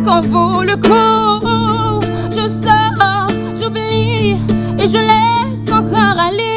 [0.06, 1.98] Qu'en vaut le coup
[2.32, 3.28] Je sors,
[3.60, 4.38] j'oublie
[4.80, 6.55] et je laisse encore aller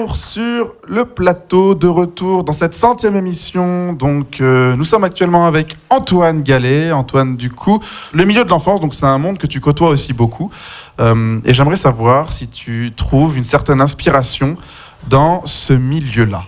[0.00, 3.92] retour sur le plateau, de retour dans cette centième émission.
[3.92, 6.92] Donc, euh, nous sommes actuellement avec Antoine Gallet.
[6.92, 7.80] Antoine, du coup,
[8.12, 10.50] le milieu de l'enfance, donc c'est un monde que tu côtoies aussi beaucoup.
[11.00, 14.56] Euh, et j'aimerais savoir si tu trouves une certaine inspiration
[15.08, 16.42] dans ce milieu-là.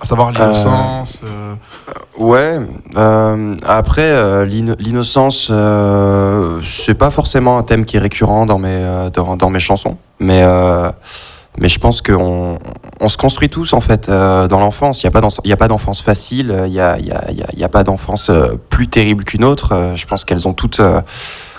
[0.00, 1.20] À savoir l'innocence.
[1.24, 1.54] euh,
[2.18, 2.58] Ouais.
[2.96, 5.50] euh, après, l'innocence,
[6.62, 10.42] c'est pas forcément un thème qui est récurrent dans mes dans, dans mes chansons, mais
[11.60, 12.58] Mais je pense qu'on
[13.00, 15.02] on se construit tous en fait euh, dans l'enfance.
[15.02, 18.88] Il n'y a pas d'enfance facile, il n'y a, y a- pas d'enfance euh, plus
[18.88, 19.72] terrible qu'une autre.
[19.72, 20.80] Euh, je pense qu'elles ont toutes,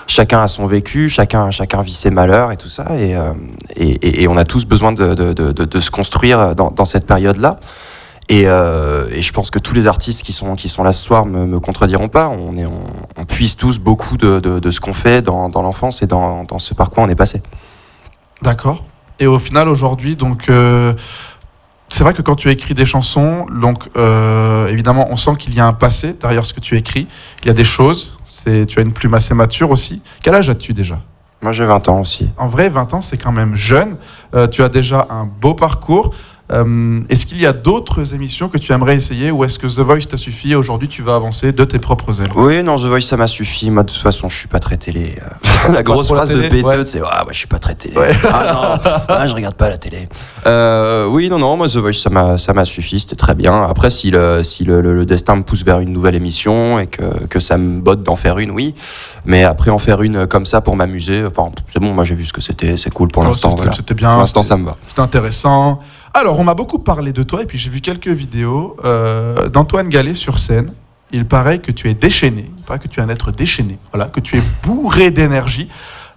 [0.07, 2.85] chacun a son vécu, chacun, chacun vit ses malheurs et tout ça.
[2.97, 7.59] Et, on a tous besoin de, se construire dans, cette période-là.
[8.29, 11.45] Et, je pense que tous les artistes qui sont, qui sont là ce soir me,
[11.45, 12.29] me contrediront pas.
[12.29, 12.65] On, est,
[13.27, 17.03] puise tous beaucoup de, ce qu'on fait dans, l'enfance et dans, dans ce par quoi
[17.03, 17.41] on est passé.
[18.41, 18.85] D'accord.
[19.19, 20.93] Et au final, aujourd'hui, donc, euh,
[21.89, 25.59] c'est vrai que quand tu écris des chansons, donc, euh, évidemment, on sent qu'il y
[25.59, 27.07] a un passé derrière ce que tu écris.
[27.43, 28.17] Il y a des choses.
[28.27, 30.01] C'est, tu as une plume assez mature aussi.
[30.21, 31.01] Quel âge as-tu déjà?
[31.41, 32.29] Moi, j'ai 20 ans aussi.
[32.37, 33.97] En vrai, 20 ans, c'est quand même jeune.
[34.35, 36.13] Euh, tu as déjà un beau parcours.
[36.51, 39.79] Euh, est-ce qu'il y a d'autres émissions que tu aimerais essayer ou est-ce que The
[39.81, 42.29] Voice t'a suffi et aujourd'hui tu vas avancer de tes propres ailes?
[42.35, 43.69] Oui, non, The Voice, ça m'a suffi.
[43.69, 45.15] Moi, de toute façon, je suis pas très télé.
[45.67, 46.85] Euh, la grosse la phrase de télé, P2, ouais.
[46.85, 47.95] c'est Ah, moi, je suis pas très télé.
[48.33, 50.09] Ah non, ah, je regarde pas la télé.
[50.47, 52.99] Euh, oui, non, non, moi, The Voice, ça m'a, ça m'a suffi.
[52.99, 53.63] C'était très bien.
[53.63, 56.87] Après, si, le, si le, le- le destin me pousse vers une nouvelle émission et
[56.87, 58.73] que, que ça me botte d'en faire une, oui.
[59.25, 62.25] Mais après, en faire une comme ça pour m'amuser, enfin, c'est bon, moi, j'ai vu
[62.25, 62.75] ce que c'était.
[62.77, 63.51] C'est cool pour Non, l'instant.
[63.51, 63.75] c'était- voilà.
[63.75, 64.77] c'était bien, Pour l'instant, ça me va.
[64.87, 65.79] C'était intéressant.
[66.13, 69.87] Alors, on m'a beaucoup parlé de toi et puis j'ai vu quelques vidéos euh, d'Antoine
[69.89, 70.73] Gallet sur scène.
[71.11, 74.09] Il paraît que tu es déchaîné, il paraît que tu es un être déchaîné, voilà,
[74.09, 75.67] que tu es bourré d'énergie.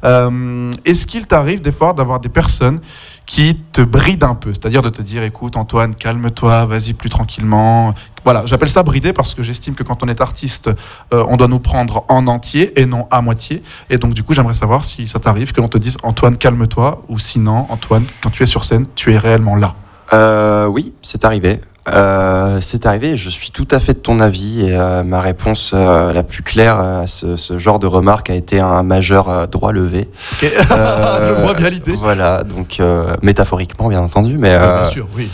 [0.05, 2.81] Euh, Est-ce qu'il t'arrive des fois d'avoir des personnes
[3.24, 7.94] qui te brident un peu, c'est-à-dire de te dire, écoute Antoine, calme-toi, vas-y plus tranquillement.
[8.24, 10.70] Voilà, j'appelle ça brider parce que j'estime que quand on est artiste,
[11.12, 13.62] euh, on doit nous prendre en entier et non à moitié.
[13.89, 17.02] Et donc du coup, j'aimerais savoir si ça t'arrive que l'on te dise Antoine, calme-toi,
[17.09, 19.74] ou sinon, Antoine, quand tu es sur scène, tu es réellement là.
[20.12, 21.60] Euh, oui, c'est arrivé.
[21.89, 25.72] Euh, c'est arrivé, je suis tout à fait de ton avis et euh, ma réponse
[25.74, 29.47] euh, la plus claire à ce, ce genre de remarque a été un majeur euh,
[29.47, 30.09] droit levé.
[30.70, 31.97] Euh, Je vois bien l'idée.
[31.98, 35.28] Voilà, donc euh, métaphoriquement bien entendu, mais euh, bien sûr, oui.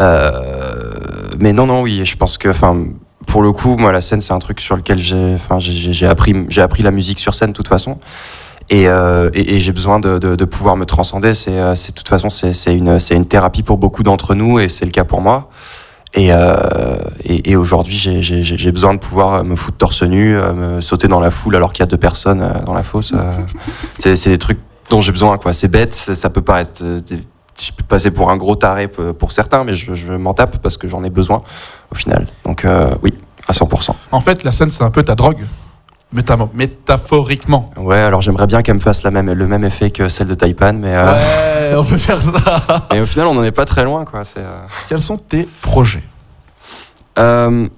[0.00, 0.32] euh,
[1.38, 2.76] mais non, non, oui, je pense que, enfin,
[3.28, 6.34] pour le coup, moi, la scène, c'est un truc sur lequel j'ai, enfin, j'ai appris,
[6.48, 7.98] j'ai appris la musique sur scène, de toute façon.
[8.70, 11.34] Et, euh, et, et j'ai besoin de, de, de pouvoir me transcender.
[11.34, 14.58] C'est, euh, c'est de toute façon, c'est, une, c'est une thérapie pour beaucoup d'entre nous,
[14.58, 15.50] et c'est le cas pour moi.
[16.14, 21.08] Et, euh, et, et aujourd'hui, j'ai, besoin de pouvoir me foutre torse nu, me sauter
[21.08, 23.12] dans la foule alors qu'il y a deux personnes dans la fosse.
[23.98, 24.60] c'est, des trucs
[24.90, 25.52] dont j'ai besoin, quoi.
[25.52, 26.82] C'est bête, ça peut paraître.
[26.82, 30.76] je peux passer pour un gros taré pour certains, mais je, je m'en tape parce
[30.76, 31.42] que j'en ai besoin
[31.90, 32.26] au final.
[32.44, 33.14] Donc euh, oui,
[33.48, 33.90] à 100%.
[34.12, 35.42] En fait, la scène, c'est un peu ta drogue,
[36.12, 37.66] métaphoriquement.
[37.76, 40.34] Ouais, alors j'aimerais bien qu'elle me fasse la même, le même effet que celle de
[40.34, 42.86] Taipan, mais, euh, Ouais, on peut faire ça.
[42.92, 44.22] mais au final, on n'en est pas très loin, quoi.
[44.24, 46.04] C'est, euh, Quels sont tes projets?
[47.18, 47.68] Euh,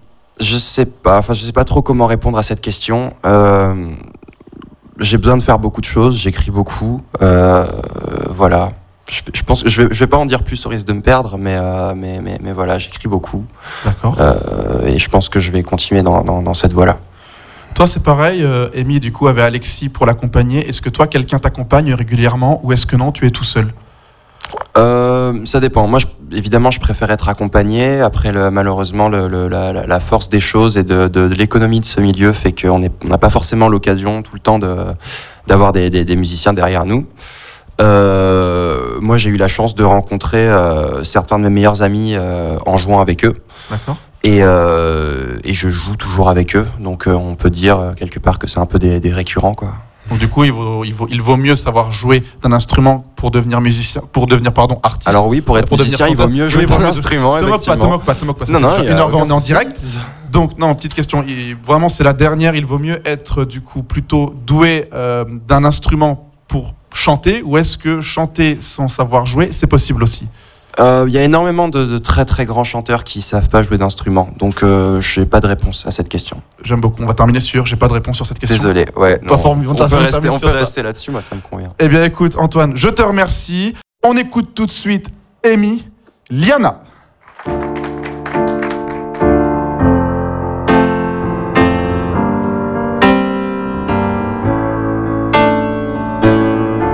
[0.41, 3.13] je sais pas, enfin je sais pas trop comment répondre à cette question.
[3.25, 3.75] Euh,
[4.99, 7.03] j'ai besoin de faire beaucoup de choses, j'écris beaucoup,
[8.31, 8.69] voilà.
[9.09, 10.93] Je, je pense que je vais, je vais pas en dire plus au risque de
[10.93, 11.57] me perdre, mais,
[11.95, 13.45] mais, mais, mais voilà, j'écris beaucoup.
[13.85, 14.17] D'accord.
[14.85, 16.99] Et je pense que je vais continuer dans, dans, dans cette voie-là.
[17.77, 20.67] Toi, c'est pareil, euh, Amy, du coup, avec Alexis pour l'accompagner.
[20.67, 23.75] Est-ce que toi, quelqu'un t'accompagne régulièrement ou est-ce que non, tu es tout seul?
[24.79, 25.87] Euh, ça dépend.
[25.87, 28.01] Moi, je- évidemment, je préfère être accompagné.
[28.01, 31.85] Après, le- malheureusement, le- le- la, force des choses et de, de- de l'économie de
[31.85, 34.77] ce milieu fait qu'on n'a pas forcément l'occasion tout le temps de-
[35.47, 37.07] d'avoir des, des- des musiciens derrière nous.
[37.83, 42.57] Euh, moi, j'ai eu la chance de rencontrer euh, certains de mes meilleurs amis euh,
[42.65, 43.35] en jouant avec eux.
[43.71, 43.97] D'accord.
[44.27, 46.67] Et, euh, et je joue toujours avec eux.
[46.81, 49.55] Donc, euh, on peut dire euh, quelque part que c'est un peu des, des récurrents,
[49.55, 49.75] quoi.
[50.11, 53.31] Donc, du coup, il vaut, il vaut, il vaut mieux savoir jouer d'un instrument pour
[53.31, 55.09] devenir musicien, pour devenir, pardon, artiste.
[55.09, 57.77] Alors oui, pour être devenir musicien, il vaut mieux jouer d'un instrument, Te moque pas,
[57.77, 58.47] te moque pas, te moque pas.
[58.47, 59.81] Non, non, une heure on est en direct.
[60.33, 61.25] Donc, non, petite question.
[61.65, 62.57] Vraiment, c'est la dernière.
[62.57, 67.79] Il vaut mieux être, du coup, plutôt doué euh, d'un instrument pour chanter ou est-ce
[67.79, 70.27] que chanter sans savoir jouer, c'est possible aussi?
[70.79, 73.79] Euh, Il y a énormément de, de très très grands chanteurs qui savent pas jouer
[73.79, 76.43] d'instrument, donc euh, je n'ai pas de réponse à cette question.
[76.63, 77.03] J'aime beaucoup.
[77.03, 77.65] On va terminer sur.
[77.67, 78.57] J'ai pas de réponse sur cette question.
[78.57, 79.19] Désolé, ouais.
[79.23, 79.35] Non.
[79.43, 80.49] on peut rester, on peut
[80.83, 81.73] là-dessus, moi ça me convient.
[81.79, 83.75] Eh bien, écoute, Antoine, je te remercie.
[84.05, 85.09] On écoute tout de suite
[85.45, 85.87] Amy,
[86.31, 86.83] Liana.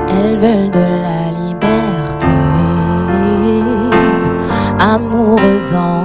[0.08, 0.91] Elles veulent de
[5.74, 6.04] en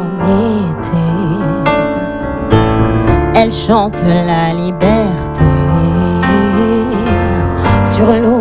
[0.72, 1.08] été.
[3.36, 5.46] Elles chantent la liberté,
[7.84, 8.37] sur l'eau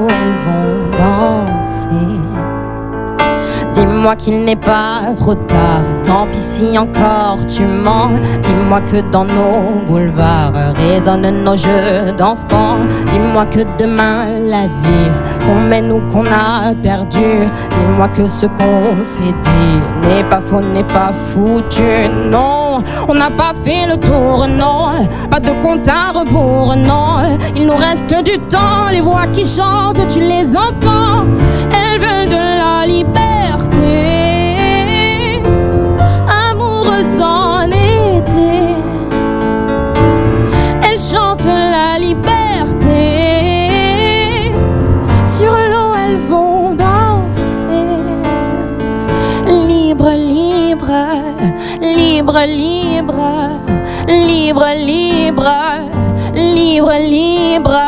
[4.06, 8.10] Dis-moi qu'il n'est pas trop tard, tant pis si encore tu mens.
[8.40, 12.76] Dis-moi que dans nos boulevards résonnent nos jeux d'enfants.
[13.08, 15.10] Dis-moi que demain la vie
[15.44, 17.48] qu'on mène ou qu'on a perdu.
[17.72, 21.82] Dis-moi que ce qu'on s'est dit n'est pas faux, n'est pas foutu.
[22.30, 22.78] Non,
[23.08, 25.04] on n'a pas fait le tour, non.
[25.28, 27.36] Pas de compte à rebours, non.
[27.56, 31.24] Il nous reste du temps, les voix qui chantent, tu les entends.
[31.72, 33.20] Elles veulent de la liberté,
[37.20, 38.74] en été.
[40.82, 43.70] Elles chantent la liberté.
[45.24, 47.68] Sur l'eau, elles vont danser.
[49.46, 50.90] Libre, libre,
[51.80, 53.04] libre, libre,
[54.06, 55.52] libre, libre,
[56.34, 57.80] libre, libre.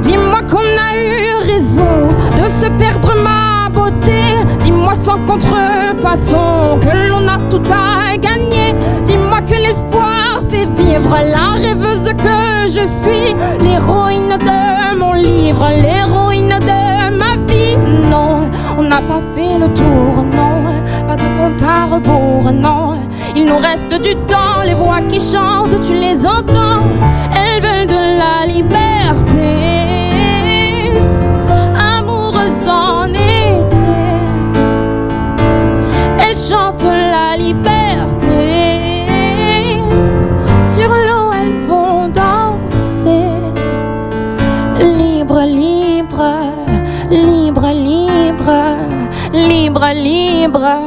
[0.00, 4.22] Dis-moi qu'on a eu raison de se perdre ma beauté.
[4.60, 8.74] Dis-moi sans contrefaçon que l'on a tout à gagner.
[9.04, 16.54] Dis-moi que l'espoir fait vivre la rêveuse que je suis, l'héroïne de mon livre, l'héroïne
[16.70, 17.76] de ma vie.
[18.10, 20.62] Non, on n'a pas fait le tour, non,
[21.06, 22.94] pas de compte à rebours, non.
[23.36, 26.84] Il nous reste du temps, les voix qui chantent, tu les entends.
[27.34, 29.50] Elles veulent de la liberté,
[31.76, 33.23] amoureuses en été.
[36.34, 38.26] Chantent la liberté.
[40.62, 43.30] Sur l'eau, elles vont danser.
[44.80, 46.50] Libre, libre,
[47.08, 48.52] libre, libre,
[49.32, 50.78] libre, libre.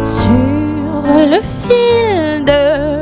[0.00, 2.93] Sur le fil de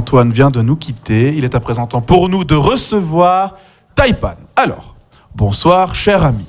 [0.00, 1.34] Antoine vient de nous quitter.
[1.36, 3.56] Il est à présent temps pour nous de recevoir
[3.94, 4.36] Taipan.
[4.56, 4.94] Alors,
[5.34, 6.46] bonsoir, cher ami.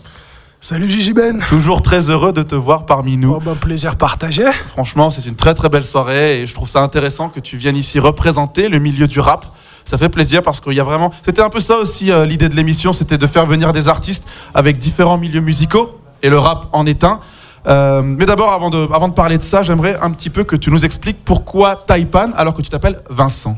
[0.62, 1.38] Salut Gigi Ben.
[1.50, 3.34] Toujours très heureux de te voir parmi nous.
[3.34, 4.50] Oh bah, plaisir partagé.
[4.70, 7.76] Franchement, c'est une très très belle soirée et je trouve ça intéressant que tu viennes
[7.76, 9.46] ici représenter le milieu du rap.
[9.84, 11.12] Ça fait plaisir parce qu'il y a vraiment.
[11.26, 14.26] C'était un peu ça aussi euh, l'idée de l'émission, c'était de faire venir des artistes
[14.54, 17.20] avec différents milieux musicaux et le rap en est un.
[17.68, 20.84] Euh, mais d'abord, avant de, parler de ça, j'aimerais un petit peu que tu nous
[20.84, 23.58] expliques pourquoi Taipan alors que tu t'appelles Vincent.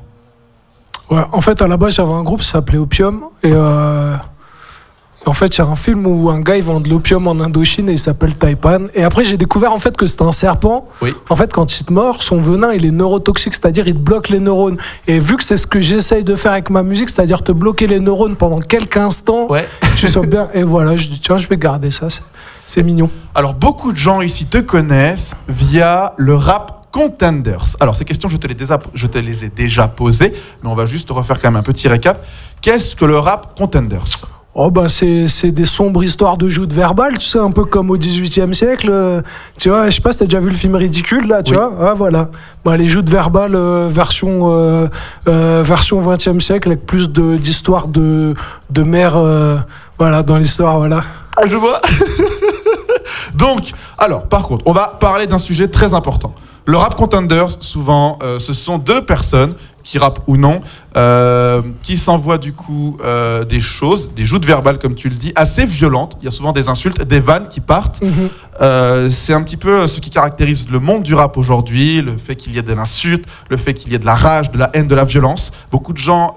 [1.10, 3.26] En fait, à la base, j'avais un groupe qui s'appelait Opium.
[3.46, 4.16] Euh,
[5.26, 7.40] en fait, il y a un film où un gars il vend de l'opium en
[7.40, 8.88] Indochine et il s'appelle Taipan.
[8.94, 10.88] Et après, j'ai découvert en fait que c'était un serpent.
[11.02, 11.14] Oui.
[11.30, 14.30] En fait, quand il te mord, son venin il est neurotoxique, c'est-à-dire il te bloque
[14.30, 14.78] les neurones.
[15.08, 17.88] Et vu que c'est ce que j'essaye de faire avec ma musique, c'est-à-dire te bloquer
[17.88, 19.48] les neurones pendant quelques instants,
[19.96, 20.48] tu sens bien.
[20.54, 22.10] Et voilà, je dis tiens, je vais garder ça.
[22.10, 22.22] c'est-
[22.66, 23.10] C'est mignon.
[23.36, 27.76] Alors, beaucoup de gens ici te connaissent via le rap Contenders.
[27.80, 28.56] Alors, ces questions, je te les,
[28.94, 30.32] je te les ai déjà posées,
[30.62, 32.24] mais on va juste refaire quand même un petit récap.
[32.62, 34.28] Qu'est-ce que le rap Contenders?
[34.56, 37.90] Oh bah c'est c'est des sombres histoires de joutes verbales, tu sais, un peu comme
[37.90, 38.88] au 18e siècle.
[38.92, 39.22] euh,
[39.58, 41.58] tu vois, je sais pas si t'as déjà vu le film Ridicule, là, tu Oui.
[41.60, 41.74] vois.
[41.90, 42.30] Ah voilà.
[42.64, 44.88] Bah, les joutes verbales euh, version, euh,
[45.28, 48.36] euh, version 20e siècle avec plus de- d'histoires de,
[48.70, 49.58] de mères, euh,
[49.98, 51.02] voilà, dans l'histoire, voilà.
[51.36, 51.82] Ah, je vois.
[53.34, 56.34] Donc, alors, par contre, on va parler d'un sujet très important.
[56.66, 59.54] Le rap contenders, souvent, euh, ce sont deux personnes
[59.84, 60.62] qui rappent ou non,
[60.96, 65.34] euh, qui s'envoient du coup euh, des choses, des joutes verbales, comme tu le dis,
[65.36, 66.16] assez violentes.
[66.22, 68.00] Il y a souvent des insultes, des vannes qui partent.
[68.62, 72.38] Euh, c'est un petit peu ce qui caractérise le monde du rap aujourd'hui, le fait
[72.38, 74.70] qu'il y ait de l'insulte, le fait qu'il y ait de la rage, de la
[74.74, 75.52] haine, de la violence.
[75.70, 76.34] Beaucoup de gens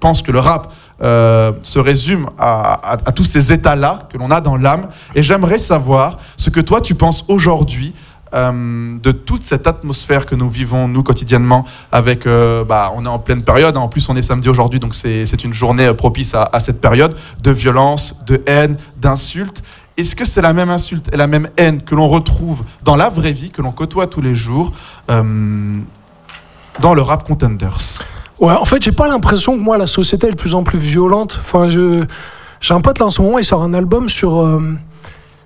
[0.00, 0.72] pensent que le rap
[1.04, 4.88] euh, se résume à, à- à tous ces états-là que l'on a dans l'âme.
[5.14, 7.92] Et j'aimerais savoir ce que toi tu penses aujourd'hui
[8.34, 13.08] euh, de toute cette atmosphère que nous vivons, nous, quotidiennement, avec, euh, bah, on est
[13.08, 13.80] en pleine période, hein.
[13.80, 16.80] en plus on est samedi aujourd'hui, donc c'est une journée euh, propice à, à cette
[16.80, 19.62] période, de violence, de haine, d'insultes.
[19.96, 23.10] Est-ce que c'est la même insulte et la même haine que l'on retrouve dans la
[23.10, 24.72] vraie vie, que l'on côtoie tous les jours,
[25.08, 27.98] dans le rap Contenders?
[28.40, 30.78] Ouais, en fait, j'ai pas l'impression que moi, la société est de plus en plus
[30.78, 31.38] violente.
[31.38, 34.42] Enfin, j'ai un pote là en ce moment, il sort un album sur,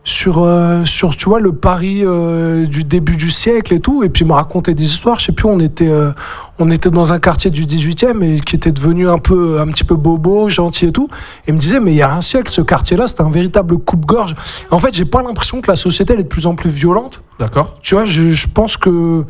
[0.06, 4.04] sur, euh, sur, tu vois, le Paris euh, du début du siècle et tout.
[4.04, 5.18] Et puis il m'a raconté des histoires.
[5.18, 6.12] Je sais plus, on était, euh,
[6.60, 9.82] on était dans un quartier du 18e et qui était devenu un peu, un petit
[9.82, 11.08] peu bobo, gentil et tout.
[11.46, 13.78] Et il me disait, mais il y a un siècle, ce quartier-là, c'était un véritable
[13.78, 14.36] coupe-gorge.
[14.70, 17.22] En fait, j'ai pas l'impression que la société elle est de plus en plus violente.
[17.40, 17.74] D'accord.
[17.82, 19.24] Tu vois, je, je pense que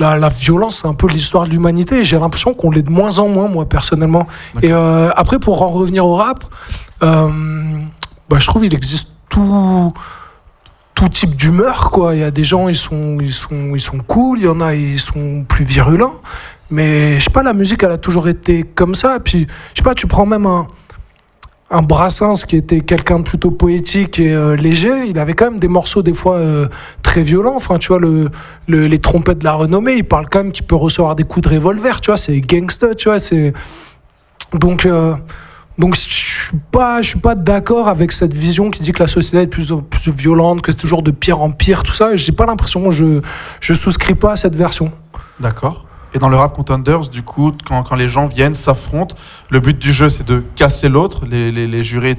[0.00, 2.04] la, la violence, c'est un peu l'histoire de l'humanité.
[2.04, 4.26] J'ai l'impression qu'on l'est de moins en moins, moi, personnellement.
[4.62, 6.44] Et euh, après, pour en revenir au rap,
[7.04, 7.30] euh,
[8.28, 9.92] bah, je trouve qu'il existe tout,
[10.94, 12.14] tout type d'humeur, quoi.
[12.14, 14.38] Il y a des gens, ils sont, ils sont, ils sont cool.
[14.38, 16.14] Il y en a, ils sont plus virulents.
[16.70, 19.18] Mais je sais pas, la musique, elle a toujours été comme ça.
[19.20, 20.66] Puis, je sais pas, tu prends même un
[21.68, 25.58] un Brassens qui était quelqu'un de plutôt poétique et euh, léger, il avait quand même
[25.58, 26.68] des morceaux des fois euh,
[27.02, 27.56] très violents.
[27.56, 28.30] Enfin, tu vois, le,
[28.68, 31.48] le- les trompettes de la renommée, il parle quand même qu'il peut recevoir des coups
[31.48, 33.52] de revolver, tu vois, c'est gangster, tu vois, c'est.
[34.54, 35.16] Donc, euh,
[35.78, 39.08] donc je suis pas, je suis pas d'accord avec cette vision qui dit que la
[39.08, 42.16] société est plus plus violente, que c'est toujours de pire en pire, tout ça.
[42.16, 43.20] J'ai pas l'impression, je,
[43.60, 44.90] je souscris pas à cette version.
[45.40, 45.86] D'accord.
[46.14, 49.14] Et dans le rap contenders, du coup, quand, quand les gens viennent, s'affrontent,
[49.50, 51.26] le but du jeu, c'est de casser l'autre.
[51.26, 52.18] Les, les, les jurés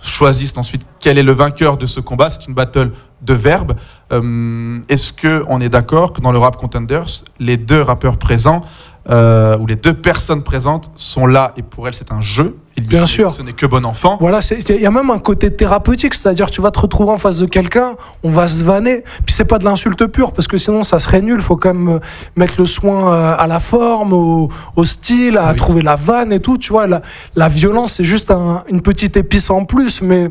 [0.00, 2.30] choisissent ensuite quel est le vainqueur de ce combat.
[2.30, 2.92] C'est une battle
[3.22, 3.74] de verbes.
[4.12, 7.06] Euh, Est-ce que on est d'accord que dans le rap contenders,
[7.40, 8.60] les deux rappeurs présents
[9.10, 12.56] euh, ou les deux personnes présentes sont là et pour elles, c'est un jeu?
[12.86, 13.32] Bien sûr.
[13.32, 14.16] Ce n'est que bon enfant.
[14.20, 17.18] Voilà, c'est- il y a même un côté thérapeutique, c'est-à-dire tu vas te retrouver en
[17.18, 17.92] face de quelqu'un,
[18.22, 21.20] on va se vanner, puis c'est pas de l'insulte pure, parce que sinon ça serait
[21.22, 22.00] nul, il faut quand même euh,
[22.36, 26.40] mettre le soin euh, à la forme, au, au style, à trouver la vanne et
[26.40, 27.02] tout, tu vois, la,
[27.36, 30.30] la violence c'est juste un- une petite épice en plus, mais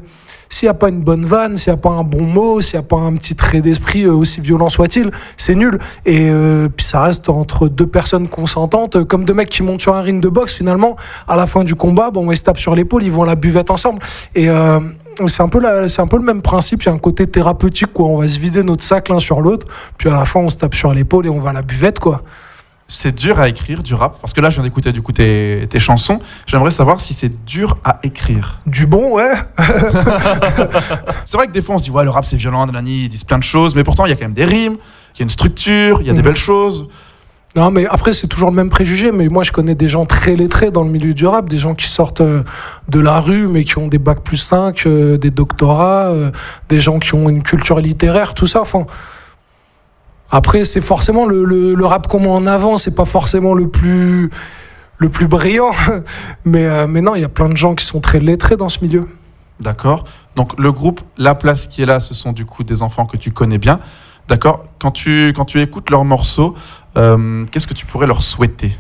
[0.49, 2.79] s'il n'y a pas une bonne vanne, s'il n'y a pas un bon mot, s'il
[2.79, 5.79] n'y a pas un petit trait d'esprit, euh, aussi violent soit-il, c'est nul.
[6.05, 9.81] Et euh, puis ça reste entre deux personnes consentantes, euh, comme deux mecs qui montent
[9.81, 10.95] sur un ring de boxe, finalement,
[11.27, 13.35] à la fin du combat, bon, ils se tapent sur l'épaule, ils vont à la
[13.35, 14.01] buvette ensemble.
[14.35, 14.47] Et
[15.25, 17.93] c'est un, peu c'est un peu le même principe, il y a un côté thérapeutique,
[17.93, 18.07] quoi.
[18.07, 19.67] On va se vider notre sac l'un sur l'autre,
[19.97, 21.99] puis à la fin, on se tape sur l'épaule et on va à la buvette,
[21.99, 22.23] quoi.
[22.89, 25.68] C'est dur à écrire du rap parce que là, je viens d'écouter du coup tes,
[25.69, 26.19] tes chansons.
[26.45, 28.59] J'aimerais savoir si c'est dur à écrire.
[28.65, 29.34] Du bon, ouais.
[31.26, 33.09] c'est vrai que des fois, on se dit ouais, le rap c'est violent, nanani, ils
[33.09, 34.77] disent plein de choses, mais pourtant il y a quand même des rimes,
[35.15, 36.26] il y a une structure, il y a des Mhm.
[36.26, 36.88] belles choses.
[37.55, 39.11] Non, mais après, c'est toujours le même préjugé.
[39.11, 41.73] Mais moi, je connais des gens très lettrés dans le milieu du rap, des gens
[41.73, 42.43] qui sortent euh,
[42.88, 46.30] de la rue, mais qui ont des bacs plus 5, euh, des doctorats, euh,
[46.69, 48.61] des gens qui ont une culture littéraire, tout ça.
[48.61, 48.85] Enfin,
[50.29, 54.29] après, c'est forcément le, rap qu'on met en avant, c'est pas forcément le plus,
[54.97, 55.71] le plus brillant.
[56.45, 58.69] mais, euh, mais non, il y a plein de gens qui sont très lettrés dans
[58.69, 59.07] ce milieu.
[59.59, 60.03] D'accord
[60.35, 63.17] Donc le groupe La Place qui est là, ce sont du coup des enfants que
[63.17, 63.79] tu connais bien.
[64.27, 66.53] D'accord quand tu, quand tu écoutes leurs morceaux,
[66.97, 68.77] euh, qu'est-ce que tu pourrais leur souhaiter?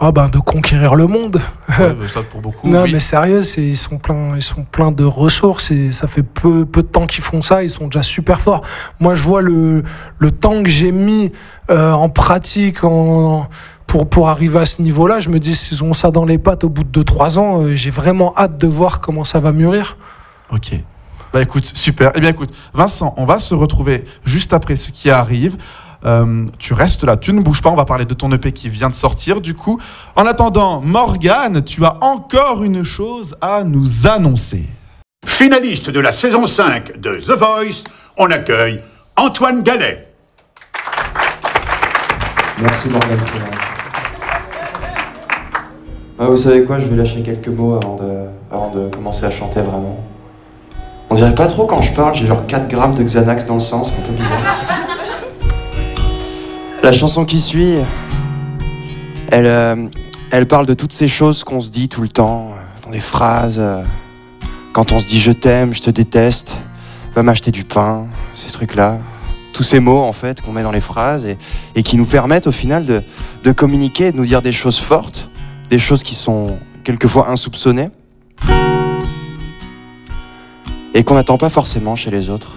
[0.00, 1.40] Ah ben de conquérir le monde.
[1.68, 2.92] Ouais, bah, ça, pour beaucoup, non oui.
[2.92, 6.82] mais sérieux, ils sont pleins, ils sont pleins de ressources et ça fait peu, peu
[6.82, 8.62] de temps qu'ils font ça, ils sont déjà super forts.
[9.00, 9.84] Moi je vois le,
[10.18, 11.32] le temps que j'ai mis
[11.70, 13.48] euh, en pratique en,
[13.86, 16.64] pour, pour arriver à ce niveau-là, je me dis s'ils ont ça dans les pattes
[16.64, 19.96] au bout de 2-3 ans, euh, j'ai vraiment hâte de voir comment ça va mûrir.
[20.50, 20.74] Ok.
[21.32, 22.12] Bah écoute, super.
[22.14, 25.56] Eh bien écoute, Vincent, on va se retrouver juste après ce qui arrive.
[26.06, 28.68] Euh, tu restes là, tu ne bouges pas, on va parler de ton EP qui
[28.68, 29.80] vient de sortir du coup.
[30.14, 34.64] En attendant, Morgane, tu as encore une chose à nous annoncer.
[35.26, 37.84] Finaliste de la saison 5 de The Voice,
[38.16, 38.80] on accueille
[39.16, 40.06] Antoine Gallet.
[42.62, 43.18] Merci Morgane.
[46.18, 49.30] Ah, vous savez quoi, je vais lâcher quelques mots avant de, avant de commencer à
[49.30, 50.02] chanter vraiment.
[51.10, 53.60] On dirait pas trop quand je parle, j'ai genre 4 grammes de Xanax dans le
[53.60, 54.85] sang, c'est un peu bizarre.
[56.86, 57.74] La chanson qui suit,
[59.32, 59.88] elle, euh,
[60.30, 63.00] elle parle de toutes ces choses qu'on se dit tout le temps, euh, dans des
[63.00, 63.58] phrases.
[63.58, 63.82] euh,
[64.72, 66.52] quand on se dit je t'aime, je te déteste,
[67.16, 68.06] va m'acheter du pain,
[68.36, 69.00] ces trucs-là.
[69.52, 71.26] Tous ces mots en fait qu'on met dans les phrases
[71.74, 73.02] et, qui nous permettent au final
[73.42, 75.28] de communiquer, de nous dire des choses fortes,
[75.70, 77.90] des choses qui sont quelquefois insoupçonnées
[80.94, 82.55] et qu'on n'attend pas forcément chez les autres.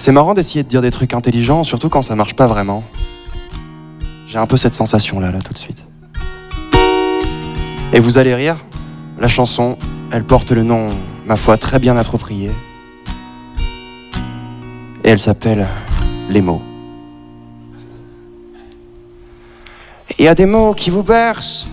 [0.00, 2.84] C'est marrant d'essayer de dire des trucs intelligents, surtout quand ça marche pas vraiment.
[4.26, 5.84] J'ai un peu cette sensation là, là, tout de suite.
[7.92, 8.56] Et vous allez rire,
[9.18, 9.76] la chanson,
[10.10, 10.88] elle porte le nom,
[11.26, 12.50] ma foi, très bien approprié.
[15.04, 15.68] Et elle s'appelle
[16.30, 16.62] Les mots.
[20.18, 21.68] Il y a des mots qui vous bercent,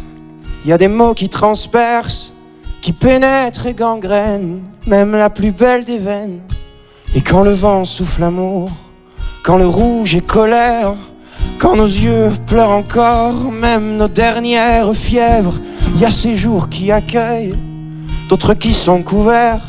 [0.65, 2.33] il y a des mots qui transpercent,
[2.81, 6.41] qui pénètrent et gangrènent, même la plus belle des veines.
[7.17, 8.69] Et quand le vent souffle amour,
[9.41, 10.93] quand le rouge est colère,
[11.57, 15.57] quand nos yeux pleurent encore, même nos dernières fièvres,
[15.95, 17.57] il y a ces jours qui accueillent,
[18.29, 19.65] d'autres qui sont couverts,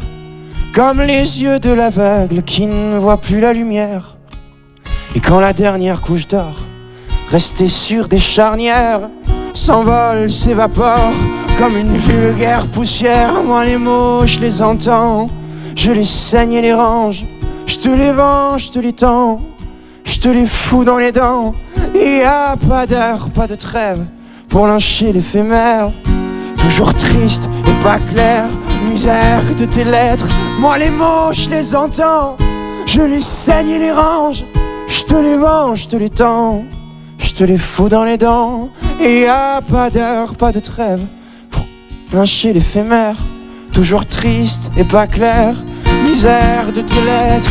[0.74, 4.18] comme les yeux de l'aveugle qui ne voit plus la lumière.
[5.14, 6.66] Et quand la dernière couche d'or,
[7.30, 9.08] restée sur des charnières,
[9.54, 11.14] s'envole, s'évapore,
[11.58, 15.30] comme une vulgaire poussière, moi les mots, je les entends,
[15.74, 17.24] je les saigne et les range,
[17.68, 19.36] je te les vends, je te les tends,
[20.04, 21.52] je te les fous dans les dents.
[21.94, 24.04] Et y a pas d'heure, pas de trêve
[24.48, 25.90] pour lyncher l'éphémère.
[26.56, 28.44] Toujours triste et pas clair,
[28.90, 30.26] misère de tes lettres.
[30.58, 32.38] Moi les mots, je les entends,
[32.86, 34.44] je les saigne et les range,
[34.88, 36.64] je te les vends, je te les tends,
[37.18, 38.70] je te les fous dans les dents.
[39.00, 41.02] Et y a pas d'heure, pas de trêve
[41.50, 41.64] pour
[42.14, 43.16] lyncher l'éphémère.
[43.72, 45.54] Toujours triste et pas clair,
[46.08, 47.50] misère de tes lettres.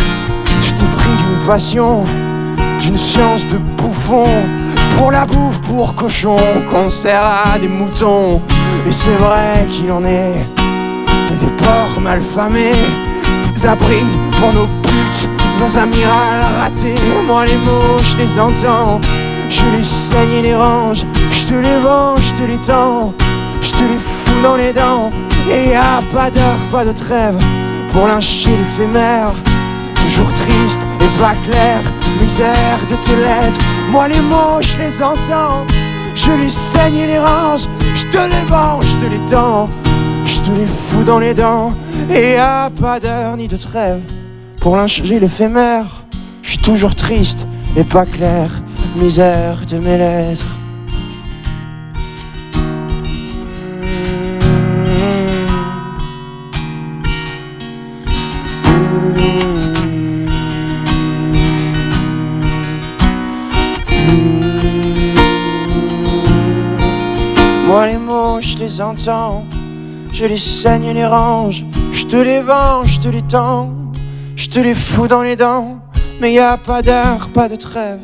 [0.62, 2.04] Tu t'es pris d'une passion,
[2.80, 4.26] d'une science de bouffon.
[4.98, 6.38] Pour la bouffe, pour cochon,
[6.70, 8.42] qu'on à des moutons.
[8.88, 10.46] Et c'est vrai qu'il en est
[11.40, 12.72] des porcs mal famés,
[13.54, 14.06] des abris
[14.40, 15.30] pour nos putes,
[15.60, 16.96] dans un miracle raté.
[17.28, 19.00] Moi les mots, je les entends,
[19.50, 23.14] je les saigne et les range, je te les vends, je te les tends,
[23.62, 25.12] je te les fous dans les dents.
[25.52, 27.38] Et y pas d'heure, pas de trêve
[27.98, 29.32] pour lyncher l'éphémère.
[29.96, 31.82] Toujours triste et pas clair,
[32.22, 33.60] misère de tes lettres.
[33.90, 35.66] Moi les mots, je les entends,
[36.14, 39.68] je les saigne et les range, je te les vends, je te les tends,
[40.26, 41.74] je te les fous dans les dents.
[42.14, 44.02] Et a pas d'heure ni de trêve
[44.62, 46.04] pour lyncher l'éphémère.
[46.44, 48.52] Je suis toujours triste et pas clair,
[48.96, 50.57] misère de mes lettres.
[68.42, 69.44] Je les entends,
[70.14, 73.72] je les saigne et les range, je te les vends, je te les tends,
[74.36, 75.80] je te les fous dans les dents.
[76.20, 78.00] Mais y a pas d'heure, pas de trêve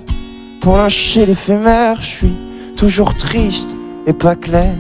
[0.62, 2.02] pour lyncher l'éphémère.
[2.02, 2.36] Je suis
[2.78, 3.70] toujours triste
[4.08, 4.76] et pas clair,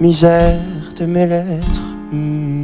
[0.00, 0.58] misère
[0.96, 1.82] de mes lettres.
[2.12, 2.57] Hmm.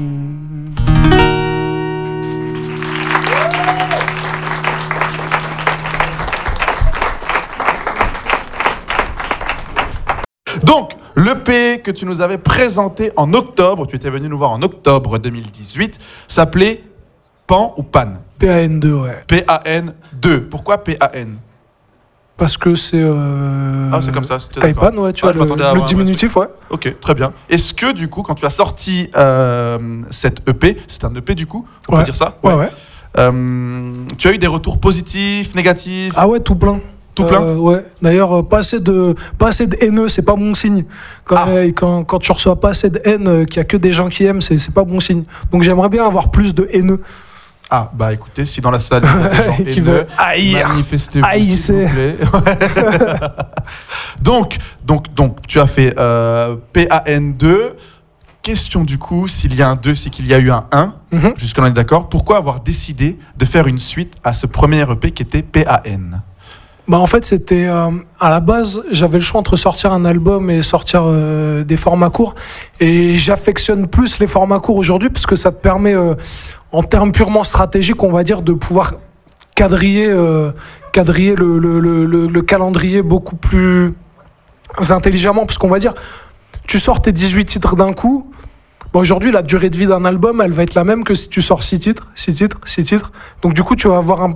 [11.24, 15.18] l'EP que tu nous avais présenté en octobre, tu étais venu nous voir en octobre
[15.18, 15.98] 2018,
[16.28, 16.84] s'appelait
[17.46, 19.16] Pan ou Pan PAN2, ouais.
[19.28, 20.40] P-A-N-2.
[20.48, 21.36] Pourquoi P-A-N
[22.36, 23.01] Parce que c'est.
[23.01, 23.90] Euh...
[23.92, 26.46] Ah, c'est comme ça, c'était Taipan, ouais, tu Ah, vois, je le, diminutif, ouais.
[26.70, 27.32] Ok, très bien.
[27.48, 29.78] Est-ce que du coup, quand tu as sorti euh,
[30.10, 31.98] cette EP, c'est un EP du coup, on Ouais.
[32.01, 32.36] peut dire ça?
[32.42, 32.70] Ouais, ouais.
[33.18, 36.12] Euh, tu as eu des retours positifs, négatifs?
[36.16, 36.80] Ah ouais, tout plein.
[37.15, 37.85] Tout plein Euh, Ouais.
[38.03, 40.85] D'ailleurs, euh, pas assez de, pas assez de haineux, c'est pas bon signe.
[41.24, 41.49] Quand, Ah.
[41.49, 44.09] euh, quand, quand tu reçois pas assez de haine, qu'il y a que des gens
[44.09, 45.24] qui aiment, c'est pas bon signe.
[45.53, 47.01] Donc j'aimerais bien avoir plus de haineux.
[47.70, 49.28] Ah, bah écoutez, si dans la salle, il y a
[49.65, 52.16] des gens Qui haïr, manifestez-vous, s'il vous plaît.
[54.20, 57.57] donc, donc, donc, tu as fait euh, PAN2.
[58.43, 60.95] Question du coup, s'il y a un 2, c'est qu'il y a eu un 1.
[61.12, 61.32] Mhm.
[61.39, 62.11] Jusqu'à là, on est d'accord.
[62.11, 66.20] Pourquoi avoir décidé de faire une suite à ce premier EP qui était PAN
[66.86, 67.90] Bah en fait c'était euh,
[68.20, 72.11] à la base j'avais le choix entre sortir un album et sortir euh, des formats
[72.11, 72.35] courts
[72.78, 76.15] et j'affectionne plus les formats courts aujourd'hui parce que ça te permet euh,
[76.73, 78.94] en termes purement stratégiques on va dire de pouvoir
[79.55, 80.15] quadriller
[80.93, 83.94] quadriller le, le, le, le- le calendrier beaucoup plus
[84.90, 85.94] intelligemment parce qu'on va dire
[86.66, 88.31] tu sors tes 18 titres d'un coup
[88.93, 91.28] Bon, aujourd'hui, la durée de vie d'un album, elle va être la même que si
[91.28, 93.11] tu sors 6 titres, 6 titres, 6 titres.
[93.43, 94.31] Donc, du coup, tu vas avoir un,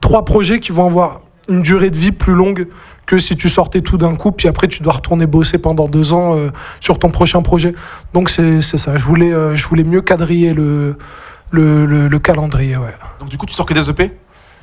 [0.00, 2.68] trois projets qui vont avoir une durée de vie plus longue
[3.06, 6.12] que si tu sortais tout d'un coup, puis après, tu dois retourner bosser pendant deux
[6.12, 6.50] ans euh,
[6.80, 7.74] sur ton prochain projet.
[8.14, 8.96] Donc, c'est ça.
[8.96, 10.96] Je voulais, euh, je voulais mieux quadriller le,
[11.50, 12.94] le, le- le calendrier, ouais.
[13.18, 14.12] Donc, du coup, tu sors que des EP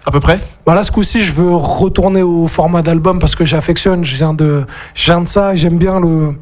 [0.06, 0.40] À peu près?
[0.66, 4.06] Bah là, ce coup-ci, je veux retourner au format d'album parce que j'affectionne.
[4.06, 5.54] Je viens de, je viens de ça.
[5.54, 6.36] et J'aime bien le.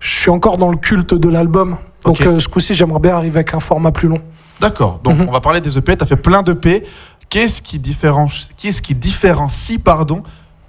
[0.00, 1.76] Je suis encore dans le culte de l'album.
[2.04, 4.20] Donc, euh, ce coup-ci, j'aimerais bien arriver avec un format plus long.
[4.60, 5.00] D'accord.
[5.04, 5.26] Donc, Mhm.
[5.28, 5.96] on va parler des EP.
[5.96, 6.84] Tu as fait plein d'EP.
[7.32, 10.22] Qu'est-ce qui différencie, qu'est-ce qui différencie pardon,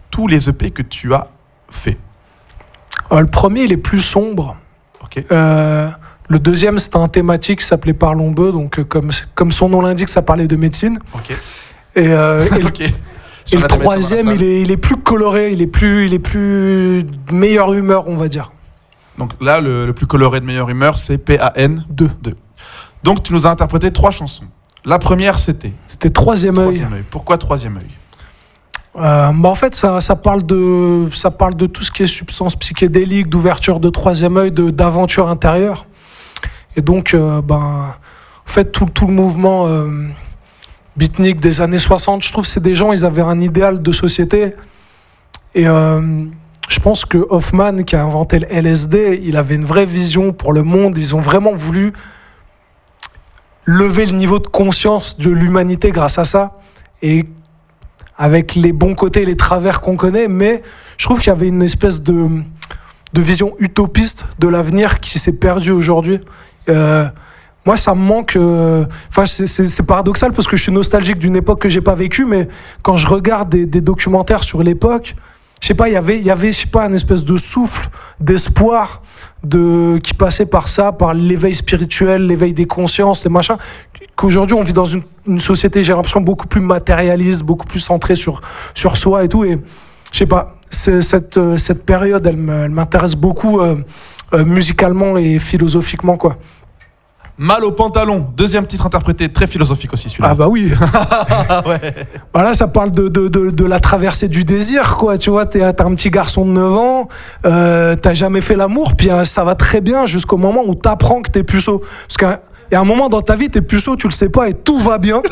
[0.09, 1.27] tous les EP que tu as
[1.69, 1.97] fait?
[3.11, 4.55] Euh, le premier, il est plus sombre.
[5.33, 5.89] Euh,
[6.29, 8.53] le deuxième, c'était un thématique qui s'appelait Parlons Beu.
[8.53, 10.99] Donc, euh, comme, comme son nom l'indique, ça parlait de médecine.
[11.95, 12.69] Et, euh, et le-
[13.51, 17.33] et troisième, il est, il est plus coloré, il est plus, il est plus de
[17.33, 18.53] meilleure humeur, on va dire.
[19.17, 22.09] Donc là, le, le plus coloré de meilleure humeur, c'est PAN 2.
[23.03, 24.45] Donc tu nous as interprété trois chansons.
[24.85, 26.63] La première, c'était C'était troisième œil.
[26.65, 27.03] Troisième œil.
[27.09, 27.87] Pourquoi troisième œil?
[28.95, 32.07] Euh, bah en fait, ça, ça, parle de, ça parle de tout ce qui est
[32.07, 35.87] substance psychédélique, d'ouverture de troisième œil, de- d'aventure intérieure.
[36.75, 39.87] Et donc, euh, ben, en fait, tout, tout le mouvement euh,
[40.95, 43.91] beatnik des années 60, je trouve que c'est des gens, ils avaient un idéal de
[43.91, 44.53] société.
[45.55, 46.25] Et euh,
[46.69, 50.53] je pense que Hoffman, qui a inventé le LSD, il avait une vraie vision pour
[50.53, 50.97] le monde.
[50.97, 51.93] Ils ont vraiment voulu
[53.65, 56.57] lever le niveau de conscience de l'humanité grâce à ça.
[57.01, 57.25] Et
[58.17, 60.61] avec les bons côtés et les travers qu'on connaît, mais
[60.97, 62.29] je trouve qu'il y avait une espèce de,
[63.13, 66.19] de vision utopiste de l'avenir qui s'est perdue aujourd'hui.
[66.69, 67.05] Euh,
[67.65, 68.35] moi, ça me manque.
[68.35, 72.25] euh, Enfin, c'est- paradoxal parce que je suis nostalgique d'une époque que j'ai pas vécue,
[72.25, 72.47] mais
[72.83, 75.15] quand je regarde des, des documentaires sur l'époque,
[75.61, 77.37] je sais pas, il y avait, il y avait, je sais pas, un espèce de
[77.37, 79.01] souffle d'espoir
[79.43, 83.57] de qui passait par ça, par l'éveil spirituel, l'éveil des consciences, les machins.
[84.15, 85.03] Qu'aujourd'hui, on vit dans une,
[85.39, 88.41] société, j'ai l'impression beaucoup plus matérialiste, beaucoup plus centrée sur
[88.73, 89.43] sur soi et tout.
[89.43, 89.59] Et
[90.11, 93.77] je sais pas, cette euh, cette période, elle m'intéresse beaucoup euh,
[94.33, 96.37] euh, musicalement et philosophiquement, quoi.
[97.39, 100.29] Mal au pantalon, deuxième titre interprété, très philosophique aussi celui-là.
[100.31, 100.71] Ah bah oui.
[101.65, 101.95] ouais.
[102.31, 105.17] Voilà, ça parle de, de, de, de la traversée du désir, quoi.
[105.17, 107.07] Tu vois, t'es un petit garçon de 9 ans,
[107.45, 111.23] euh, t'as jamais fait l'amour, puis euh, ça va très bien jusqu'au moment où t'apprends
[111.23, 111.79] que t'es puceau.
[111.79, 112.39] Parce qu'il
[112.71, 114.77] y a un moment dans ta vie, t'es puceau, tu le sais pas, et tout
[114.77, 115.23] va bien.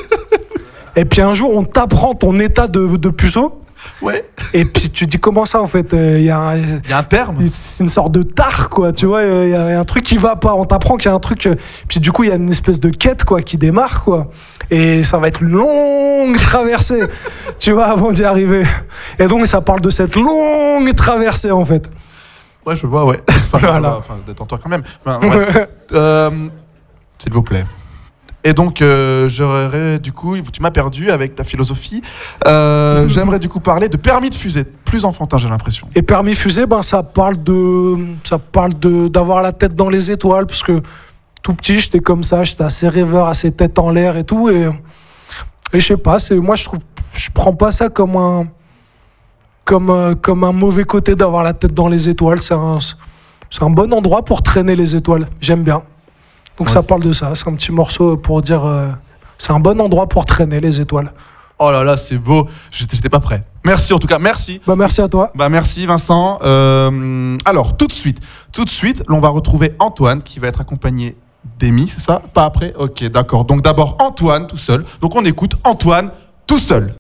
[0.95, 3.60] et puis un jour, on t'apprend ton état de, de puceau.
[4.01, 4.27] Ouais.
[4.53, 6.97] Et puis tu dis comment ça en fait Il y, a un- Il y a
[6.97, 10.03] un terme C'est une sorte de tare quoi, tu vois, il y, a un truc
[10.03, 11.45] qui va pas, on t'apprend qu'il y a un truc...
[11.47, 11.55] euh,
[11.87, 14.27] Puis du coup il y a une espèce de quête quoi qui démarre quoi.
[14.69, 17.01] Et ça va être une longue traversée,
[17.59, 18.65] tu vois, avant d'y arriver.
[19.19, 21.89] Et donc ça parle de cette longue traversée en fait.
[22.65, 23.19] Ouais, je vois, ouais.
[23.53, 24.83] Enfin, vois, enfin, détends-toi quand même.
[25.05, 25.19] Ben.
[25.93, 26.29] Euh,
[27.19, 27.63] S'il vous plaît.
[28.43, 32.01] Et donc, euh, j'aurais du coup, tu m'as perdu avec ta philosophie.
[32.47, 35.88] Euh, J'aimerais du coup parler de permis de fusée, plus enfantin, j'ai l'impression.
[35.95, 40.11] Et permis fusée, ben ça parle de, ça parle de d'avoir la tête dans les
[40.11, 40.81] étoiles parce que
[41.43, 44.69] tout petit j'étais comme ça, j'étais assez rêveur, assez tête en l'air et tout et
[45.73, 46.80] et je sais pas, c'est moi je trouve,
[47.13, 48.47] je prends pas ça comme un
[49.63, 52.41] comme euh, comme un mauvais côté d'avoir la tête dans les étoiles.
[52.41, 52.80] C'est un
[53.49, 55.27] c'est un bon endroit pour traîner les étoiles.
[55.39, 55.81] J'aime bien.
[56.57, 57.33] Donc Ouais, ça parle de ça.
[57.35, 58.87] C'est un petit morceau pour dire euh,
[59.37, 61.11] c'est un bon endroit pour traîner les étoiles.
[61.59, 62.47] Oh là là, c'est beau.
[62.71, 63.43] J'étais pas prêt.
[63.63, 64.59] Merci en tout cas, merci.
[64.65, 65.31] Bah merci à toi.
[65.35, 66.39] Bah merci Vincent.
[66.43, 68.19] Euh, alors tout de suite,
[68.51, 71.15] tout de suite, on va retrouver Antoine qui va être accompagné
[71.59, 72.21] d'Amy, c'est ça?
[72.33, 72.73] Pas après?
[72.77, 73.45] Ok, d'accord.
[73.45, 74.83] Donc d'abord Antoine tout seul.
[75.01, 76.11] Donc on écoute Antoine
[76.47, 76.95] tout seul.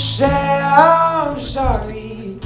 [0.00, 2.38] Say I'm sorry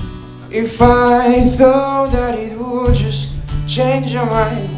[0.51, 3.33] if I thought that it would just
[3.69, 4.69] change your mind.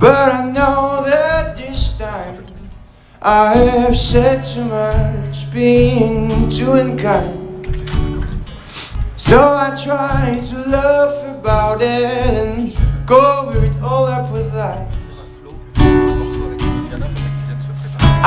[0.00, 2.44] But I know that this time
[3.22, 7.44] I have said too much, been too unkind.
[9.16, 12.04] So I try to laugh about it
[12.40, 12.74] and
[13.06, 14.92] cover it all up with lies.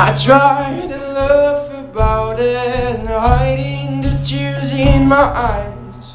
[0.02, 6.14] I tried and laugh about it and hiding the tears in my eyes.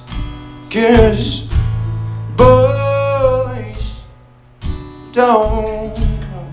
[0.69, 1.41] Cause
[2.37, 3.91] boys
[5.11, 5.95] don't
[6.25, 6.51] cry.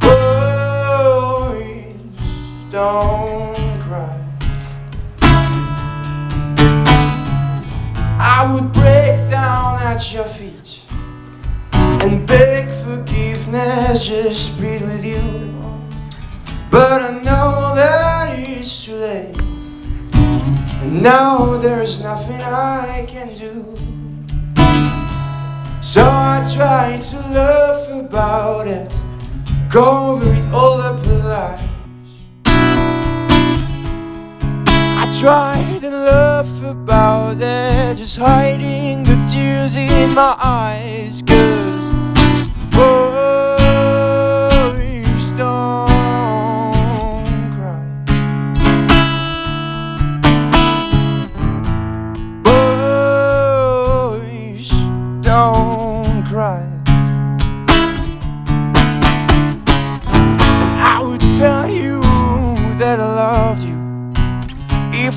[0.00, 1.94] Boys
[2.70, 4.18] don't cry.
[8.20, 10.80] I would break down at your feet
[11.72, 12.81] and beg
[13.52, 15.20] forgiveness, just plead with you.
[16.70, 19.36] But I know that it's too late,
[20.82, 23.76] and now there's nothing I can do.
[25.82, 28.90] So I try to laugh about it,
[29.70, 31.68] cover it all up with lies.
[34.96, 41.22] I tried and laugh about it, just hiding the tears in my eyes.
[41.22, 41.90] Cause
[42.74, 43.01] oh,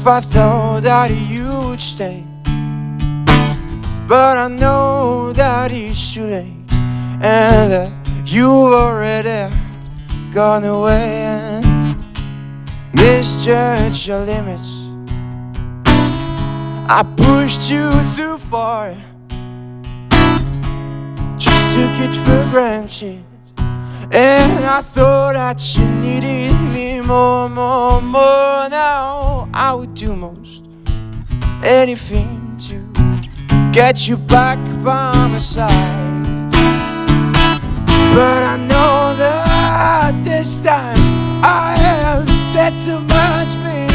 [0.07, 2.23] I thought that you would stay.
[4.07, 6.72] But I know that it's too late,
[7.23, 7.91] and
[8.23, 9.52] you've already
[10.32, 11.98] gone away and
[12.94, 14.69] misjudged your limits.
[16.88, 18.95] I pushed you too far,
[21.36, 23.23] just took it for granted.
[24.11, 28.69] And I thought that you needed me more, more, more.
[28.69, 29.35] Now
[30.26, 30.64] I would do most.
[31.64, 36.52] Anything to get you back by my side.
[38.15, 40.97] But I know that this time
[41.43, 43.91] I have said too much, baby,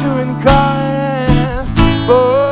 [0.00, 1.78] to encourage
[2.10, 2.47] oh.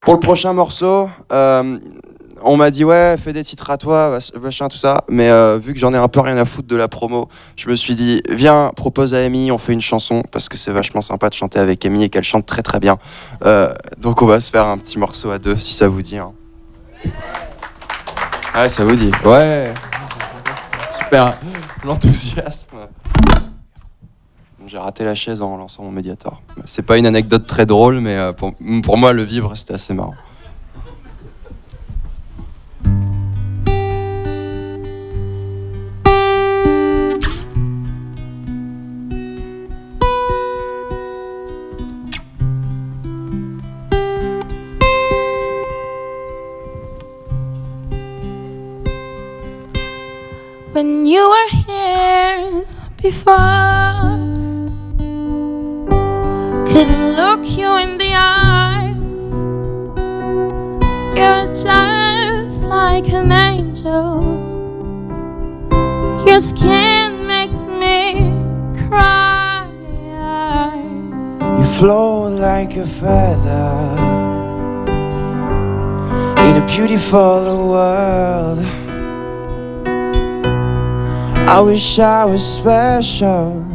[0.00, 1.78] Pour le prochain morceau, euh,
[2.42, 5.04] on m'a dit ouais, fais des titres à toi, machin, tout ça.
[5.08, 7.68] Mais euh, vu que j'en ai un peu rien à foutre de la promo, je
[7.68, 11.00] me suis dit viens, propose à Amy, on fait une chanson parce que c'est vachement
[11.00, 12.98] sympa de chanter avec Amy et qu'elle chante très très bien.
[13.44, 16.18] Euh, donc on va se faire un petit morceau à deux si ça vous dit.
[16.18, 16.32] hein.
[18.54, 19.10] Ouais, ça vous dit.
[19.24, 19.72] Ouais.
[20.90, 21.34] Super.
[21.84, 22.88] L'enthousiasme.
[24.66, 26.40] J'ai raté la chaise en lançant mon médiator.
[26.64, 29.94] C'est pas une anecdote très drôle, mais euh, pour, pour moi, le vivre, c'était assez
[29.94, 30.14] marrant.
[50.74, 52.64] when you were here
[53.00, 54.03] before.
[56.74, 58.96] Couldn't look you in the eyes.
[61.16, 64.20] You're just like an angel.
[66.26, 68.32] Your skin makes me
[68.88, 69.68] cry.
[71.58, 73.94] You float like a feather
[76.48, 78.58] in a beautiful world.
[81.48, 83.73] I wish I was special.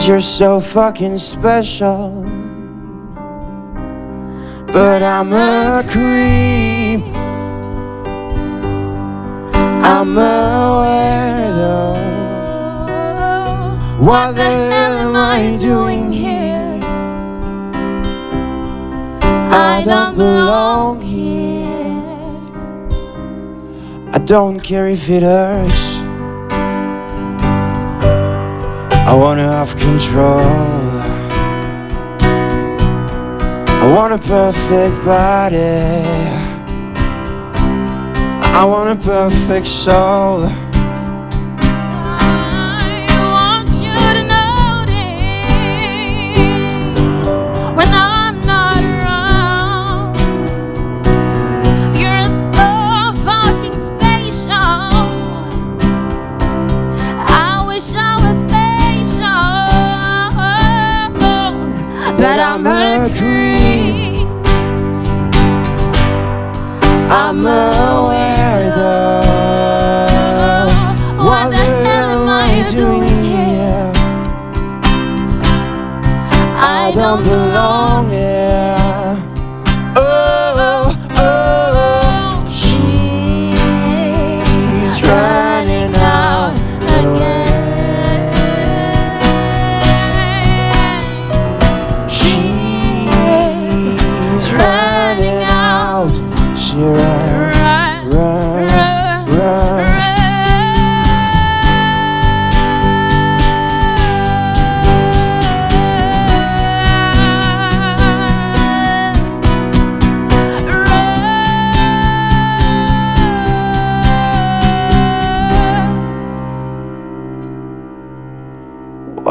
[0.00, 2.22] Cause you're so fucking special.
[4.72, 7.04] But I'm a creep.
[9.84, 11.98] I'm aware though.
[13.98, 16.80] What the hell am I doing here?
[19.52, 21.76] I don't belong here.
[24.14, 25.99] I don't care if it hurts.
[29.10, 30.38] I wanna have control.
[33.82, 35.56] I want a perfect body.
[38.60, 40.69] I want a perfect soul.
[62.20, 64.28] But I'm a creep.
[67.10, 69.20] I'm aware though.
[71.24, 73.92] What the hell am I doing here?
[76.56, 78.10] I don't belong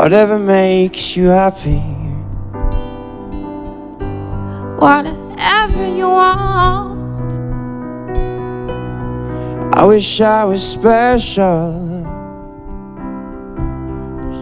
[0.10, 1.84] Whatever makes you happy.
[4.84, 7.32] Whatever you want.
[9.76, 11.86] I wish I was special.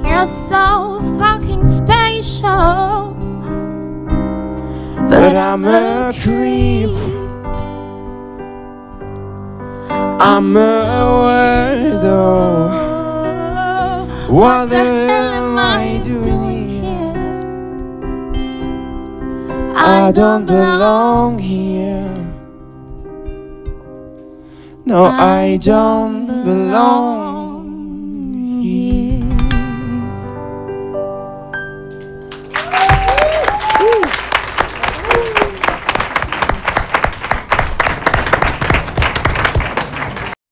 [0.07, 3.13] You're so fucking special.
[5.09, 6.95] But I'm a creep.
[10.21, 10.69] I'm a
[11.27, 12.77] weirdo.
[14.29, 14.96] What the
[19.79, 22.09] I don't belong here.
[24.85, 27.63] No, I don't belong
[28.63, 29.21] here.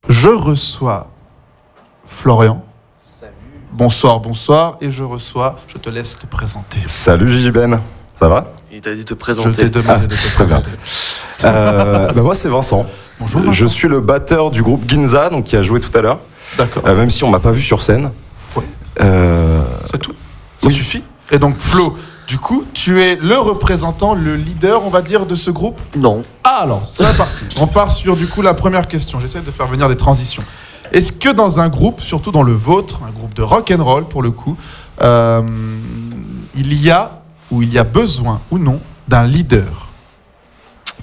[0.08, 1.08] Je reçois
[2.06, 2.64] Florian.
[3.72, 4.78] Bonsoir, bonsoir.
[4.82, 6.78] Et je reçois, je te laisse te présenter.
[6.86, 7.82] Salut Gigi Ben,
[8.16, 8.46] ça va?
[8.76, 9.52] Il t'a dit de te Je présenter.
[9.64, 10.60] t'ai demandé de te Très bien.
[10.62, 10.70] présenter.
[11.46, 12.86] Euh, bah, moi c'est Vincent.
[13.22, 13.54] Bonjour, Vincent.
[13.54, 16.20] Je suis le batteur du groupe Ginza, donc qui a joué tout à l'heure.
[16.58, 16.84] D'accord.
[16.86, 18.12] Euh, même si on m'a pas vu sur scène.
[19.02, 19.62] Euh,
[19.92, 20.12] C'est tout.
[20.62, 21.04] Ça suffit.
[21.32, 21.98] Et donc Flo,
[22.28, 25.80] du coup, tu es le représentant, le leader, on va dire, de ce groupe?
[25.96, 26.24] Non.
[26.44, 27.46] Ah alors, c'est parti.
[27.62, 29.22] On part sur du coup la première question.
[29.22, 30.44] J'essaie de faire venir des transitions.
[30.92, 34.04] Est-ce que dans un groupe, surtout dans le vôtre, un groupe de rock and roll
[34.06, 34.58] pour le coup,
[35.02, 35.42] euh,
[36.56, 37.22] il y a
[37.62, 39.90] il y a besoin ou non d'un leader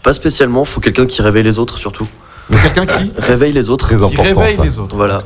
[0.02, 2.06] Pas spécialement, faut quelqu'un qui réveille les autres surtout.
[2.50, 3.86] Quelqu'un qui Réveille les autres.
[3.86, 4.22] Très Qui important.
[4.40, 4.64] réveille ça.
[4.64, 4.96] les autres.
[4.96, 5.22] Voilà.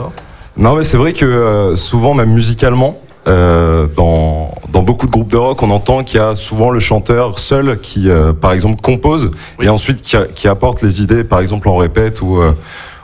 [0.56, 5.30] Non mais c'est vrai que euh, souvent même musicalement, euh, dans, dans beaucoup de groupes
[5.32, 8.80] de rock, on entend qu'il y a souvent le chanteur seul qui, euh, par exemple,
[8.80, 9.30] compose
[9.60, 12.52] et ensuite qui, a- qui apporte les idées, par exemple en répète ou, euh,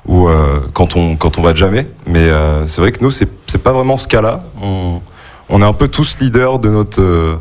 [0.07, 1.89] ou euh, quand, on, quand on va jamais.
[2.07, 4.45] Mais euh, c'est vrai que nous, c'est c'est pas vraiment ce cas-là.
[4.63, 5.01] On,
[5.51, 7.35] on est un peu tous leaders de notre, euh,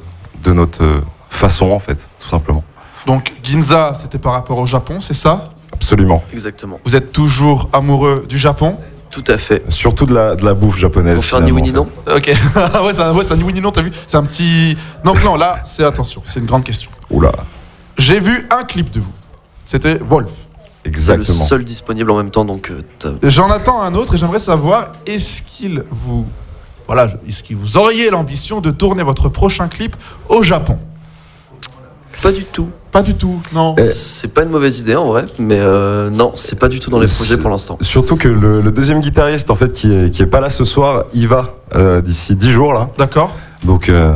[0.43, 2.63] de notre façon, en fait, tout simplement.
[3.05, 5.43] Donc Ginza, c'était par rapport au Japon, c'est ça?
[5.73, 6.23] Absolument.
[6.33, 6.79] Exactement.
[6.85, 8.77] Vous êtes toujours amoureux du Japon?
[9.09, 9.63] Tout à fait.
[9.69, 11.15] Surtout de la, de la bouffe japonaise.
[11.15, 11.89] Pour faire ni oui ni non.
[12.07, 12.27] Ok.
[12.55, 13.91] ouais, c'est un, ouais, c'est un ni oui ni non, t'as vu?
[14.07, 14.77] C'est un petit.
[15.03, 16.89] Donc non, là, c'est attention, c'est une grande question.
[17.09, 17.31] Oula,
[17.97, 19.11] J'ai vu un clip de vous.
[19.65, 20.31] C'était Wolf.
[20.83, 21.45] C'est le exactement.
[21.45, 25.41] seul disponible en même temps, donc euh, J'en attends un autre et j'aimerais savoir est-ce
[25.43, 26.25] qu'il vous.
[26.87, 29.95] Voilà, est-ce que vous auriez l'ambition de tourner votre prochain clip
[30.29, 30.77] au Japon
[32.21, 32.69] pas du tout.
[32.91, 33.73] Pas du tout, non.
[33.79, 36.89] Eh, C'est pas une mauvaise idée en vrai, mais euh, non, c'est pas du tout
[36.89, 37.77] dans les projets pour l'instant.
[37.79, 40.65] Surtout que le, le deuxième guitariste en fait qui est, qui est pas là ce
[40.65, 42.89] soir, il va euh, d'ici 10 jours là.
[42.97, 43.33] D'accord.
[43.63, 44.13] Donc euh,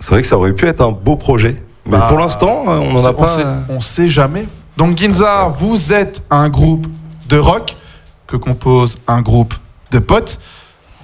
[0.00, 1.62] c'est vrai que ça aurait pu être un beau projet.
[1.86, 3.28] Mais Bah, pour l'instant, euh, on n'en a sait- pas.
[3.28, 4.46] sait, on sait jamais.
[4.76, 6.88] Donc Ginza, vous êtes un groupe
[7.28, 7.76] de rock
[8.26, 9.54] que compose un groupe
[9.92, 10.40] de potes.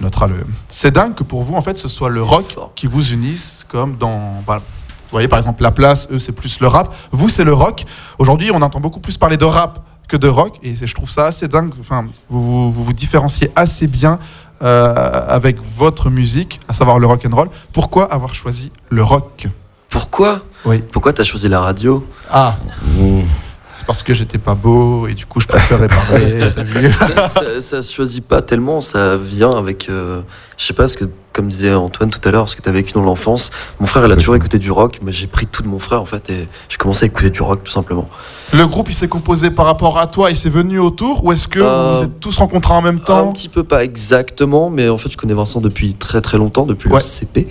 [0.01, 0.35] Notera le.
[0.67, 3.95] C'est dingue que pour vous, en fait, ce soit le rock qui vous unisse, comme
[3.95, 4.41] dans.
[4.45, 6.93] bah, vous voyez, par exemple, La Place, eux, c'est plus le rap.
[7.11, 7.85] Vous, c'est le rock.
[8.17, 11.27] Aujourd'hui, on entend beaucoup plus parler de rap que de rock, et je trouve ça
[11.27, 11.71] assez dingue.
[11.79, 14.19] Enfin, vous vous, vous, vous différenciez assez bien
[14.63, 14.93] euh,
[15.27, 17.49] avec votre musique, à savoir le rock and roll.
[17.71, 19.47] Pourquoi avoir choisi le rock?
[19.89, 20.41] Pourquoi?
[20.65, 20.79] Oui.
[20.91, 22.05] Pourquoi t'as choisi la radio?
[22.31, 22.55] Ah.
[23.83, 26.39] C'est parce que j'étais pas beau et du coup je préférais parler.
[26.97, 29.89] ça, ça, ça se choisit pas tellement, ça vient avec.
[29.89, 30.21] euh,
[30.57, 31.03] je sais pas, ce que,
[31.33, 33.51] comme disait Antoine tout à l'heure, ce que t'as vécu dans l'enfance.
[33.81, 36.01] Mon frère, il a toujours écouté du rock, mais j'ai pris tout de mon frère
[36.01, 38.07] en fait, et j'ai commencé à écouter du rock tout simplement.
[38.53, 41.47] Le groupe il s'est composé par rapport à toi et c'est venu autour ou est-ce
[41.49, 44.69] que Euh, vous vous êtes tous rencontrés en même Un temps petit peu pas exactement,
[44.69, 46.99] mais en fait, je connais Vincent depuis très très longtemps, depuis Ouais.
[46.99, 47.49] le CP.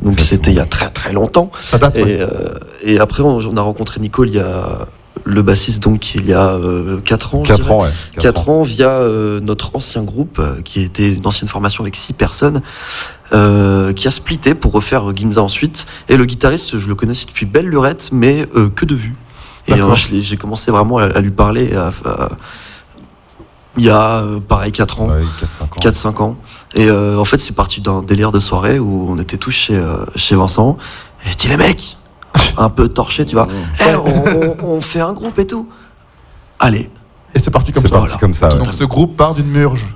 [0.00, 1.50] Donc c'était il y a très très longtemps.
[1.60, 2.18] Ça date, et, ouais.
[2.20, 4.86] euh, et après, on, on a rencontré Nico il y a
[5.28, 6.56] le bassiste donc il y a
[7.04, 7.42] 4 ans.
[7.44, 7.72] je Quatre dirais.
[7.74, 11.48] ans, ouais, quatre Quatre ans via euh, notre ancien groupe euh, qui était une ancienne
[11.48, 12.62] formation avec 6 personnes.
[13.32, 15.84] euh, qui a splitté pour refaire Ginza ensuite.
[16.08, 19.16] Et le guitariste, je le connais aussi depuis belle lurette, mais euh, que de vue.
[19.66, 22.28] Et euh, j'ai commencé vraiment à, à lui parler à- à-
[23.76, 25.08] il y a euh, pareil 4 ans.
[25.80, 26.22] 4-5 ans.
[26.22, 26.36] ans.
[26.74, 29.76] Et euh, en fait, c'est parti d'un délire de soirée où on était tous chez,
[29.76, 30.78] euh, chez Vincent.
[31.26, 31.96] Et il dit les mecs,
[32.56, 33.48] un peu torché, tu vois.
[33.80, 35.68] Eh, on, on- on fait un groupe et tout.
[36.58, 36.90] Allez.
[37.34, 37.98] Et c'est parti comme C'est ça.
[37.98, 38.56] parti comme ça, ouais.
[38.62, 39.86] Donc ce groupe part d'une murge.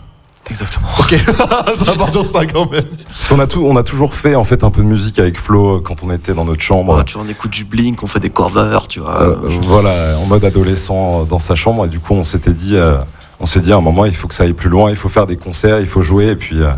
[0.49, 0.89] Exactement.
[0.99, 1.15] Ok,
[1.87, 2.85] ça part sur ça quand même.
[3.07, 5.39] Parce qu'on a, tout, on a toujours fait en fait un peu de musique avec
[5.39, 6.97] Flo euh, quand on était dans notre chambre.
[6.97, 9.23] Ouais, tu en écoutes du Blink, on fait des covers, tu vois.
[9.23, 11.85] Euh, voilà, en mode adolescent euh, dans sa chambre.
[11.87, 12.97] Et du coup, on s'était dit, euh,
[13.39, 15.09] on s'est dit à un moment, il faut que ça aille plus loin, il faut
[15.11, 16.73] faire des concerts, il faut jouer et puis, euh,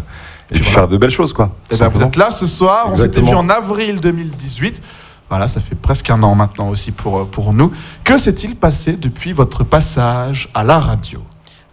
[0.51, 1.51] et puis faire de belles choses, quoi.
[1.71, 3.31] Eh ben, vous êtes là ce soir, on s'était Exactement.
[3.43, 4.83] vu en avril 2018.
[5.33, 7.73] Voilà, ça fait presque un an maintenant aussi pour, euh, pour nous.
[8.05, 11.21] Que s'est-il passé depuis votre passage à la radio?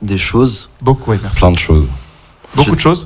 [0.01, 0.69] Des choses.
[0.81, 1.39] Beaucoup, oui, merci.
[1.39, 1.89] Plein de choses.
[2.55, 3.05] Beaucoup de choses?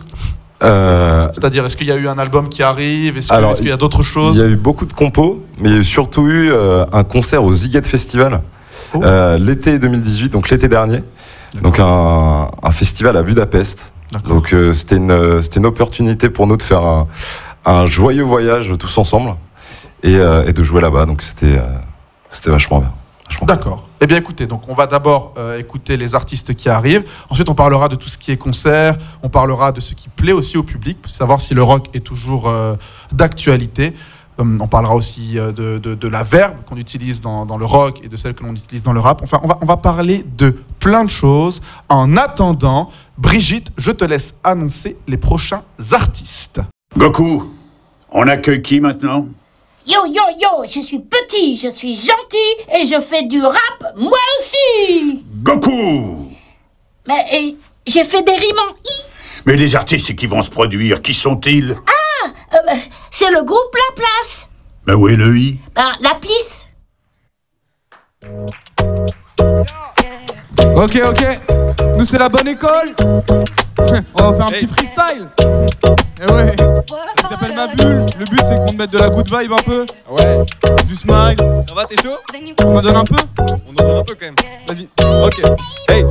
[0.61, 3.17] Euh, C'est-à-dire, est-ce qu'il y a eu un album qui arrive?
[3.17, 5.75] Est-ce qu'il y a d'autres choses Il y a eu beaucoup de compos, mais il
[5.77, 8.39] y a surtout eu euh, un concert au Ziget Festival.
[9.01, 10.99] euh, l'été 2018, donc l'été dernier.
[11.63, 13.95] Donc un, un festival à Budapest.
[14.27, 17.07] Donc c'était une, une opportunité pour nous de faire un,
[17.65, 19.33] un joyeux voyage tous ensemble
[20.01, 21.05] et, euh, et de jouer là-bas.
[21.05, 21.65] Donc c'était, euh,
[22.29, 22.93] c'était vachement bien.
[23.47, 23.89] D'accord.
[23.99, 27.03] Eh bien, écoutez, donc on va d'abord euh, écouter les artistes qui arrivent.
[27.29, 28.95] Ensuite, on parlera de tout ce qui est concert.
[29.23, 32.01] On parlera de ce qui plaît aussi au public, pour savoir si le rock est
[32.01, 32.75] toujours euh,
[33.11, 33.93] d'actualité.
[34.37, 38.07] On parlera aussi de, de- de la verbe qu'on utilise dans, dans le rock et
[38.07, 39.21] de celle que l'on utilise dans le rap.
[39.23, 41.61] Enfin, on va, on va parler de plein de choses.
[41.87, 45.61] En attendant, Brigitte, je te laisse annoncer les prochains
[45.91, 46.61] artistes.
[46.97, 47.43] Goku,
[48.11, 49.27] on accueille qui maintenant?
[49.85, 52.37] Yo, yo, yo, je suis petit, je suis gentil
[52.73, 56.31] et je fais du rap, moi aussi Goku
[57.05, 57.55] Mais
[57.85, 59.11] j'ai fait des rimes en I.
[59.45, 61.75] Mais les artistes qui vont se produire, qui sont-ils?
[61.85, 62.75] Ah, euh,
[63.11, 64.47] c'est le groupe La Place.
[64.85, 65.59] Ben où est le I?
[65.75, 66.65] Ben, la plisse.
[70.75, 71.39] Ok, ok.
[71.97, 72.95] Nous, c'est la bonne école.
[74.15, 75.27] On va faire un petit freestyle.
[76.23, 76.55] Et ouais.
[77.21, 78.05] Ça s'appelle ma bulle.
[78.17, 79.85] Le but, c'est qu'on te mette de la good vibe un peu.
[80.09, 80.45] Ouais.
[80.85, 81.35] Du smile.
[81.67, 82.15] Ça va, t'es chaud?
[82.63, 83.15] On en donne un peu?
[83.39, 84.35] On en donne un peu quand même.
[84.67, 84.87] Vas-y.
[85.25, 85.41] Ok.
[85.89, 86.05] Hey.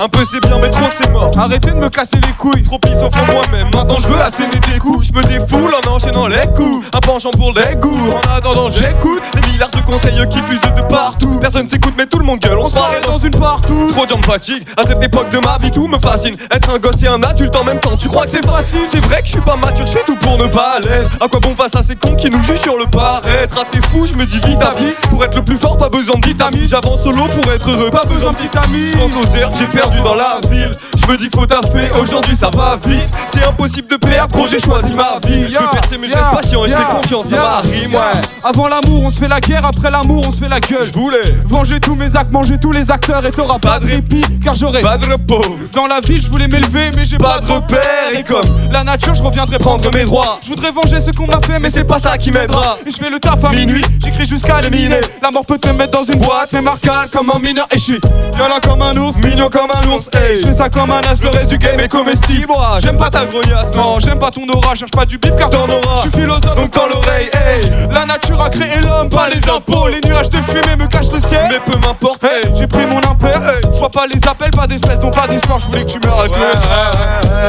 [0.00, 1.32] Un peu c'est bien, mais trop c'est mort.
[1.36, 3.68] Arrêtez de me casser les couilles, trop pisse au fond de moi-même.
[3.74, 6.86] Maintenant je veux asséner des coups, je me défoule en enchaînant les coups.
[6.94, 10.82] Un penchant pour les goûts, en attendant j'écoute des milliards de conseils qui fusent de
[10.82, 11.38] partout.
[11.40, 13.88] Personne s'écoute, mais tout le monde gueule, on se croirait dans une partout.
[13.90, 16.36] Trop de jambes fatigue, à cette époque de ma vie tout me fascine.
[16.52, 18.86] Être un gosse et un adulte en même temps, tu crois que c'est facile?
[18.88, 21.10] C'est vrai que je suis pas mature, je fais tout pour ne pas l'être.
[21.20, 23.58] À quoi bon face à ces cons qui nous jugent sur le paraître?
[23.58, 24.92] Assez fou, je me dis vite à vie.
[25.10, 26.68] Pour être le plus fort, pas besoin de vitamine.
[26.68, 28.92] J'avance solo pour être heureux, pas besoin de petit ami.
[28.92, 30.70] Je pense aux heures j'ai perdu dans la ville.
[30.96, 33.08] Je me dis qu'il faut taffer, aujourd'hui ça va vite.
[33.32, 35.44] C'est impossible de perdre, gros j'ai choisi ma vie.
[35.52, 37.94] Je veux percer mais je reste patient et je fais confiance, ça m'arrive.
[37.94, 38.20] Ouais.
[38.44, 40.84] Avant l'amour, on se fait la guerre, après l'amour, on se fait la gueule.
[40.84, 44.24] Je voulais venger tous mes actes, manger tous les acteurs et t'auras pas de répit,
[44.42, 45.42] car j'aurai pas de repos.
[45.72, 47.82] Dans la ville, je voulais m'élever, mais j'ai pas de repère.
[48.12, 50.38] Et comme la nature, je reviendrai prendre mes droits.
[50.42, 52.76] Je voudrais venger ce qu'on m'a fait, mais c'est pas ça qui m'aidera.
[52.86, 55.00] Et je fais le taf à minuit, j'écris jusqu'à l'éminer.
[55.22, 57.66] La mort peut te mettre dans une boîte, mais marcal comme un mineur.
[57.72, 58.00] Et je suis
[58.34, 60.08] violent comme un ours, mignon comme un ours.
[60.14, 62.46] Hey, je fais ça comme un as, le reste du game est comestible.
[62.48, 65.50] Moi, j'aime pas ta grognasse, non, j'aime pas ton aura, cherche pas du bif car
[65.50, 65.96] t'en auras.
[65.96, 67.28] Je suis philosophe, donc dans l'oreille.
[67.34, 69.88] Hey, la nature a créé l'homme, pas les impôts.
[69.88, 72.24] Les nuages de fumée me cachent le ciel, mais peu m'importe.
[72.24, 75.26] Hey, j'ai pris mon impair, hey, je vois pas les appels, pas d'espèces, donc pas
[75.26, 75.58] d'espoir.
[75.60, 76.52] Je voulais que tu meurs avec le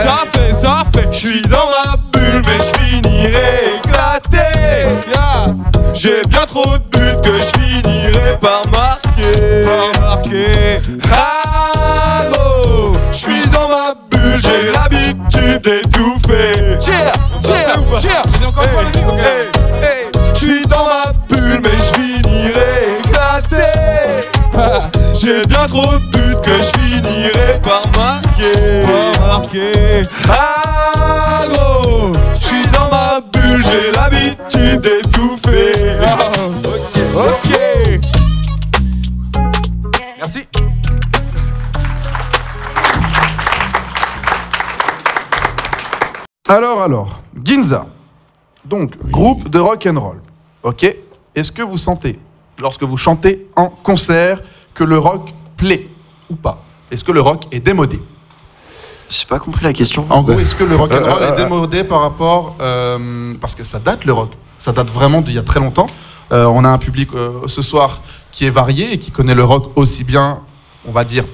[0.03, 1.07] Ça fait, ça fait.
[1.11, 4.37] Je suis dans ma bulle, mais je finirai éclaté.
[5.93, 9.65] J'ai bien trop de buts que je finirai par marquer.
[9.65, 10.79] Par marquer.
[12.19, 16.77] Halo, je suis dans ma bulle, j'ai l'habitude d'étouffer.
[16.81, 17.13] Cheer,
[17.45, 18.23] cheer, cheer.
[20.33, 23.67] Je suis dans ma bulle, mais je finirai éclaté.
[25.15, 28.85] J'ai bien trop de buts que je finirai par marquer.
[28.85, 30.03] Par marquer.
[30.27, 35.97] Halo, je suis dans ma bulle, j'ai l'habitude d'étouffer.
[37.15, 37.51] Ok.
[40.19, 40.47] Merci.
[46.51, 47.85] Alors, alors, Ginza.
[48.65, 50.19] Donc, groupe de rock and roll.
[50.63, 50.83] Ok.
[51.35, 52.17] Est-ce que vous sentez,
[52.57, 54.41] lorsque vous chantez en concert,
[54.73, 55.87] que le rock plaît
[56.27, 56.59] ou pas?
[56.89, 57.99] Est-ce que le rock est démodé?
[59.11, 60.07] J'ai pas compris la question.
[60.09, 63.63] En gros, est-ce que le rock and roll est démodé par rapport euh, parce que
[63.63, 65.87] ça date le rock, ça date vraiment d'il y a très longtemps.
[66.31, 68.01] Euh, on a un public euh, ce soir
[68.31, 70.39] qui est varié et qui connaît le rock aussi bien,
[70.87, 71.25] on va dire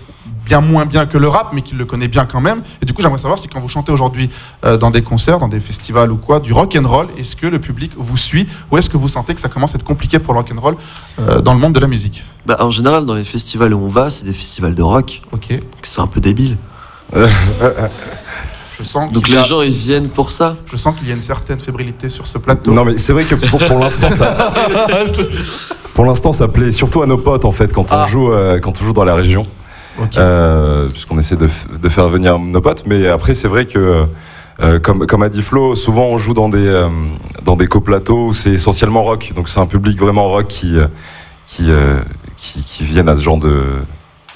[0.46, 2.62] bien moins bien que le rap, mais qui le connaît bien quand même.
[2.82, 4.30] Et du coup, j'aimerais savoir si quand vous chantez aujourd'hui
[4.64, 7.48] euh, dans des concerts, dans des festivals ou quoi, du rock and roll, est-ce que
[7.48, 10.20] le public vous suit ou est-ce que vous sentez que ça commence à être compliqué
[10.20, 10.76] pour le rock and roll
[11.20, 12.24] euh, dans le monde de la musique?
[12.46, 15.22] Bah, en général, dans les festivals où on va, c'est des festivals de rock.
[15.32, 15.58] Ok.
[15.84, 16.58] C'est un peu débile.
[18.78, 20.58] Je sens Donc qu'il les a- gens, ils viennent pour ça.
[20.66, 22.74] Je sens qu'il y a une certaine fébrilité sur ce plateau.
[22.74, 24.36] Non, mais c'est vrai que pour, pour l'instant, ça.
[25.94, 28.82] Pour l'instant, ça plaît surtout à nos potes en fait quand on joue euh, quand
[28.82, 29.48] on joue dans la région,
[30.18, 31.48] Euh, puisqu'on essaie de,
[31.82, 32.84] de faire venir nos potes.
[32.86, 34.06] Mais après, c'est vrai que
[34.62, 36.88] euh, comme comme a dit Flo, souvent on joue dans des euh,
[37.44, 39.34] dans des coplateaux où c'est essentiellement rock.
[39.36, 40.78] Donc c'est un public vraiment rock qui
[41.48, 42.00] qui, euh,
[42.38, 43.64] qui qui viennent à ce genre de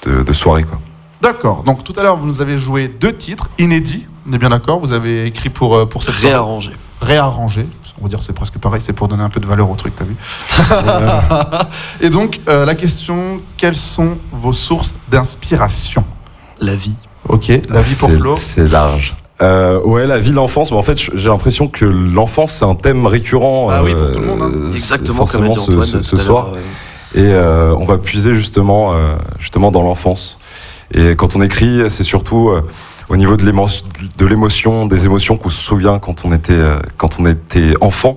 [0.06, 0.78] de, de soirée quoi.
[1.22, 1.62] D'accord.
[1.64, 4.06] Donc tout à l'heure, vous nous avez joué deux titres inédits.
[4.28, 6.34] On est bien d'accord Vous avez écrit pour, pour cette soirée.
[7.00, 7.66] Réarrangé.
[8.00, 9.92] On va dire c'est presque pareil, c'est pour donner un peu de valeur au truc,
[9.94, 10.16] t'as vu
[12.00, 16.04] Et donc, euh, la question, quelles sont vos sources d'inspiration?
[16.60, 16.96] La vie.
[17.28, 18.36] Ok, la vie pour Flo.
[18.36, 19.14] C'est large.
[19.42, 20.70] Euh, ouais, la vie, l'enfance.
[20.70, 23.68] Mais en fait, j'ai l'impression que l'enfance, c'est un thème récurrent.
[23.70, 24.70] Ah oui, pour tout le monde.
[24.72, 26.52] Exactement comme a dit forcément ce, Antoine ce- soir.
[27.14, 30.38] et euh, on va puiser justement, euh, justement dans l'enfance.
[30.92, 32.62] Et quand on écrit, c'est surtout euh,
[33.10, 33.68] au niveau de l'émo-
[34.16, 38.16] de l'émotion, des émotions qu'on se souvient quand on était, euh, quand on était enfant,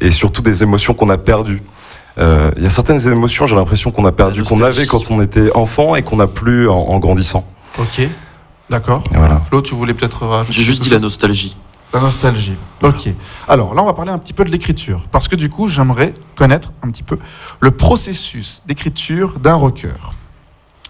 [0.00, 1.62] et surtout des émotions qu'on a perdues.
[2.18, 5.22] Euh, Il y a certaines émotions, j'ai l'impression qu'on a perdu, qu'on avait quand on
[5.22, 7.46] était enfant et qu'on n'a plus en, en grandissant.
[7.78, 8.06] Ok,
[8.68, 9.02] d'accord.
[9.14, 9.40] Voilà.
[9.48, 11.56] Flo, tu voulais peut-être rajouter J'ai juste dit la nostalgie.
[11.94, 12.54] La nostalgie.
[12.82, 13.08] Ok.
[13.48, 15.04] Alors là, on va parler un petit peu de l'écriture.
[15.12, 17.18] Parce que du coup, j'aimerais connaître un petit peu
[17.60, 19.94] le processus d'écriture d'un rocker.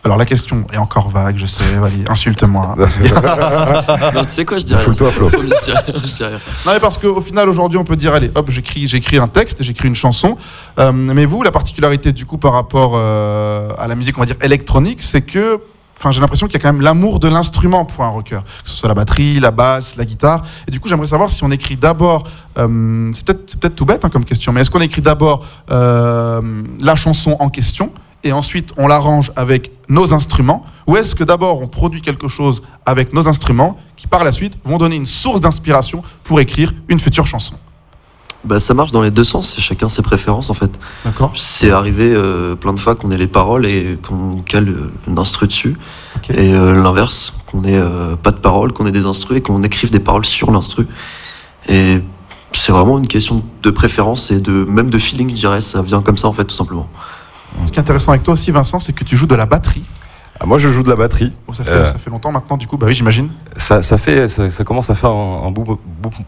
[0.04, 2.74] Alors la question est encore vague, je sais, Wally, insulte-moi.
[4.14, 4.82] Non, tu sais quoi, je dirais.
[4.82, 5.30] Foule-toi, Flo.
[5.30, 6.38] Je dirais rien, je dirais rien.
[6.66, 9.62] Non mais parce qu'au final aujourd'hui on peut dire allez hop j'écris j'écris un texte
[9.62, 10.36] j'écris une chanson
[10.78, 14.26] Euh, mais vous la particularité du coup par rapport euh, à la musique on va
[14.26, 15.60] dire électronique c'est que
[15.98, 18.68] Enfin, j'ai l'impression qu'il y a quand même l'amour de l'instrument pour un rocker, que
[18.68, 20.42] ce soit la batterie, la basse, la guitare.
[20.66, 22.24] Et du coup, j'aimerais savoir si on écrit d'abord,
[22.58, 25.46] euh, c'est peut-être c'est peut-être tout bête hein, comme question, mais est-ce qu'on écrit d'abord
[25.70, 26.40] euh,
[26.80, 27.92] la chanson en question
[28.24, 32.62] et ensuite on l'arrange avec nos instruments, ou est-ce que d'abord on produit quelque chose
[32.86, 37.00] avec nos instruments qui par la suite vont donner une source d'inspiration pour écrire une
[37.00, 37.54] future chanson?
[38.44, 40.70] Bah, ça marche dans les deux sens, c'est chacun ses préférences en fait.
[41.04, 41.32] D'accord.
[41.36, 45.16] C'est arrivé euh, plein de fois qu'on ait les paroles et qu'on cale euh, une
[45.18, 45.76] instru dessus.
[46.30, 49.62] Et euh, l'inverse, qu'on ait euh, pas de paroles, qu'on ait des instrus et qu'on
[49.62, 50.88] écrive des paroles sur l'instru.
[51.68, 52.00] Et
[52.52, 55.60] c'est vraiment une question de préférence et de même de feeling, je dirais.
[55.60, 56.88] Ça vient comme ça en fait, tout simplement.
[57.66, 59.82] Ce qui est intéressant avec toi aussi, Vincent, c'est que tu joues de la batterie.
[60.40, 61.32] Ah, moi, je joue de la batterie.
[61.46, 63.28] Bon, ça, fait, Euh, ça fait longtemps maintenant, du coup, bah oui, j'imagine.
[63.56, 65.62] ça, ça fait, ça, ça commence à faire un, bon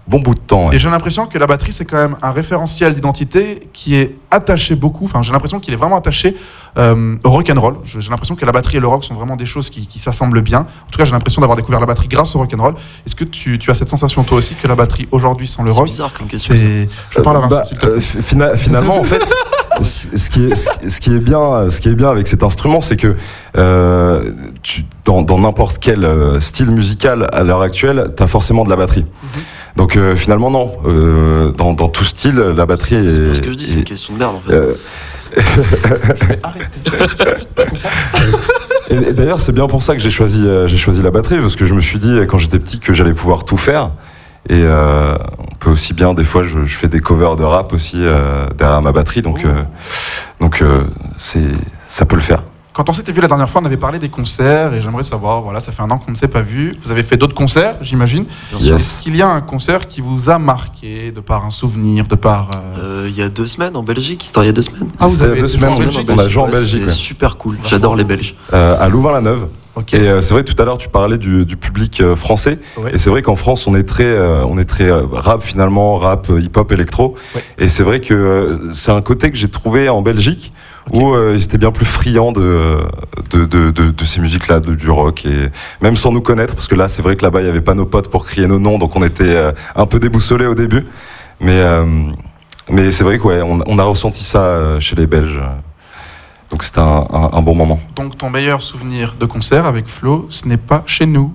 [0.06, 0.68] bout de temps.
[0.68, 0.76] ouais.
[0.76, 4.76] Et j'ai l'impression que la batterie, c'est quand même un référentiel d'identité qui est attaché
[4.76, 5.06] beaucoup.
[5.06, 6.36] Enfin, j'ai l'impression qu'il est vraiment attaché
[6.76, 7.76] euh, au rock and roll.
[7.82, 10.42] J'ai l'impression que la batterie et le rock sont vraiment des choses qui, qui s'assemblent
[10.42, 10.60] bien.
[10.60, 12.74] En tout cas, j'ai l'impression d'avoir découvert la batterie grâce au rock and roll.
[13.06, 15.70] Est-ce que tu, tu as cette sensation toi aussi que la batterie aujourd'hui sans le
[15.72, 17.74] C'est rock bizarre comme question, c'est- Je parle à Vincent.
[17.82, 19.24] Bah, euh, fi- fina- finalement, en fait,
[19.82, 22.80] ce qui, est, ce- ce qui est bien, ce qui est bien avec cet instrument,
[22.80, 23.16] c'est que
[23.56, 24.22] euh,
[24.62, 28.76] tu, dans n'importe quel euh, style musical à l'heure actuelle, tu as forcément de la
[28.76, 29.04] batterie.
[29.76, 30.72] Donc euh, finalement, non.
[30.86, 33.10] Euh, dans, dans tout style, la batterie est.
[33.10, 34.52] C'est pas ce que je dis, c'est une est- question de merde en fait.
[34.54, 34.74] euh,
[38.90, 41.38] Et, et d'ailleurs, c'est bien pour ça que j'ai choisi, euh, j'ai choisi la batterie,
[41.38, 43.90] parce que je me suis dit, quand j'étais petit, que j'allais pouvoir tout faire.
[44.50, 47.72] Et euh, on peut aussi bien, des fois, je, je fais des covers de rap
[47.72, 49.62] aussi euh, derrière ma batterie, donc, euh,
[50.40, 50.84] donc euh,
[51.16, 51.40] c'est,
[51.86, 52.42] ça peut le faire.
[52.74, 55.42] Quand on s'était vu la dernière fois, on avait parlé des concerts et j'aimerais savoir,
[55.42, 56.74] voilà, ça fait un an qu'on ne s'est pas vu.
[56.84, 58.26] Vous avez fait d'autres concerts, j'imagine.
[58.50, 58.74] Bien sûr.
[58.74, 62.16] Est-ce qu'il y a un concert qui vous a marqué de par un souvenir, de
[62.16, 62.50] par.
[62.76, 64.88] euh, Euh, Il y a deux semaines en Belgique, c'était il y a deux semaines.
[64.98, 66.72] Ah, vous C'était avez deux semaines, en on- Belgique on a joué en Ouais, Belgique.
[66.74, 66.90] C'était ouais.
[66.90, 68.34] super cool, j'adore les Belges.
[68.52, 69.46] Euh, à Louvain-la-Neuve.
[69.92, 72.58] Et euh, c'est vrai, tout à l'heure, tu parlais du, du public euh, français.
[72.92, 76.28] Et c'est vrai qu'en France, on est très, euh, on est très rap finalement, rap,
[76.28, 77.16] hip-hop, électro.
[77.58, 80.52] Et c'est vrai que c'est un côté que j'ai trouvé en Belgique
[80.92, 82.78] où ils étaient bien plus friands de,
[83.30, 85.24] de, de, de, de ces musiques-là, du rock.
[85.26, 85.50] Et
[85.82, 87.74] même sans nous connaître, parce que là, c'est vrai que là-bas, il n'y avait pas
[87.74, 89.36] nos potes pour crier nos noms, donc on était
[89.74, 90.84] un peu déboussolés au début.
[91.40, 91.84] Mais, euh,
[92.70, 95.40] mais c'est vrai qu'on on, on a ressenti ça chez les Belges.
[96.54, 97.80] Donc c'était un, un- un bon moment.
[97.96, 101.32] Donc ton meilleur souvenir de concert avec Flo, ce n'est pas chez nous.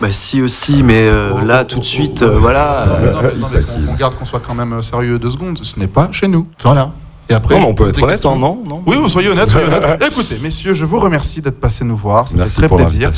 [0.00, 2.84] Bah si aussi, mais euh, là tout de suite, euh, voilà.
[2.88, 5.58] euh, Non, mais- non, mais qu'on- qu'on garde qu'on soit quand même sérieux deux secondes.
[5.62, 6.46] Ce n'est pas chez nous.
[6.64, 6.90] Voilà.
[7.28, 9.50] Et après, Non, mais on peut être honnête, hein, non, non Oui, vous soyez honnête,
[9.50, 10.02] soyez honnête.
[10.10, 12.26] Écoutez, messieurs, je vous remercie d'être passés nous voir.
[12.26, 13.10] Ça Merci fait très pour plaisir.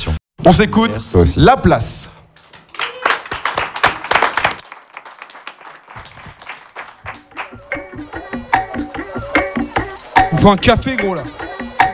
[0.44, 0.98] On s'écoute.
[1.36, 2.08] La place.
[10.32, 11.22] On fait un café, gros, là.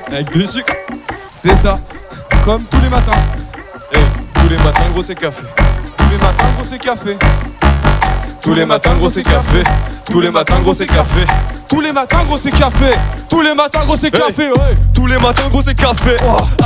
[0.07, 0.73] Avec du sucre.
[1.35, 1.81] C'est ça.
[2.45, 3.13] Comme tous les matins.
[3.93, 3.99] Eh,
[4.35, 5.45] tous les matins, gros, c'est café.
[5.97, 7.17] Tous les matins, gros, c'est café.
[8.41, 9.63] Tous les matins, gros, c'est café.
[10.11, 11.27] Tous les matins, gros, c'est café.
[11.69, 12.91] Tous les matins, gros, c'est café.
[13.29, 14.77] Tous les matins, gros, c'est café, ouais.
[14.95, 16.17] Tous les matins, gros, c'est café.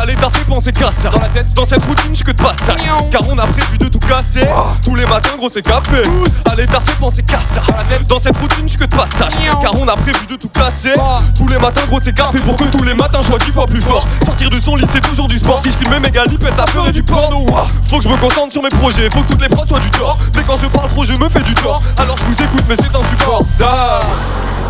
[0.01, 2.41] Allez, t'as fait penser casse Dans la tête, dans cette routine, je suis que de
[2.41, 2.77] passage.
[3.11, 4.47] Car on a prévu de tout casser.
[4.85, 6.03] Tous les matins, gros, c'est café.
[6.51, 8.95] Allez, t'as fait penser casse Dans la tête, dans cette routine, je suis que de
[8.95, 9.33] passage.
[9.61, 10.95] Car on a prévu de tout casser.
[11.37, 12.39] Tous les matins, gros, c'est café.
[12.39, 14.07] Pour que tous les matins, je sois dix fois plus fort.
[14.24, 15.61] Sortir de son lit, c'est toujours du sport.
[15.61, 17.45] Si je filmais mes galipettes, ça ferait du porno.
[17.89, 19.09] Faut que je me concentre sur mes projets.
[19.12, 20.16] Faut que toutes les prods soient du tort.
[20.37, 21.83] Mais quand je parle trop, je me fais du tort.
[21.99, 24.07] Alors je vous écoute, mais c'est insupportable.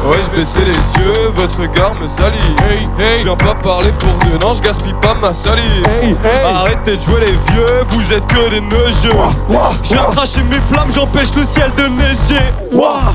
[0.05, 2.37] Ouais, je baissais les yeux, votre regard me salit.
[2.69, 3.19] Hey, hey.
[3.19, 5.85] Je viens pas parler pour deux, non, je gaspille pas ma salive.
[6.45, 9.11] Arrêtez de jouer les vieux, vous êtes que des neigeux.
[9.83, 12.43] Je viens cracher mes flammes, j'empêche le ciel de neiger.
[12.73, 13.13] Ouah.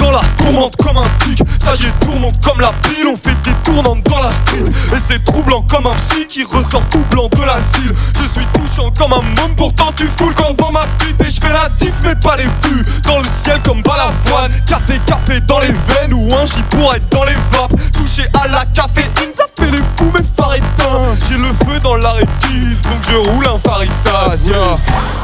[0.00, 1.42] Dans la tourmente comme un tic.
[1.62, 3.06] Ça y est, tourmente comme la pile.
[3.12, 4.64] On fait des tournantes dans la street.
[4.92, 7.94] Et c'est troublant comme un psy qui ressort tout blanc de l'asile.
[8.14, 11.20] Je suis touchant comme un môme, pourtant tu fous le camp dans ma pipe.
[11.22, 12.84] Et je fais la diff, mais pas les vues.
[13.04, 14.52] Dans le ciel comme balavoine.
[14.66, 17.74] Café, café dans les veines ou un J pour être dans les vapes.
[17.92, 21.16] Touché à la caféine, ça fait les fous, mais farétins.
[21.28, 24.36] J'ai le feu dans la rétine, donc je roule un faritas.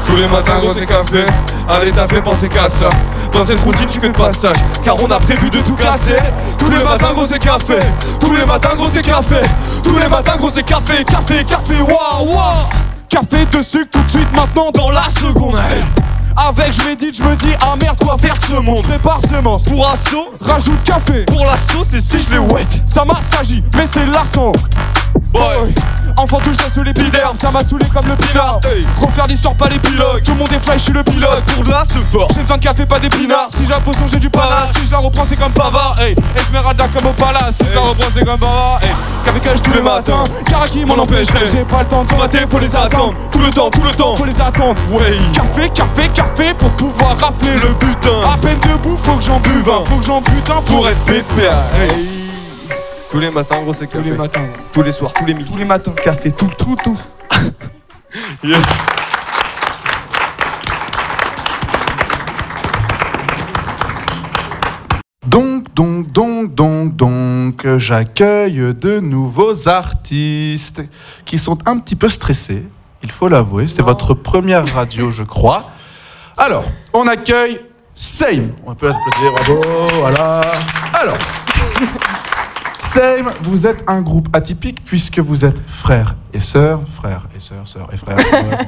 [0.05, 1.25] Tous les matins, gros, c'est café.
[1.67, 2.87] Allez, t'as fait penser qu'à ça.
[3.33, 4.55] Dans cette routine, je que de passage.
[4.83, 6.15] Car on a prévu de tout casser.
[6.57, 7.79] Tous les matins, gros, c'est café.
[8.19, 9.41] Tous les matins, gros, c'est café.
[9.83, 11.03] Tous les matins, gros, c'est café.
[11.03, 12.67] Café, café, waouh, waouh.
[13.09, 15.57] Café de sucre tout de suite, maintenant, dans la seconde.
[16.37, 18.81] Avec, je médite, je me dis, ah merde, quoi faire de ce monde?
[18.83, 21.25] Je prépare semence pour assaut, rajoute café.
[21.25, 24.51] Pour la sauce, et si je les wet, ça m'a s'agit, mais c'est l'arsan.
[25.33, 25.73] Boy.
[26.17, 28.59] Enfant tout chasse l'épiderme, ça m'a saoulé comme le pinard.
[28.99, 30.23] Refaire l'histoire, pas l'épilogue.
[30.23, 31.43] Tout le monde est fly, je suis le pilote.
[31.53, 33.49] Pour de la ce fort, j'ai besoin de café, pas d'épinards.
[33.55, 34.69] Si j'ai la potion, j'ai du panache.
[34.79, 35.95] Si je la reprends, c'est comme Pavard.
[35.99, 37.57] Hey, Esmeralda comme au palace.
[37.59, 38.79] Si je la reprends, c'est comme Pavard.
[38.81, 38.89] Hey,
[39.25, 40.23] café cache tous les matins.
[40.49, 41.45] Karaki m'en empêcherait.
[41.45, 43.13] J'ai pas le temps de combattre, faut les attendre.
[43.31, 44.75] Tout le temps, tout le temps, faut les attendre.
[44.89, 45.17] Ouais.
[45.33, 48.33] Café, café, café pour pouvoir rafler le butin.
[48.33, 49.85] À peine debout, faut que j'en buve un.
[49.85, 51.63] Faut que j'en bute un pour être pépère.
[51.79, 52.16] Hey.
[53.09, 54.03] Tous les matins, gros, c'est café.
[54.03, 54.47] Tous les matins.
[54.73, 55.51] Tous les soirs, tous les midis.
[55.51, 55.93] Tous les matins.
[56.03, 56.99] Café, tout le tout, tout.
[58.43, 58.57] Yeah.
[65.25, 70.83] Donc, donc, donc, donc, donc, j'accueille de nouveaux artistes
[71.25, 72.63] qui sont un petit peu stressés,
[73.03, 73.67] il faut l'avouer.
[73.67, 75.69] C'est votre première radio, je crois.
[76.37, 77.59] Alors, on accueille
[77.93, 78.51] Same.
[78.65, 79.61] On peut l'applaudir, bravo,
[79.99, 80.41] voilà.
[80.93, 81.17] Alors,
[82.87, 87.67] Same, vous êtes un groupe atypique puisque vous êtes frères et sœurs, frères et sœurs,
[87.67, 88.17] sœurs et frères,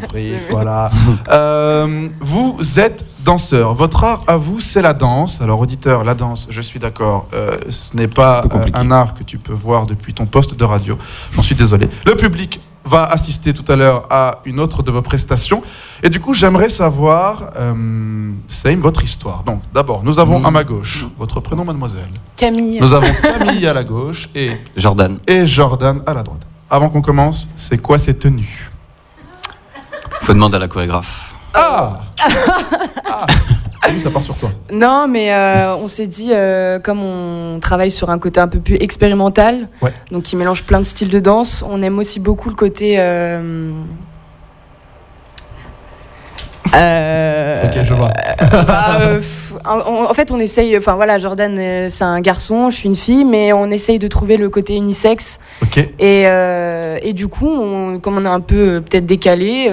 [0.02, 0.92] compris, voilà.
[1.30, 3.76] Euh, vous êtes danseur.
[3.76, 5.42] Votre art à vous, c'est la danse.
[5.42, 9.24] Alors, auditeur, la danse, je suis d'accord, euh, ce n'est pas euh, un art que
[9.24, 10.98] tu peux voir depuis ton poste de radio.
[11.32, 11.88] J'en suis désolé.
[12.06, 15.62] Le public va assister tout à l'heure à une autre de vos prestations.
[16.02, 19.44] Et du coup, j'aimerais savoir, euh, Same, votre histoire.
[19.44, 22.10] Donc, d'abord, nous avons à ma gauche votre prénom, mademoiselle.
[22.36, 22.80] Camille.
[22.80, 25.20] Nous avons Camille à la gauche et Jordan.
[25.28, 26.42] et Jordan à la droite.
[26.70, 28.70] Avant qu'on commence, c'est quoi ces tenues
[30.22, 31.34] Faut demander à la chorégraphe.
[31.54, 32.02] Ah
[33.08, 33.26] Ah
[34.00, 34.52] ça part sur toi.
[34.72, 38.60] Non, mais euh, on s'est dit, euh, comme on travaille sur un côté un peu
[38.60, 39.92] plus expérimental, Ouais.
[40.12, 42.96] donc qui mélange plein de styles de danse, on aime aussi beaucoup le côté.
[43.00, 43.72] euh,
[47.66, 48.12] Ok, je vois.
[48.68, 49.00] bah,
[49.66, 50.78] en, en fait, on essaye.
[50.78, 51.58] Enfin voilà, Jordan,
[51.90, 55.40] c'est un garçon, je suis une fille, mais on essaye de trouver le côté unisexe.
[55.64, 55.78] Ok.
[56.00, 56.24] Et,
[57.02, 59.68] et du coup, on- comme on est un peu peut-être décalé,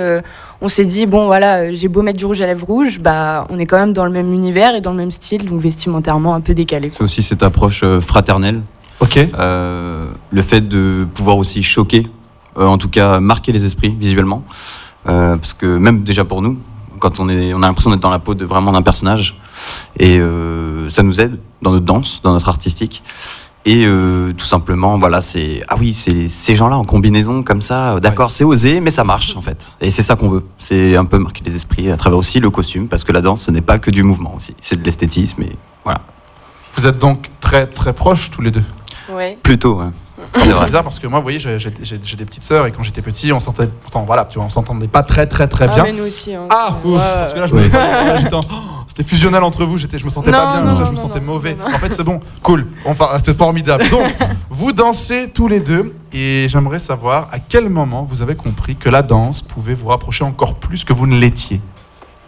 [0.61, 3.47] on s'est dit bon voilà, euh, j'ai beau mettre du rouge à lèvres rouge, bah
[3.51, 6.35] on est quand même dans le même univers et dans le même style, donc vestimentairement
[6.35, 6.91] un peu décalé.
[6.93, 8.63] C'est aussi cette approche euh, fraternelle.
[8.99, 9.19] Ok.
[9.39, 12.07] le fait de pouvoir aussi choquer,
[12.59, 14.43] euh, en tout cas marquer les esprits visuellement.
[15.09, 16.59] Euh, parce que même déjà pour nous,
[16.99, 19.39] quand on, est, on a l'impression d'être dans la peau de vraiment d'un personnage.
[19.99, 23.03] Et euh, ça nous aide dans notre danse, dans notre artistique.
[23.69, 25.63] Et euh, tout simplement, voilà, c'est.
[25.67, 27.99] Ah oui, c'est ces gens-là en combinaison comme ça.
[27.99, 29.67] D'accord, c'est osé, mais ça marche en fait.
[29.81, 30.45] Et c'est ça qu'on veut.
[30.61, 33.43] C'est un peu marquer les esprits à travers aussi le costume, parce que la danse,
[33.43, 34.55] ce n'est pas que du mouvement aussi.
[34.63, 36.01] C'est de l'esthétisme et voilà.
[36.77, 38.63] Vous êtes donc très très proches tous les deux?
[39.13, 39.37] Ouais.
[39.43, 39.91] Plutôt, ouais.
[40.35, 42.73] C'est bizarre parce que moi, vous voyez, j'ai j'ai- j'ai- j'ai des petites sœurs et
[42.73, 45.67] quand j'étais petit, on s'entendait, on- voilà, tu vois, on s'entendait pas très très très
[45.71, 45.83] Ah, bien.
[45.85, 46.35] mais nous aussi.
[46.35, 46.47] hein.
[46.51, 47.65] Ah, ouf, Ouais, parce que là, je ouais.
[47.65, 48.41] me, là, j'étais en-
[48.97, 49.77] c'était fusionnel entre vous.
[49.77, 50.65] J'étais, je me sentais Non, pas bien.
[50.65, 51.57] non, je non, me sentais non, mauvais.
[51.65, 52.67] En fait, c'est bon, cool.
[52.87, 53.85] Enfin, c'est formidable.
[53.91, 54.07] Donc,
[54.49, 58.89] vous dansez tous les deux et j'aimerais savoir à quel moment vous avez compris que
[58.89, 61.61] la danse pouvait vous rapprocher encore plus que vous ne l'étiez.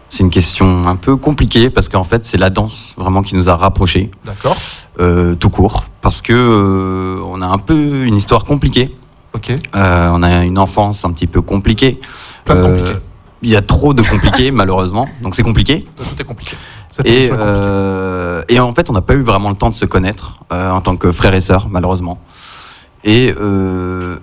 [0.09, 3.49] C'est une question un peu compliquée parce qu'en fait, c'est la danse vraiment qui nous
[3.49, 4.11] a rapprochés.
[4.25, 4.55] D'accord.
[4.99, 5.85] Euh, tout court.
[6.01, 8.95] Parce que euh, on a un peu une histoire compliquée.
[9.33, 9.51] Ok.
[9.75, 11.99] Euh, on a une enfance un petit peu compliquée.
[12.45, 12.99] Plein de Euh, compliqués.
[13.41, 15.07] Il y a trop de compliqués, malheureusement.
[15.21, 15.85] Donc c'est compliqué.
[15.97, 16.57] Tout est compliqué.
[17.05, 20.35] Et, euh, et en fait, on n'a pas eu vraiment le temps de se connaître
[20.51, 22.19] euh, en tant que frères et sœurs, malheureusement.
[23.03, 24.17] Et euh,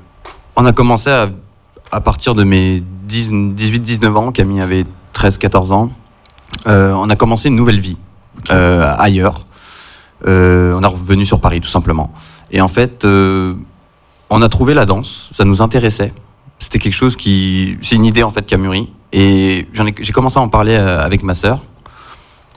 [0.56, 1.30] on a commencé à,
[1.92, 4.84] à partir de mes 18-19 ans, Camille avait
[5.14, 5.90] 13-14 ans,
[6.66, 7.96] on a commencé une nouvelle vie
[8.50, 9.46] ailleurs.
[10.24, 12.12] On est revenu sur Paris, tout simplement.
[12.50, 16.12] Et en fait, on a trouvé la danse, ça nous intéressait.
[16.58, 17.76] C'était quelque chose qui.
[17.82, 18.90] C'est une idée en fait qui a mûri.
[19.18, 21.62] Et j'en ai- j'ai commencé à en parler euh, avec ma sœur.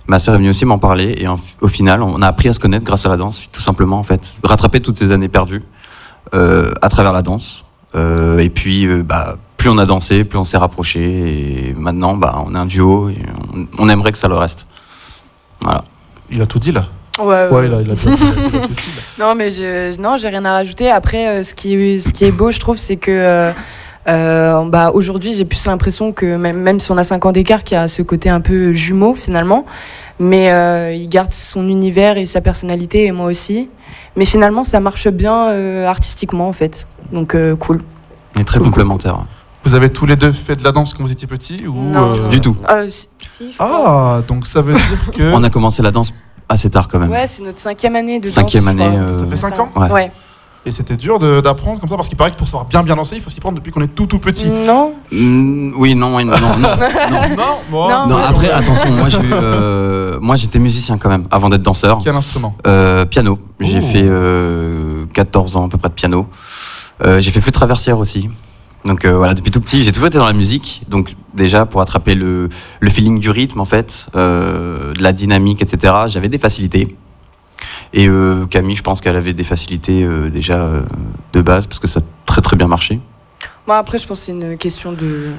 [0.08, 2.54] Ma sœur est venue aussi m'en parler et en- au final, on a appris à
[2.54, 4.34] se connaître grâce à la danse, tout simplement en fait.
[4.44, 5.64] Rattraper toutes ces années perdues
[6.34, 7.64] euh, à travers la danse.
[7.96, 11.00] Euh, et puis, euh, bah, plus on a dansé, plus on s'est rapproché.
[11.70, 13.18] Et maintenant, bah, on est un duo et
[13.56, 14.68] on, on aimerait que ça le reste.
[15.62, 15.84] Voilà.
[16.30, 16.88] Il a tout dit là.
[17.20, 20.18] Ouais, Ouais, il a- il a bien- il a bien réfléchi, non, mais je, non,
[20.18, 20.90] j'ai rien à rajouter.
[20.92, 23.52] Après, euh, ce, qui, est- ce qui est beau, je trouve, c'est que
[24.08, 27.64] euh, bah, aujourd'hui, j'ai plus l'impression que même, même si on a 5 ans d'écart,
[27.64, 29.66] qu'il y a ce côté un peu jumeau finalement.
[30.20, 33.70] Mais euh, il garde son univers et sa personnalité, et moi aussi.
[34.16, 36.88] Mais finalement, ça marche bien euh, artistiquement, en fait.
[37.14, 37.80] Donc, euh, cool.
[38.38, 39.20] Est très complémentaires.
[39.64, 42.14] Vous avez tous les deux fait de la danse quand vous étiez petits ou Non.
[42.14, 42.56] euh, Du tout.
[42.70, 45.34] Euh, si, si, Ah, donc ça veut dire que.
[45.34, 46.14] On a commencé la danse
[46.48, 47.12] assez tard quand même.
[47.12, 49.70] Ouais, c'est notre cinquième année de Cinquième danse, je année, euh, Ça fait 5 ans
[49.76, 49.92] Ouais.
[49.92, 50.12] Ouais.
[50.66, 53.16] Et c'était dur d'apprendre comme ça parce qu'il paraît que pour savoir bien bien danser,
[53.16, 54.50] il faut s'y prendre depuis qu'on est tout tout petit.
[54.50, 54.94] Non.
[55.12, 56.58] Mm, oui, non, oui, non, non.
[56.58, 56.70] non.
[57.38, 58.06] non, moi.
[58.08, 62.00] Non, après, attention, moi, j'ai eu, euh, moi j'étais musicien quand même, avant d'être danseur.
[62.04, 62.56] Quel instrument?
[62.68, 63.40] Euh, Piano.
[63.60, 66.28] J'ai fait euh, 14 ans à peu près de piano.
[67.06, 68.30] Euh, j'ai fait flûte traversière aussi.
[68.86, 70.84] Donc euh, voilà, depuis tout petit, j'ai toujours été dans la musique.
[70.88, 72.50] Donc déjà, pour attraper le,
[72.80, 76.96] le feeling du rythme, en fait, euh, de la dynamique, etc., j'avais des facilités.
[77.94, 80.82] Et euh, Camille, je pense qu'elle avait des facilités euh, déjà euh,
[81.34, 83.00] de base, parce que ça a très très bien marché.
[83.68, 85.32] Moi, après, je pense que c'est une question de,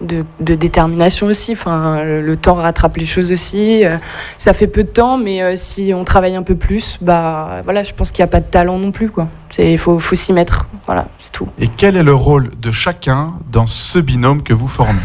[0.00, 1.52] de, de détermination aussi.
[1.52, 3.84] Enfin, le, le temps rattrape les choses aussi.
[3.84, 3.96] Euh,
[4.38, 7.84] ça fait peu de temps, mais euh, si on travaille un peu plus, bah voilà,
[7.84, 9.10] je pense qu'il n'y a pas de talent non plus.
[9.10, 9.28] quoi.
[9.58, 10.66] Il faut, faut s'y mettre.
[10.86, 11.48] Voilà, c'est tout.
[11.60, 14.98] Et quel est le rôle de chacun dans ce binôme que vous formez?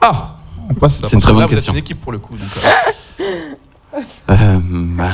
[0.00, 0.36] Ah
[0.70, 1.72] On passe C'est une très là, bonne vous êtes question.
[1.74, 2.36] une équipe pour le coup.
[2.36, 2.48] donc,
[4.30, 5.10] euh, bah,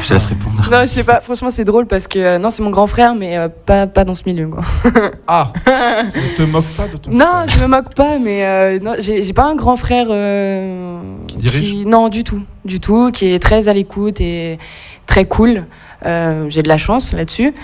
[0.00, 0.68] je te laisse répondre.
[0.70, 1.20] Non, je sais pas.
[1.20, 4.04] Franchement, c'est drôle parce que euh, non, c'est mon grand frère, mais euh, pas, pas
[4.04, 4.48] dans ce milieu.
[4.48, 4.62] Quoi.
[5.26, 8.94] Ah Ne te moque pas de ton Non, je me moque pas, mais euh, non,
[8.98, 11.86] j'ai pas un grand frère euh, Qui dirige?
[11.86, 14.58] Non, du tout, du tout, qui est très à l'écoute et
[15.06, 15.64] très cool.
[16.04, 17.54] Euh, j'ai de la chance là-dessus.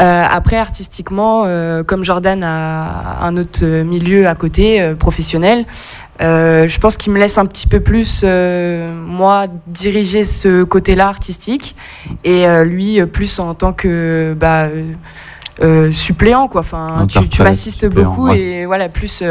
[0.00, 5.64] Euh, après, artistiquement, euh, comme Jordan a un autre milieu à côté, professionnel,
[6.20, 11.74] je pense qu'il me laisse un petit peu plus, moi, diriger ce côté-là artistique,
[12.24, 14.68] et lui, plus en tant que bah,
[15.90, 16.60] suppléant, quoi.
[16.60, 18.40] Enfin, tu, m'assistes beaucoup ouais.
[18.40, 19.22] et voilà, plus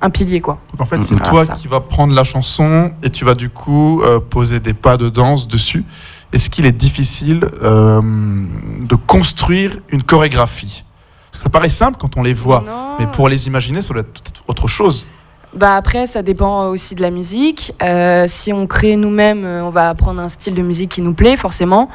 [0.00, 0.58] un pilier, quoi.
[0.72, 1.52] Donc en fait, c'est Voilà, toi ça.
[1.54, 5.08] qui vas prendre la chanson et tu vas du coup euh, poser des pas de
[5.08, 5.84] danse dessus.
[6.32, 10.84] Est-ce qu'il est difficile euh, de construire une chorégraphie?
[11.30, 12.64] Parce que ça paraît simple quand on les voit,
[12.98, 15.06] mais pour les imaginer, ça doit être autre chose.
[15.56, 17.72] Bah après, ça dépend aussi de la musique.
[17.82, 21.14] Euh, si on crée nous-mêmes, euh, on va prendre un style de musique qui nous
[21.14, 21.88] plaît forcément.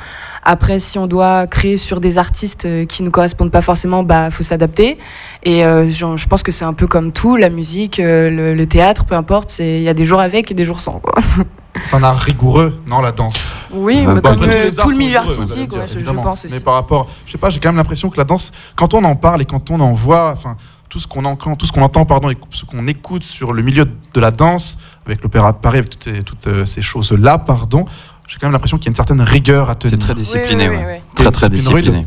[0.44, 4.32] Après, si on doit créer sur des artistes euh, qui nous correspondent pas forcément, bah
[4.32, 4.98] faut s'adapter.
[5.44, 8.54] Et euh, genre, je pense que c'est un peu comme tout, la musique, euh, le,
[8.56, 9.50] le théâtre, peu importe.
[9.50, 11.00] c'est- Il y a des jours avec et des jours sans.
[11.00, 11.16] Quoi.
[11.22, 13.56] C'est un art rigoureux, non, la danse?
[13.72, 16.54] Oui, mais bah, comme euh, tout le milieu artistique, ouais, je, pense aussi.
[16.54, 19.04] Mais par rapport, je sais pas, j'ai quand même l'impression que la danse, quand on
[19.04, 20.58] en parle et quand on en voit, enfin,
[20.90, 23.62] tout ce qu'on entend, tout ce qu'on entend, pardon, et ce qu'on écoute sur le
[23.62, 27.38] milieu de la danse, avec l'opéra de Paris, avec toutes ces, toutes, euh, ces choses-là,
[27.38, 27.86] pardon,
[28.28, 29.92] j'ai quand même l'impression qu'il y a une certaine rigueur à tenir.
[29.94, 31.02] C'est très discipliné, Oui, oui, ouais.
[31.08, 32.06] oui, Très très discipliné.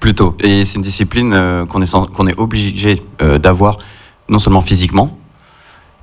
[0.00, 0.36] Plutôt.
[0.40, 3.76] Et c'est une discipline euh, qu'on est, sans- qu'on est obligé euh, d'avoir,
[4.28, 5.18] non seulement physiquement,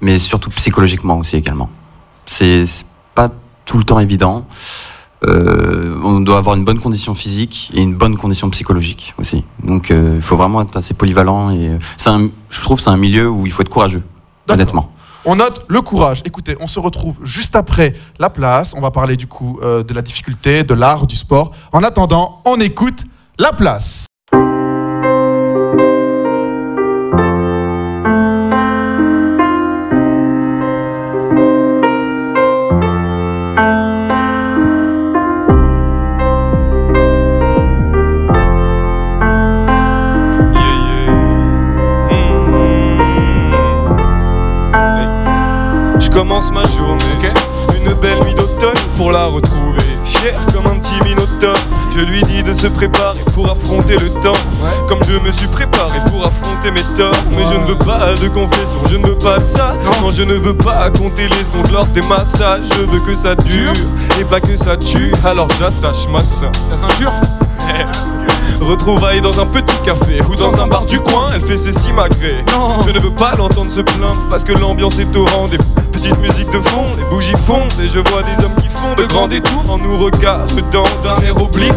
[0.02, 1.70] mais surtout psychologiquement aussi également.
[2.28, 2.86] C'est c'est
[3.16, 3.30] pas
[3.66, 4.46] tout le temps évident.
[5.26, 9.44] Euh, on doit avoir une bonne condition physique et une bonne condition psychologique aussi.
[9.64, 12.90] Donc euh, il faut vraiment être assez polyvalent et euh, un- je trouve que c'est
[12.92, 14.04] un milieu où il faut être courageux,
[14.50, 14.92] honnêtement.
[15.26, 16.22] On note le courage.
[16.24, 18.74] Écoutez, on se retrouve juste après la place.
[18.78, 21.52] On va parler du coup euh, de la difficulté, de l'art, du sport.
[21.74, 23.04] En attendant, on écoute
[23.38, 24.07] la place.
[46.18, 47.32] Commence ma journée,
[47.76, 49.78] une belle nuit d'automne pour la retrouver.
[50.04, 51.54] Fier comme un petit minotaure,
[51.96, 54.34] je lui dis de se préparer pour affronter le temps.
[54.88, 57.14] Comme je me suis préparé pour affronter mes torts.
[57.30, 59.76] Mais je ne veux pas de confession, je ne veux pas de ça.
[60.02, 62.66] Non, je ne veux pas compter les secondes lors des massages.
[62.76, 63.74] Je veux que ça dure
[64.20, 65.14] et pas que ça tue.
[65.24, 66.52] Alors j'attache ma soeur.
[66.72, 67.14] La ceinture
[68.62, 72.44] Retrouvailles dans un petit café ou dans un bar du coin, elle fait ses simagrées.
[72.86, 75.64] Je ne veux pas l'entendre se plaindre parce que l'ambiance est au rendez-vous.
[75.92, 79.06] Petite musique de fond, les bougies fondent et je vois des hommes qui font de
[79.06, 81.74] grands détours en nous regardant d'un air oblique.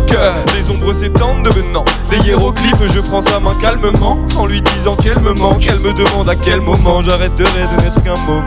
[0.55, 2.93] Les ombres s'étendent devenant des hiéroglyphes.
[2.93, 5.67] Je prends sa main calmement en lui disant qu'elle me manque.
[5.67, 8.47] Elle me demande à quel moment j'arrêterai de n'être qu'un moment.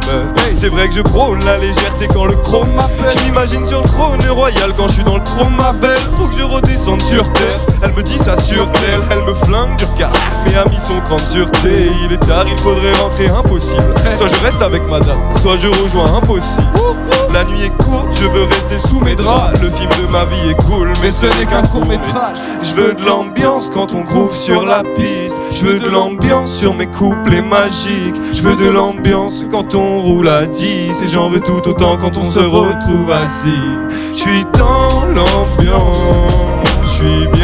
[0.56, 3.12] C'est vrai que je prône la légèreté quand le chrome m'appelle.
[3.18, 5.98] Je m'imagine sur le trône royal quand je suis dans le trône ma belle.
[6.20, 7.60] Faut que je redescende sur terre.
[7.82, 10.14] Elle me dit ça sur elle, elle me flingue du regard.
[10.46, 13.94] Mes amis sont 30 sur T, il est tard, il faudrait rentrer impossible.
[14.16, 16.68] Soit je reste avec madame, soit je je rejoins impossible.
[17.34, 19.62] La nuit est courte, je veux rester sous mes draps.
[19.62, 22.38] Le film de ma vie est cool, mais ce n'est qu'un court métrage.
[22.62, 25.36] Je veux de l'ambiance quand on groove sur la piste.
[25.52, 28.16] Je veux de l'ambiance sur mes couplets magiques.
[28.34, 31.02] Je veux de l'ambiance quand on roule à 10.
[31.04, 33.48] Et j'en veux tout autant quand on se retrouve assis.
[34.14, 36.04] Je suis dans l'ambiance,
[36.84, 37.43] je suis bien.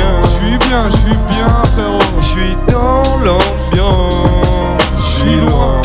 [0.69, 1.99] Je suis bien, je suis bien, frérot.
[2.21, 4.13] Je suis dans l'ambiance,
[4.97, 5.81] je suis loin.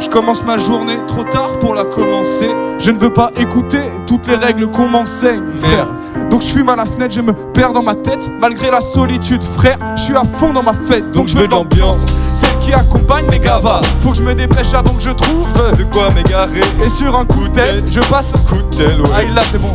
[0.00, 2.50] Je commence ma journée trop tard pour la commencer.
[2.78, 5.86] Je ne veux pas écouter toutes les règles qu'on m'enseigne, frère.
[6.30, 8.28] Donc je fume à la fenêtre, je me perds dans ma tête.
[8.40, 11.12] Malgré la solitude, frère, je suis à fond dans ma fête.
[11.12, 13.82] Donc je veux de l'ambiance, celle qui accompagne mes gavas.
[14.00, 15.46] Faut que je me dépêche avant que je trouve
[15.76, 16.62] de quoi m'égarer.
[16.84, 19.08] Et sur un coup de tête, je passe un coup de tel, ouais.
[19.14, 19.74] Ah, là c'est bon.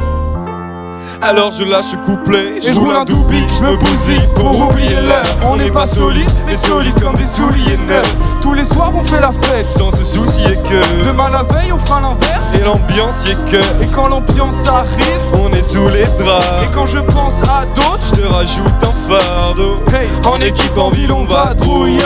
[1.25, 5.23] Alors je lâche couplet, Et je roule un doobie, je me bousille pour oublier l'heure.
[5.49, 8.15] On n'est pas solide, mais solide comme des souliers neufs.
[8.41, 11.79] Tous les soirs on fait la fête, sans se soucier que demain la veille on
[11.79, 12.53] fera l'inverse.
[12.59, 16.45] Et l'ambiance y est que, Et quand l'ambiance arrive, on est sous les draps.
[16.63, 19.77] et quand je pense à d'autres, Je te rajoute un fardeau.
[19.93, 21.99] hey, En équipe, en ville, on va trouiller.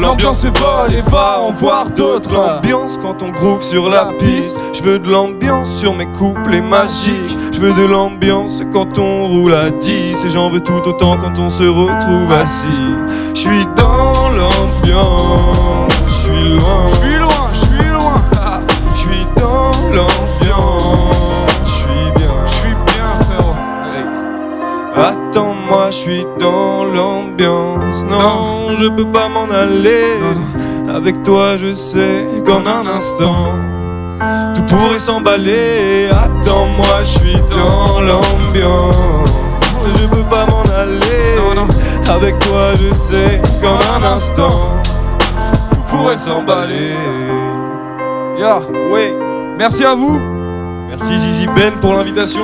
[0.00, 2.32] L'ambiance est folle et va en voir d'autres.
[2.32, 4.60] L'ambiance quand on groove sur la piste.
[4.72, 7.36] Je veux de l'ambiance sur mes couplets magiques.
[7.52, 10.24] Je veux de l'ambiance quand on roule à 10.
[10.24, 12.94] Et j'en veux tout autant quand on se retrouve assis.
[13.34, 16.88] Je suis dans l'ambiance, je suis loin.
[16.90, 18.22] Je suis loin, je suis loin.
[18.94, 22.34] Je suis dans l'ambiance, je suis bien.
[22.46, 23.54] Je suis bien, frérot.
[25.70, 28.04] Attends-moi, je suis dans l'ambiance.
[28.10, 30.02] Non, je peux pas m'en aller.
[30.92, 33.52] Avec toi, je sais qu'en un instant,
[34.52, 36.08] tout pourrait s'emballer.
[36.10, 39.30] Attends-moi, je suis dans l'ambiance.
[39.96, 41.38] Je peux pas m'en aller.
[42.12, 44.82] Avec toi, je sais qu'en un instant,
[45.86, 46.96] tout pourrait s'emballer.
[48.40, 48.60] Ya,
[48.92, 49.12] Oui,
[49.56, 50.18] merci à vous.
[50.88, 52.42] merci Gigi Ben pour l'invitation.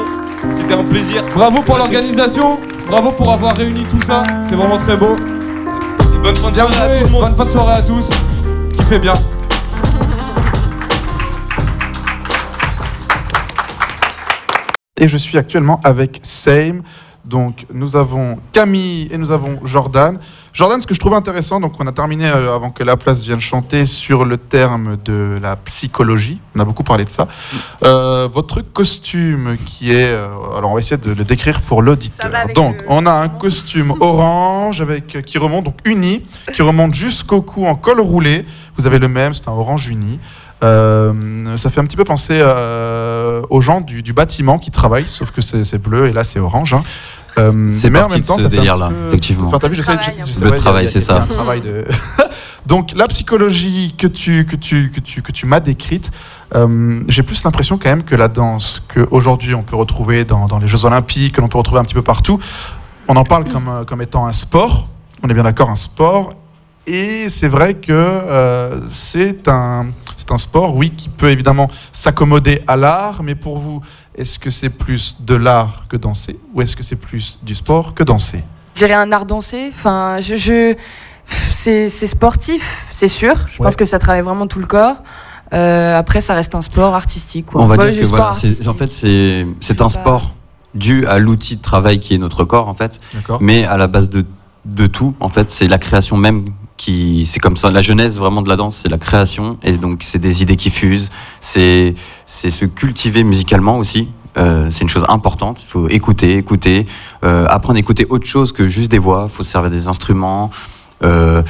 [0.54, 1.24] C'était un plaisir.
[1.34, 1.92] Bravo pour Merci.
[1.92, 2.58] l'organisation.
[2.88, 4.22] Bravo pour avoir réuni tout ça.
[4.44, 5.16] C'est vraiment très beau.
[6.14, 7.22] Et bonne fin de Bien soirée à tout le monde.
[7.22, 8.10] Bonne fin de soirée à tous.
[8.76, 9.14] Kiffez bien.
[14.98, 16.82] Et je suis actuellement avec Same.
[17.26, 20.18] Donc nous avons Camille et nous avons Jordan.
[20.52, 23.24] Jordan, ce que je trouve intéressant, donc on a terminé euh, avant que la place
[23.24, 26.40] vienne chanter sur le terme de la psychologie.
[26.54, 27.26] On a beaucoup parlé de ça.
[27.82, 32.30] Euh, votre costume qui est, euh, alors on va essayer de le décrire pour l'auditeur.
[32.54, 36.24] Donc on a un costume orange avec qui remonte donc uni,
[36.54, 38.46] qui remonte jusqu'au cou en col roulé.
[38.78, 40.18] Vous avez le même, c'est un orange uni.
[40.62, 45.06] Euh, ça fait un petit peu penser euh, aux gens du, du bâtiment qui travaillent,
[45.08, 46.72] sauf que c'est c'est bleu et là c'est orange.
[46.72, 46.82] hein.
[47.38, 49.46] Euh, C'est mais en même temps, ce délire-là, effectivement.
[49.48, 51.22] Enfin, t'as vu, j'essaie de- Travail, c'est ça.
[51.22, 51.84] un travail de-
[52.66, 56.10] Donc la psychologie que tu que tu que tu que tu m'as décrite,
[56.56, 60.46] euh, j'ai plus l'impression quand même que la danse que aujourd'hui on peut retrouver dans,
[60.46, 62.40] dans les Jeux Olympiques, que l'on peut retrouver un petit peu partout,
[63.06, 64.88] on en parle comme euh, comme étant un sport.
[65.22, 66.34] On est bien d'accord, un sport.
[66.88, 69.86] Et c'est vrai que euh, c'est un,
[70.16, 73.80] c'est un sport, oui, qui peut évidemment s'accommoder à l'art, mais pour vous,
[74.16, 77.94] est-ce que c'est plus de l'art que danser ou est-ce que c'est plus du sport
[77.94, 78.42] que danser?
[78.74, 79.66] Je dirais un art dansé.
[79.68, 80.74] Enfin, je, je-
[81.26, 83.34] c'est c'est sportif, c'est sûr.
[83.46, 83.66] Je Ouais.
[83.66, 84.96] pense que ça travaille vraiment tout le corps.
[85.52, 87.46] Euh, après, ça reste un sport artistique.
[87.46, 87.62] quoi.
[87.62, 90.32] On va Ouais, dire que sport voilà, c'est- en fait c'est c'est un sport
[90.74, 93.38] dû à l'outil de travail qui est notre corps en fait, D'accord.
[93.40, 94.24] mais à la base de,
[94.66, 96.46] de tout en fait c'est la création même
[96.78, 100.18] c'est comme ça la genèse vraiment de la danse c'est la création et donc c'est
[100.18, 101.08] des idées qui fusent
[101.40, 101.94] c'est
[102.26, 104.08] c'est se cultiver musicalement aussi
[104.38, 105.62] Euh, c'est une chose importante.
[105.62, 106.84] Il faut écouter, écouter,
[107.24, 109.28] euh, apprendre à écouter autre chose que juste des voix.
[109.28, 110.50] Il faut se servir des instruments.
[111.02, 111.42] Euh,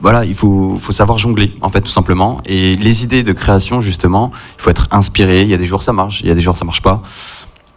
[0.00, 2.40] voilà, il faut, faut savoir jongler, en fait, tout simplement.
[2.46, 5.42] Et les idées de création, justement, il faut être inspiré.
[5.42, 7.02] Il y a des jours ça marche, il y a des jours ça marche pas.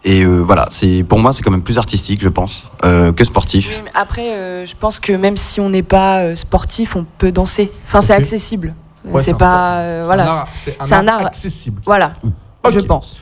[0.04, 3.22] Et euh, voilà, c'est pour moi, c'est quand même plus artistique, je pense, euh, que
[3.22, 3.74] sportif.
[3.76, 7.06] Oui, mais après, euh, je pense que même si on n'est pas euh, sportif, on
[7.18, 7.70] peut danser.
[7.86, 8.74] Enfin, c'est accessible.
[9.04, 9.78] Ouais, c'est pas.
[9.80, 10.24] euh, voilà.
[10.30, 11.80] art- c'est un un art accessible.
[11.84, 12.14] Voilà.
[12.68, 13.18] Je pense.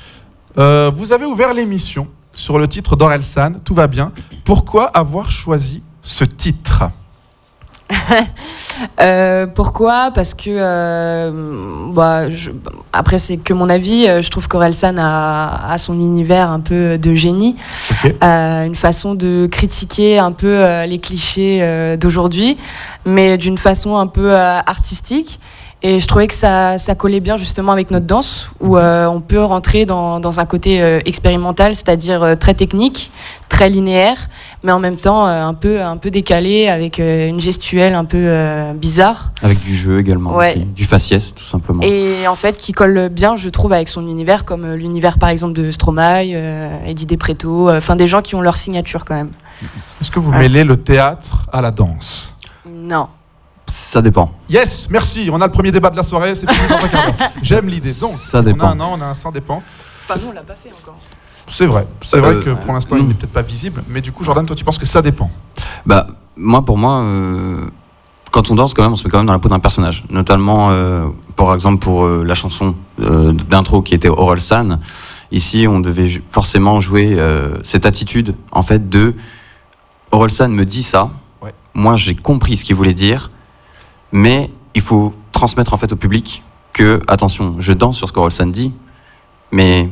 [0.59, 4.13] Euh, vous avez ouvert l'émission sur le titre d'Orelsan, tout va bien.
[4.45, 6.85] Pourquoi avoir choisi ce titre?
[9.01, 10.11] Euh, pourquoi?
[10.15, 12.51] Parce que, euh, bah, je-
[12.93, 16.97] après, c'est que mon avis, euh, je trouve qu'Orelsan a, a son univers un peu
[16.99, 17.57] de génie,
[18.23, 20.57] Euh, une façon de critiquer un peu
[20.87, 22.57] les clichés d'aujourd'hui,
[23.05, 25.41] mais d'une façon un peu artistique.
[25.83, 29.23] Et je trouvais que ça, ça collait bien justement avec notre danse, où euh, on
[29.23, 33.11] peut rentrer dans, dans un côté euh, expérimental, c'est-à-dire euh, très technique,
[33.49, 34.29] très linéaire,
[34.63, 38.05] mais en même temps euh, un, peu, un peu décalé, avec euh, une gestuelle un
[38.05, 39.33] peu euh, bizarre.
[39.43, 40.51] Avec du jeu également, Ouais.
[40.55, 40.67] aussi.
[40.67, 41.81] du faciès tout simplement.
[41.83, 45.31] Et en fait, qui colle bien, je trouve, avec son univers, comme euh, l'univers par
[45.31, 49.15] exemple de Stromae, euh, Eddie Depreto, euh, enfin des gens qui ont leur signature quand
[49.15, 49.31] même.
[50.03, 50.41] Est-ce que vous Ouais.
[50.41, 52.35] mêlez le théâtre à la danse?
[52.67, 53.09] Non.
[53.73, 54.33] Ça dépend.
[54.49, 55.29] Yes, merci.
[55.33, 56.35] On a le premier débat de la soirée.
[56.35, 57.29] C'est fini dans un quart d'heure.
[57.43, 57.93] J'aime l'idée.
[58.01, 58.67] Donc, Ça On dépend.
[58.69, 59.63] a un an, on a un sans dépend.
[60.09, 60.99] Enfin, nous, on l'a pas fait encore.
[61.47, 61.87] C'est vrai.
[62.03, 63.83] C'est vrai Euh, que pour l'instant, il n'est peut-être pas visible.
[63.89, 65.31] Mais du coup, Jordan, toi, tu penses que ça dépend?
[65.87, 66.07] Bah,
[66.37, 67.65] moi, pour moi, euh,
[68.31, 70.05] quand on danse, quand même, on se met quand même dans la peau d'un personnage.
[70.11, 71.07] Notamment, euh,
[71.37, 74.79] par exemple, pour euh, la chanson euh, d'intro qui était Oral San.
[75.33, 79.15] Ici, on devait forcément jouer euh, cette attitude, en fait, de
[80.13, 81.11] Oral San me dit ça.
[81.73, 83.31] Moi, j'ai compris ce qu'il voulait dire,
[84.13, 86.43] mais il faut transmettre en fait au public
[86.73, 88.73] que, attention, je danse sur ce qu'Oral San dit,
[89.51, 89.89] mais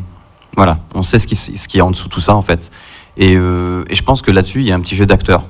[0.57, 2.71] voilà, on sait ce qui, ce qui est en dessous de tout ça, en fait.
[3.17, 5.45] Et, euh, et je pense que là-dessus, il y a un petit jeu d'acteur,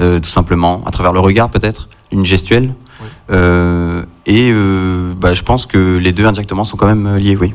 [0.00, 2.74] euh, tout simplement, à travers le regard peut-être, une gestuelle.
[3.30, 7.54] Euh, et euh, bah, je pense que les deux indirectement sont quand même liés, oui.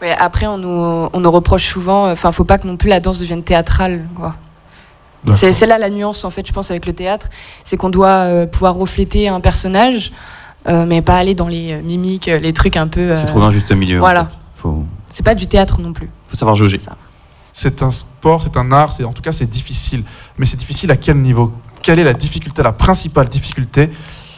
[0.00, 3.00] Ouais, après, on nous, on nous reproche souvent, enfin, faut pas que non plus la
[3.00, 4.36] danse devienne théâtrale, quoi.
[5.34, 7.28] C'est là la nuance, en fait, je pense, avec le théâtre.
[7.64, 10.12] C'est qu'on doit euh, pouvoir refléter un personnage,
[10.68, 13.16] euh, mais pas aller dans les euh, mimiques, les trucs un peu.
[13.16, 13.96] C'est trouver un juste milieu.
[13.96, 14.26] en Voilà.
[14.26, 14.36] fait.
[14.56, 16.10] Faut, C'est pas du théâtre non plus.
[16.26, 16.78] faut savoir jauger.
[17.52, 20.04] C'est un sport, c'est un art, c'est en tout cas c'est difficile.
[20.38, 21.52] Mais c'est difficile à quel niveau?
[21.82, 23.90] Quelle est la difficulté, la principale difficulté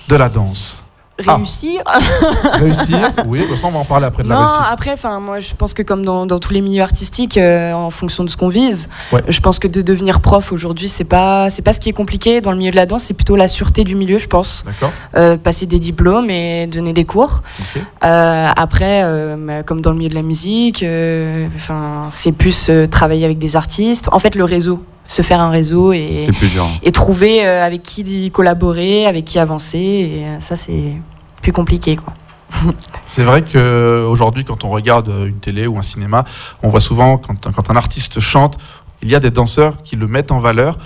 [0.09, 0.85] de la danse?
[1.26, 1.82] Réussir.
[2.55, 4.60] Réussir Oui, ça on va en parler après de la Non, réussite.
[4.70, 7.90] après, enfin, moi, je pense que comme dans, dans tous les milieux artistiques, euh, en
[7.90, 9.22] fonction de ce qu'on vise, Ouais.
[9.28, 12.40] je pense que de devenir prof aujourd'hui, c'est pas, c'est pas ce qui est compliqué
[12.40, 14.64] dans le milieu de la danse, c'est plutôt la sûreté du milieu, je pense.
[15.16, 17.42] Euh, passer des diplômes et donner des cours.
[18.05, 19.05] Euh, après,
[19.38, 20.84] bah, comme dans le milieu de la musique,
[21.56, 24.09] enfin, c'est plus travailler avec des artistes.
[24.12, 26.68] En fait, le réseau, se faire un réseau et, dur.
[26.82, 29.78] et trouver euh, avec qui y collaborer, avec qui avancer.
[29.78, 30.94] Et euh, ça, c'est
[31.43, 32.14] plus compliqué, quoi.
[33.12, 36.24] C'est vrai qu'aujourd'hui, quand on regarde une télé ou un cinéma,
[36.62, 38.56] on voit souvent, quand, un- quand un artiste chante,
[39.02, 40.77] il y a des danseurs qui le mettent en valeur.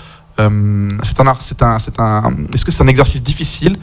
[0.41, 3.79] Euh, c'est un, art- c'est un, c'est un, est-ce que c'est un exercice difficile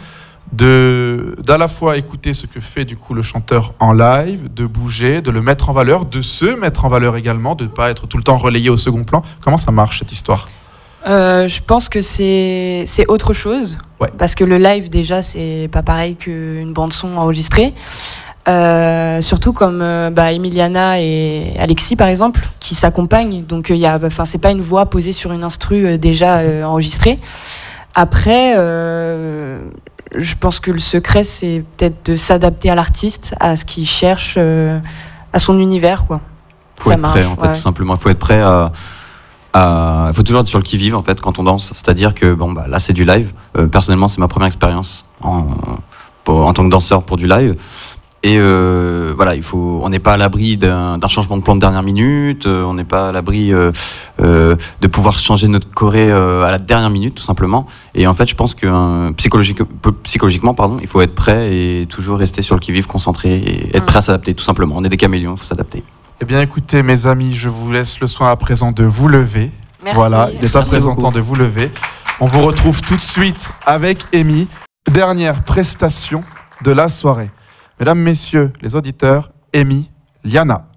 [0.54, 4.66] de d'à la fois écouter ce que fait du coup le chanteur en live, de
[4.66, 7.90] bouger, de le mettre en valeur, de se mettre en valeur également, de ne pas
[7.90, 9.22] être tout le temps relayé au second plan.
[9.42, 10.48] Comment ça marche cette histoire?
[11.08, 13.78] Euh, je pense que c'est autre chose.
[14.18, 17.74] Parce que le live, déjà, c'est pas pareil qu'une bande-son enregistrée.
[18.48, 23.44] Euh, surtout comme euh, bah, Emiliana et Alexis, par exemple, qui s'accompagnent.
[23.46, 26.64] Donc, il a, enfin, c'est pas une voix posée sur une instru euh, déjà euh,
[26.64, 27.20] enregistrée.
[27.94, 29.60] Après, euh,
[30.16, 34.36] je pense que le secret, c'est peut-être de s'adapter à l'artiste, à ce qu'il cherche,
[34.38, 34.80] euh,
[35.34, 36.22] à son univers, quoi.
[36.78, 37.56] faut Ça être prêt, marche, en fait, ouais.
[37.56, 37.96] tout simplement.
[37.96, 38.72] Il faut être prêt à.
[39.54, 41.72] Il faut toujours être sur le qui-vive, en fait, quand on danse.
[41.74, 43.34] C'est-à-dire que, bon, bah, là, c'est du live.
[43.58, 45.48] Euh, personnellement, c'est ma première expérience en,
[46.28, 47.56] en tant que danseur pour du live.
[48.24, 51.60] Et euh, voilà, il faut, on n'est pas à l'abri d'un changement de plan de
[51.60, 53.72] dernière minute, euh, on n'est pas à l'abri euh,
[54.22, 57.66] euh, de pouvoir changer notre choré euh, à la dernière minute, tout simplement.
[57.96, 59.64] Et en fait, je pense que euh, psychologique,
[60.04, 63.88] psychologiquement, pardon, il faut être prêt et toujours rester sur le qui-vive, concentré et être
[63.88, 64.76] prêt à s'adapter, tout simplement.
[64.78, 65.84] On est des caméléons, il faut s'adapter.
[66.22, 69.52] Eh bien, écoutez, mes amis, je vous laisse le soin à présent de vous lever.
[69.84, 69.98] Merci.
[69.98, 71.72] Voilà, il est à présent temps de vous lever.
[72.20, 74.48] On vous retrouve tout de suite avec Amy.
[74.92, 76.24] Dernière prestation
[76.64, 77.32] de la soirée.
[77.82, 79.90] Mesdames, messieurs, les auditeurs, Amy,
[80.24, 80.68] Liana.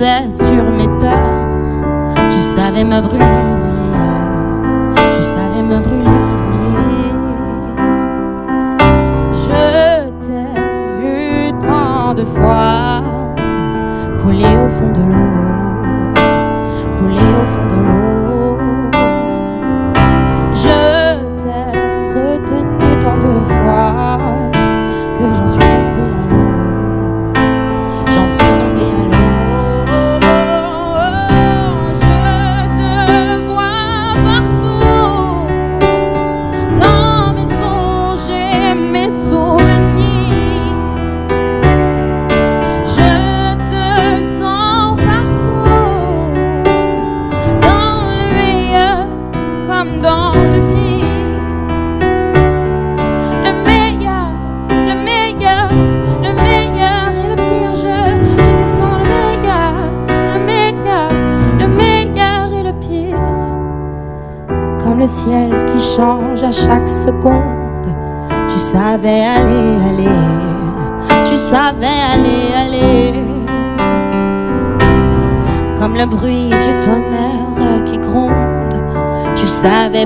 [0.00, 3.22] Sur mes peurs, tu savais me brûler,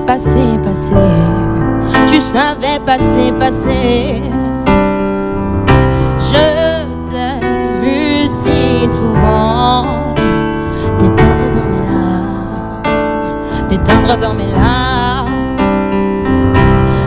[0.07, 0.93] passer, passer,
[2.07, 4.23] tu savais passer, passer.
[6.19, 7.41] Je t'ai
[7.81, 9.85] vu si souvent
[10.99, 12.83] t'éteindre dans mes larmes,
[13.69, 15.31] t'éteindre dans mes larmes.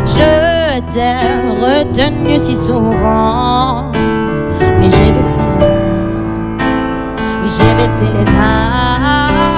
[0.05, 1.13] Je t'ai
[1.61, 3.91] retenu si souvent,
[4.79, 6.57] mais j'ai baissé les armes,
[7.41, 9.56] oui j'ai baissé les armes.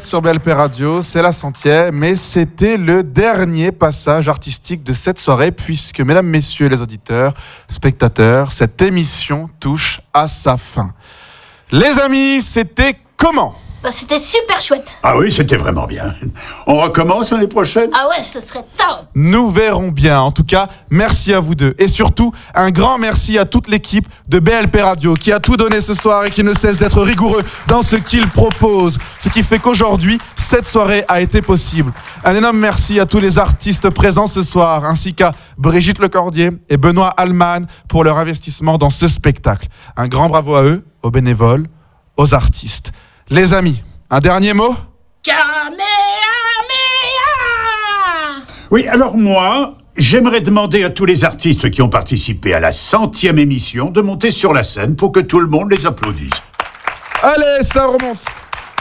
[0.00, 5.52] Sur BLP Radio, c'est la centième, mais c'était le dernier passage artistique de cette soirée,
[5.52, 7.34] puisque, mesdames, messieurs les auditeurs,
[7.68, 10.92] spectateurs, cette émission touche à sa fin.
[11.70, 13.54] Les amis, c'était comment?
[13.82, 14.88] Bah, c'était super chouette.
[15.02, 16.14] Ah oui, c'était vraiment bien.
[16.66, 17.90] On recommence l'année prochaine?
[17.94, 19.06] Ah ouais, ce serait top.
[19.14, 20.18] Nous verrons bien.
[20.20, 21.74] En tout cas, merci à vous deux.
[21.78, 25.80] Et surtout, un grand merci à toute l'équipe de BLP Radio qui a tout donné
[25.80, 28.98] ce soir et qui ne cesse d'être rigoureux dans ce qu'il propose.
[29.20, 31.92] Ce qui fait qu'aujourd'hui, cette soirée a été possible.
[32.24, 36.76] Un énorme merci à tous les artistes présents ce soir, ainsi qu'à Brigitte Lecordier et
[36.76, 39.68] Benoît Allman pour leur investissement dans ce spectacle.
[39.96, 41.66] Un grand bravo à eux, aux bénévoles,
[42.16, 42.90] aux artistes.
[43.28, 44.76] Les amis, un dernier mot
[48.70, 53.40] Oui, alors moi, j'aimerais demander à tous les artistes qui ont participé à la centième
[53.40, 56.30] émission de monter sur la scène pour que tout le monde les applaudisse.
[57.20, 58.24] Allez, ça remonte.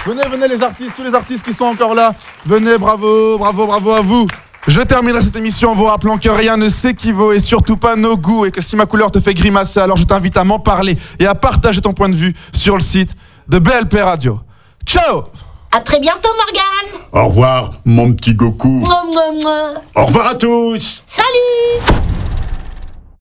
[0.05, 2.13] Venez, venez les artistes, tous les artistes qui sont encore là.
[2.45, 4.27] Venez, bravo, bravo, bravo à vous.
[4.67, 8.15] Je terminerai cette émission en vous rappelant que rien ne s'équivaut et surtout pas nos
[8.15, 10.97] goûts et que si ma couleur te fait grimacer, alors je t'invite à m'en parler
[11.17, 13.15] et à partager ton point de vue sur le site
[13.47, 14.39] de BLP Radio.
[14.85, 15.23] Ciao
[15.71, 17.01] À très bientôt, Morgane.
[17.11, 18.67] Au revoir, mon petit Goku.
[18.67, 19.81] Mouah, mouah, mouah.
[19.95, 21.03] Au revoir à tous.
[21.07, 21.25] Salut